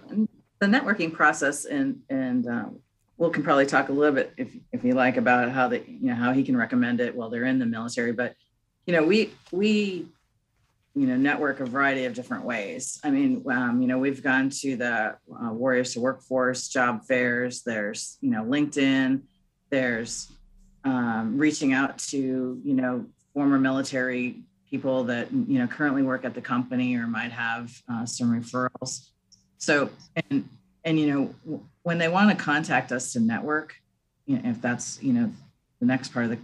the 0.59 0.65
networking 0.67 1.11
process, 1.11 1.65
and 1.65 2.01
and 2.09 2.47
um, 2.47 2.79
Will 3.17 3.29
can 3.29 3.43
probably 3.43 3.65
talk 3.65 3.89
a 3.89 3.91
little 3.91 4.15
bit 4.15 4.33
if 4.37 4.55
if 4.71 4.83
you 4.83 4.93
like 4.93 5.17
about 5.17 5.51
how 5.51 5.67
the 5.67 5.79
you 5.79 6.07
know 6.07 6.15
how 6.15 6.31
he 6.31 6.43
can 6.43 6.55
recommend 6.55 7.01
it 7.01 7.15
while 7.15 7.29
they're 7.29 7.43
in 7.43 7.59
the 7.59 7.65
military. 7.65 8.13
But 8.13 8.35
you 8.85 8.93
know, 8.93 9.03
we 9.03 9.31
we 9.51 10.07
you 10.95 11.07
know 11.07 11.17
network 11.17 11.59
a 11.59 11.65
variety 11.65 12.05
of 12.05 12.13
different 12.13 12.45
ways 12.45 12.99
i 13.03 13.09
mean 13.09 13.43
um, 13.51 13.81
you 13.81 13.87
know 13.87 13.99
we've 13.99 14.23
gone 14.23 14.49
to 14.49 14.77
the 14.77 15.17
uh, 15.43 15.51
warriors 15.51 15.93
to 15.93 15.99
workforce 15.99 16.69
job 16.69 17.03
fairs 17.03 17.63
there's 17.63 18.17
you 18.21 18.31
know 18.31 18.43
linkedin 18.43 19.21
there's 19.69 20.31
um, 20.85 21.37
reaching 21.37 21.73
out 21.73 21.97
to 21.97 22.61
you 22.63 22.73
know 22.73 23.05
former 23.35 23.59
military 23.59 24.41
people 24.67 25.03
that 25.03 25.31
you 25.31 25.59
know 25.59 25.67
currently 25.67 26.01
work 26.01 26.25
at 26.25 26.33
the 26.33 26.41
company 26.41 26.95
or 26.95 27.05
might 27.05 27.31
have 27.31 27.71
uh, 27.87 28.03
some 28.05 28.31
referrals 28.31 29.09
so 29.59 29.89
and 30.31 30.49
and 30.83 30.99
you 30.99 31.07
know 31.07 31.61
when 31.83 31.99
they 31.99 32.07
want 32.07 32.35
to 32.35 32.43
contact 32.43 32.91
us 32.91 33.13
to 33.13 33.19
network 33.19 33.75
you 34.25 34.37
know, 34.37 34.49
if 34.49 34.59
that's 34.59 34.97
you 35.03 35.13
know 35.13 35.31
the 35.79 35.85
next 35.85 36.11
part 36.11 36.25
of 36.25 36.31
the 36.31 36.39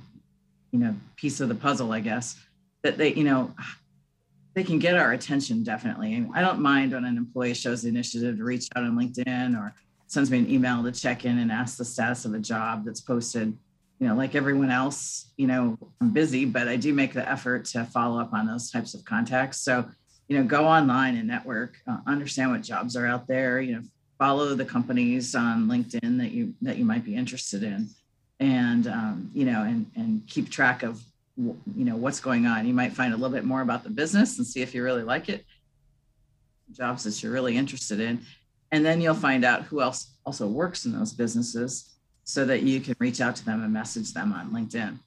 you 0.71 0.77
know 0.77 0.95
piece 1.15 1.39
of 1.39 1.49
the 1.49 1.56
puzzle 1.56 1.91
i 1.91 1.99
guess 1.99 2.39
that 2.84 2.97
they 2.99 3.12
you 3.13 3.23
know 3.23 3.51
they 4.54 4.63
can 4.63 4.80
get 4.80 4.95
our 4.95 5.13
attention 5.13 5.63
definitely. 5.63 6.27
I 6.34 6.41
don't 6.41 6.60
mind 6.60 6.91
when 6.91 7.06
an 7.06 7.17
employee 7.17 7.54
shows 7.54 7.84
the 7.84 7.89
initiative 7.89 8.38
to 8.38 8.43
reach 8.43 8.67
out 8.75 8.84
on 8.84 8.97
LinkedIn 8.97 9.58
or 9.58 9.73
sends 10.08 10.30
me 10.30 10.39
an 10.39 10.49
email 10.49 10.84
to 10.84 10.91
check 10.91 11.23
in 11.23 11.38
and 11.38 11.51
ask 11.51 11.77
the 11.77 11.86
status 11.86 12.25
of 12.25 12.34
a 12.34 12.39
job 12.39 12.84
that's 12.84 12.99
posted. 12.99 13.58
You 14.01 14.07
know, 14.07 14.15
like 14.15 14.35
everyone 14.35 14.71
else, 14.71 15.31
you 15.37 15.45
know, 15.45 15.77
I'm 16.01 16.09
busy, 16.09 16.43
but 16.43 16.67
I 16.67 16.75
do 16.75 16.93
make 16.93 17.13
the 17.13 17.27
effort 17.29 17.65
to 17.65 17.85
follow 17.85 18.19
up 18.19 18.33
on 18.33 18.47
those 18.47 18.71
types 18.71 18.95
of 18.95 19.05
contacts. 19.05 19.61
So, 19.61 19.85
you 20.27 20.37
know, 20.37 20.43
go 20.43 20.65
online 20.65 21.15
and 21.17 21.27
network, 21.27 21.77
uh, 21.87 21.99
understand 22.07 22.51
what 22.51 22.63
jobs 22.63 22.97
are 22.97 23.05
out 23.05 23.27
there. 23.27 23.61
You 23.61 23.75
know, 23.75 23.83
follow 24.17 24.55
the 24.55 24.65
companies 24.65 25.35
on 25.35 25.67
LinkedIn 25.67 26.17
that 26.17 26.31
you 26.31 26.53
that 26.63 26.77
you 26.77 26.83
might 26.83 27.05
be 27.05 27.15
interested 27.15 27.61
in, 27.61 27.89
and 28.39 28.87
um, 28.87 29.31
you 29.35 29.45
know, 29.45 29.61
and 29.61 29.85
and 29.95 30.25
keep 30.27 30.49
track 30.49 30.81
of 30.81 30.99
you 31.37 31.55
know 31.85 31.95
what's 31.95 32.19
going 32.19 32.45
on 32.45 32.67
you 32.67 32.73
might 32.73 32.93
find 32.93 33.13
a 33.13 33.17
little 33.17 33.33
bit 33.33 33.45
more 33.45 33.61
about 33.61 33.83
the 33.83 33.89
business 33.89 34.37
and 34.37 34.45
see 34.45 34.61
if 34.61 34.75
you 34.75 34.83
really 34.83 35.03
like 35.03 35.29
it 35.29 35.45
jobs 36.73 37.03
that 37.03 37.23
you're 37.23 37.31
really 37.31 37.55
interested 37.55 37.99
in 37.99 38.19
and 38.71 38.85
then 38.85 39.01
you'll 39.01 39.13
find 39.13 39.43
out 39.45 39.63
who 39.63 39.81
else 39.81 40.17
also 40.25 40.47
works 40.47 40.85
in 40.85 40.91
those 40.91 41.13
businesses 41.13 41.90
so 42.23 42.45
that 42.45 42.63
you 42.63 42.79
can 42.79 42.95
reach 42.99 43.21
out 43.21 43.36
to 43.36 43.45
them 43.45 43.63
and 43.63 43.73
message 43.73 44.13
them 44.13 44.34
on 44.34 44.51
linkedin 44.51 44.99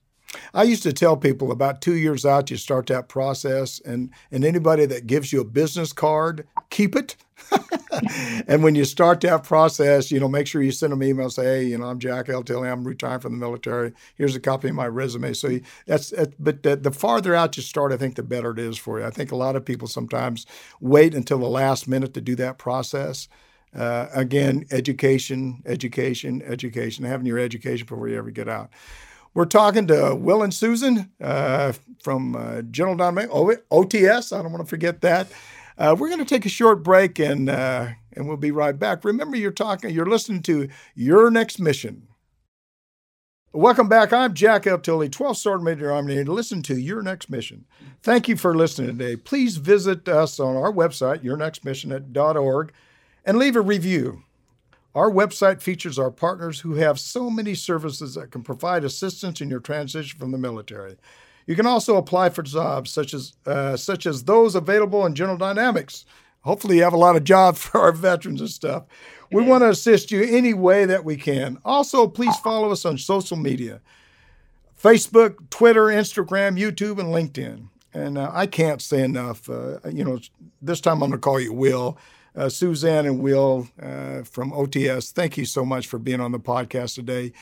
I 0.53 0.65
used 0.65 0.83
to 0.85 0.93
tell 0.93 1.17
people 1.17 1.53
about 1.53 1.81
two 1.81 1.95
years 1.95 2.25
out, 2.25 2.51
you 2.51 2.57
start 2.57 2.87
that 2.89 3.09
process, 3.09 3.81
and 3.81 4.11
and 4.31 4.45
anybody 4.45 4.87
that 4.87 5.07
gives 5.07 5.33
you 5.33 5.41
a 5.41 5.45
business 5.45 5.93
card, 5.93 6.47
keep 6.71 6.97
it. 6.97 7.17
and 8.49 8.63
when 8.63 8.75
you 8.75 8.85
start 8.85 9.21
that 9.21 9.45
process, 9.45 10.11
you 10.11 10.19
know, 10.19 10.29
make 10.29 10.47
sure 10.47 10.63
you 10.63 10.71
send 10.71 10.93
them 10.93 11.03
an 11.03 11.09
email, 11.09 11.29
say, 11.29 11.45
hey, 11.45 11.65
you 11.65 11.77
know, 11.77 11.85
I'm 11.85 11.99
Jack 11.99 12.29
L. 12.29 12.43
Tilley, 12.43 12.69
I'm 12.69 12.85
retired 12.85 13.23
from 13.23 13.33
the 13.33 13.39
military. 13.39 13.93
Here's 14.17 14.37
a 14.37 14.41
copy 14.41 14.69
of 14.69 14.75
my 14.75 14.87
resume. 14.87 15.33
So 15.35 15.49
you, 15.49 15.63
that's, 15.87 16.11
that's 16.11 16.35
but 16.39 16.63
the, 16.63 16.77
the 16.77 16.91
farther 16.91 17.35
out 17.35 17.57
you 17.57 17.63
start, 17.63 17.93
I 17.93 17.97
think 17.97 18.15
the 18.15 18.23
better 18.23 18.53
it 18.53 18.59
is 18.59 18.79
for 18.79 19.01
you. 19.01 19.05
I 19.05 19.11
think 19.11 19.31
a 19.31 19.37
lot 19.37 19.57
of 19.57 19.65
people 19.65 19.89
sometimes 19.89 20.47
wait 20.81 21.15
until 21.15 21.39
the 21.39 21.49
last 21.49 21.87
minute 21.87 22.15
to 22.15 22.21
do 22.21 22.35
that 22.37 22.57
process. 22.57 23.29
Uh, 23.75 24.09
again, 24.15 24.65
education, 24.71 25.63
education, 25.67 26.43
education, 26.43 27.05
having 27.05 27.27
your 27.27 27.39
education 27.39 27.87
before 27.87 28.09
you 28.09 28.17
ever 28.17 28.31
get 28.31 28.49
out. 28.49 28.71
We're 29.35 29.47
talking 29.47 29.89
to 29.89 30.15
Will 30.15 30.43
and 30.43 30.55
Susan 30.55 31.11
uh, 31.21 31.73
from 32.01 32.37
uh, 32.37 32.63
General 32.63 32.97
Dynamics, 32.97 33.33
OTS. 33.33 34.33
I 34.33 34.43
don't 34.43 34.53
want 34.53 34.65
to 34.65 34.71
forget 34.71 35.01
that. 35.01 35.27
Uh, 35.77 35.97
we're 35.99 36.09
going 36.09 36.21
to 36.21 36.25
take 36.25 36.47
a 36.47 36.51
short 36.51 36.85
break 36.85 37.19
and 37.19 37.51
uh, 37.51 37.89
and 38.13 38.29
we'll 38.29 38.37
be 38.37 38.53
right 38.53 38.79
back. 38.79 39.05
Remember, 39.05 39.37
you're 39.37 39.51
talking, 39.51 39.91
you're 39.91 40.07
listening 40.07 40.43
to 40.43 40.69
Your 40.95 41.31
Next 41.31 41.59
Mission. 41.59 42.07
Welcome 43.53 43.89
back. 43.89 44.13
I'm 44.13 44.35
Jack 44.35 44.67
L. 44.67 44.79
Tilley, 44.79 45.09
12th 45.09 45.37
Sergeant 45.37 45.65
Major 45.65 45.93
Army, 45.93 46.25
to 46.25 46.33
listen 46.33 46.63
to 46.63 46.77
Your 46.77 47.03
Next 47.03 47.31
Mission. 47.31 47.67
Thank 48.03 48.29
you 48.29 48.37
for 48.37 48.57
listening 48.57 48.99
today. 48.99 49.15
Please 49.17 49.59
visit 49.59 50.09
us 50.09 50.41
on 50.41 50.57
our 50.57 50.73
website, 50.73 51.23
yournextmission.org, 51.23 52.73
and 53.25 53.39
leave 53.39 53.57
a 53.57 53.61
review. 53.61 54.23
Our 54.95 55.11
website 55.11 55.61
features 55.61 55.99
our 55.99 56.11
partners 56.11 56.61
who 56.61 56.75
have 56.75 57.01
so 57.01 57.29
many 57.29 57.55
services 57.55 58.15
that 58.15 58.31
can 58.31 58.43
provide 58.43 58.85
assistance 58.85 59.41
in 59.41 59.51
your 59.51 59.61
transition 59.61 60.19
from 60.19 60.31
the 60.31 60.39
military. 60.39 60.97
You 61.47 61.57
can 61.57 61.67
also 61.67 61.97
apply 61.97 62.31
for 62.31 62.43
jobs 62.43 62.91
such 62.91 63.13
as 63.13 63.33
uh, 63.45 63.77
such 63.77 64.07
as 64.07 64.25
those 64.25 64.55
available 64.55 65.05
in 65.05 65.15
General 65.15 65.37
Dynamics. 65.37 66.05
Hopefully, 66.43 66.77
you 66.77 66.83
have 66.85 66.93
a 66.93 66.99
lot 66.99 67.17
of 67.17 67.25
jobs 67.25 67.61
for 67.65 67.81
our 67.81 67.93
veterans 67.93 68.41
and 68.41 68.51
stuff. 68.51 68.85
We 69.33 69.43
want 69.43 69.63
to 69.63 69.71
assist 69.71 70.13
you 70.13 70.23
any 70.23 70.55
way 70.55 70.85
that 70.85 71.05
we 71.05 71.17
can. 71.17 71.59
Also, 71.65 72.07
please 72.07 72.37
follow 72.37 72.71
us 72.71 72.85
on 72.85 72.99
social 72.99 73.37
media 73.37 73.81
Facebook, 74.81 75.51
Twitter, 75.51 75.87
Instagram, 75.87 76.59
YouTube, 76.59 77.01
and 77.01 77.09
LinkedIn. 77.09 77.69
And 77.95 78.19
uh, 78.19 78.31
I 78.33 78.47
can't 78.47 78.83
say 78.83 79.03
enough. 79.03 79.49
Uh, 79.49 79.79
you 79.91 80.05
know, 80.05 80.21
this 80.63 80.81
time 80.81 80.95
I'm 81.03 81.11
going 81.11 81.13
to 81.13 81.19
call 81.19 81.41
you 81.41 81.53
Will 81.53 81.99
uh, 82.37 82.49
Suzanne 82.49 83.07
and 83.07 83.21
Will 83.21 83.69
uh, 83.81 84.23
from 84.23 84.53
OTS, 84.53 85.13
thank 85.13 85.37
you 85.37 85.45
so 85.45 85.65
much 85.65 85.87
for 85.87 85.99
being 85.99 86.21
on 86.21 86.33
the 86.33 86.41
podcast 86.41 86.95
today. 86.95 87.33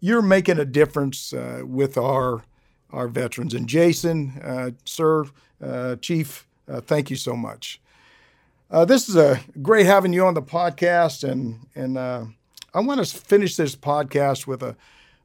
You're 0.00 0.22
making 0.22 0.58
a 0.58 0.64
difference 0.64 1.32
uh, 1.32 1.62
with 1.64 1.96
our 1.98 2.44
our 2.92 3.06
veterans. 3.06 3.54
And 3.54 3.68
Jason, 3.68 4.40
uh, 4.42 4.72
sir, 4.84 5.24
uh, 5.64 5.94
Chief, 5.96 6.46
uh, 6.68 6.80
thank 6.80 7.08
you 7.08 7.14
so 7.16 7.36
much. 7.36 7.80
This 8.86 9.08
is 9.08 9.16
a 9.16 9.40
great 9.62 9.86
having 9.86 10.12
you 10.12 10.24
on 10.26 10.34
the 10.34 10.42
podcast, 10.42 11.28
and 11.28 11.66
and 11.74 11.98
I 12.72 12.80
want 12.80 13.04
to 13.04 13.18
finish 13.18 13.56
this 13.56 13.74
podcast 13.74 14.46
with 14.46 14.62
a, 14.62 14.76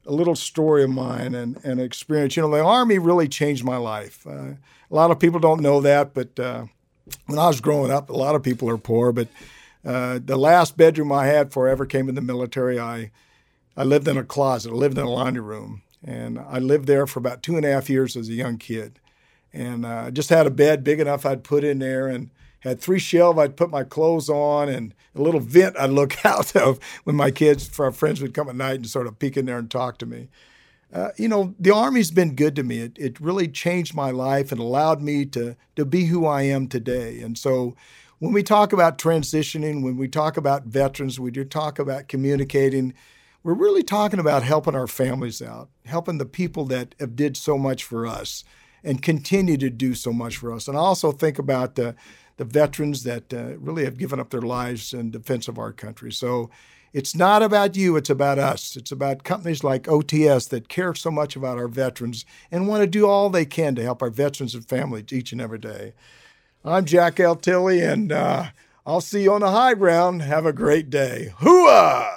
a 0.04 0.12
little 0.12 0.34
story 0.34 0.82
of 0.82 0.90
mine 0.90 1.34
and 1.34 1.62
an 1.64 1.78
experience. 1.78 2.36
You 2.36 2.42
know, 2.42 2.50
the 2.50 2.62
Army 2.62 2.98
really 2.98 3.28
changed 3.28 3.64
my 3.64 3.76
life. 3.76 4.26
Uh, 4.26 4.54
a 4.90 4.94
lot 4.94 5.10
of 5.10 5.18
people 5.20 5.38
don't 5.40 5.60
know 5.60 5.80
that, 5.80 6.12
but 6.12 6.38
uh, 6.40 6.66
when 7.26 7.38
I 7.38 7.48
was 7.48 7.60
growing 7.60 7.90
up, 7.90 8.10
a 8.10 8.16
lot 8.16 8.34
of 8.34 8.42
people 8.42 8.68
are 8.68 8.78
poor. 8.78 9.12
But 9.12 9.28
uh, 9.84 10.18
the 10.24 10.36
last 10.36 10.76
bedroom 10.76 11.12
I 11.12 11.26
had 11.26 11.52
forever 11.52 11.86
came 11.86 12.08
in 12.08 12.14
the 12.14 12.20
military, 12.20 12.78
I 12.78 13.10
I 13.76 13.84
lived 13.84 14.08
in 14.08 14.16
a 14.16 14.24
closet. 14.24 14.72
I 14.72 14.74
lived 14.74 14.96
in 14.96 15.04
a 15.04 15.10
laundry 15.10 15.42
room, 15.42 15.82
and 16.04 16.38
I 16.38 16.58
lived 16.58 16.86
there 16.86 17.06
for 17.06 17.18
about 17.18 17.42
two 17.42 17.56
and 17.56 17.64
a 17.64 17.72
half 17.72 17.90
years 17.90 18.16
as 18.16 18.28
a 18.28 18.34
young 18.34 18.56
kid. 18.56 18.98
And 19.52 19.86
I 19.86 20.06
uh, 20.06 20.10
just 20.10 20.30
had 20.30 20.46
a 20.46 20.50
bed 20.50 20.82
big 20.82 20.98
enough 20.98 21.26
I'd 21.26 21.44
put 21.44 21.62
in 21.62 21.78
there, 21.78 22.08
and 22.08 22.30
had 22.60 22.80
three 22.80 22.98
shelves 22.98 23.38
I'd 23.38 23.56
put 23.56 23.70
my 23.70 23.84
clothes 23.84 24.28
on, 24.28 24.68
and 24.68 24.94
a 25.14 25.22
little 25.22 25.40
vent 25.40 25.78
I'd 25.78 25.90
look 25.90 26.24
out 26.24 26.56
of 26.56 26.78
when 27.04 27.16
my 27.16 27.30
kids, 27.30 27.78
our 27.78 27.92
friends, 27.92 28.20
would 28.20 28.34
come 28.34 28.48
at 28.48 28.56
night 28.56 28.76
and 28.76 28.86
sort 28.86 29.06
of 29.06 29.18
peek 29.18 29.36
in 29.36 29.46
there 29.46 29.58
and 29.58 29.70
talk 29.70 29.98
to 29.98 30.06
me. 30.06 30.28
Uh, 30.92 31.10
you 31.16 31.28
know, 31.28 31.54
the 31.58 31.74
Army's 31.74 32.10
been 32.10 32.34
good 32.34 32.54
to 32.56 32.62
me. 32.62 32.78
It, 32.80 32.96
it 32.96 33.20
really 33.20 33.48
changed 33.48 33.94
my 33.94 34.10
life 34.10 34.52
and 34.52 34.60
allowed 34.60 35.02
me 35.02 35.26
to, 35.26 35.56
to 35.74 35.84
be 35.84 36.06
who 36.06 36.26
I 36.26 36.42
am 36.42 36.68
today. 36.68 37.20
And 37.20 37.36
so 37.36 37.76
when 38.18 38.32
we 38.32 38.42
talk 38.42 38.72
about 38.72 38.98
transitioning, 38.98 39.82
when 39.82 39.96
we 39.96 40.08
talk 40.08 40.36
about 40.36 40.64
veterans, 40.64 41.20
we 41.20 41.30
do 41.30 41.44
talk 41.44 41.78
about 41.78 42.08
communicating, 42.08 42.94
we're 43.42 43.54
really 43.54 43.82
talking 43.82 44.20
about 44.20 44.42
helping 44.42 44.74
our 44.74 44.86
families 44.86 45.42
out, 45.42 45.68
helping 45.84 46.18
the 46.18 46.24
people 46.24 46.64
that 46.66 46.94
have 46.98 47.14
did 47.14 47.36
so 47.36 47.58
much 47.58 47.84
for 47.84 48.06
us 48.06 48.44
and 48.82 49.02
continue 49.02 49.56
to 49.56 49.68
do 49.68 49.94
so 49.94 50.12
much 50.12 50.36
for 50.36 50.52
us. 50.52 50.68
And 50.68 50.76
I 50.76 50.80
also 50.80 51.12
think 51.12 51.38
about 51.38 51.74
the, 51.74 51.94
the 52.36 52.44
veterans 52.44 53.02
that 53.02 53.34
uh, 53.34 53.58
really 53.58 53.84
have 53.84 53.98
given 53.98 54.20
up 54.20 54.30
their 54.30 54.40
lives 54.40 54.94
in 54.94 55.10
defense 55.10 55.48
of 55.48 55.58
our 55.58 55.72
country. 55.72 56.12
So 56.12 56.50
it's 56.92 57.14
not 57.14 57.42
about 57.42 57.76
you, 57.76 57.96
it's 57.96 58.10
about 58.10 58.38
us. 58.38 58.76
It's 58.76 58.92
about 58.92 59.24
companies 59.24 59.62
like 59.62 59.84
OTS 59.84 60.48
that 60.50 60.68
care 60.68 60.94
so 60.94 61.10
much 61.10 61.36
about 61.36 61.58
our 61.58 61.68
veterans 61.68 62.24
and 62.50 62.68
want 62.68 62.82
to 62.82 62.86
do 62.86 63.06
all 63.06 63.28
they 63.30 63.44
can 63.44 63.74
to 63.74 63.82
help 63.82 64.02
our 64.02 64.10
veterans 64.10 64.54
and 64.54 64.64
families 64.64 65.12
each 65.12 65.32
and 65.32 65.40
every 65.40 65.58
day. 65.58 65.92
I'm 66.64 66.84
Jack 66.84 67.20
L. 67.20 67.36
Tilley, 67.36 67.80
and 67.80 68.10
uh, 68.10 68.46
I'll 68.84 69.00
see 69.00 69.22
you 69.22 69.32
on 69.32 69.40
the 69.40 69.50
high 69.50 69.74
ground. 69.74 70.22
Have 70.22 70.46
a 70.46 70.52
great 70.52 70.90
day. 70.90 71.32
Hooah! 71.40 72.15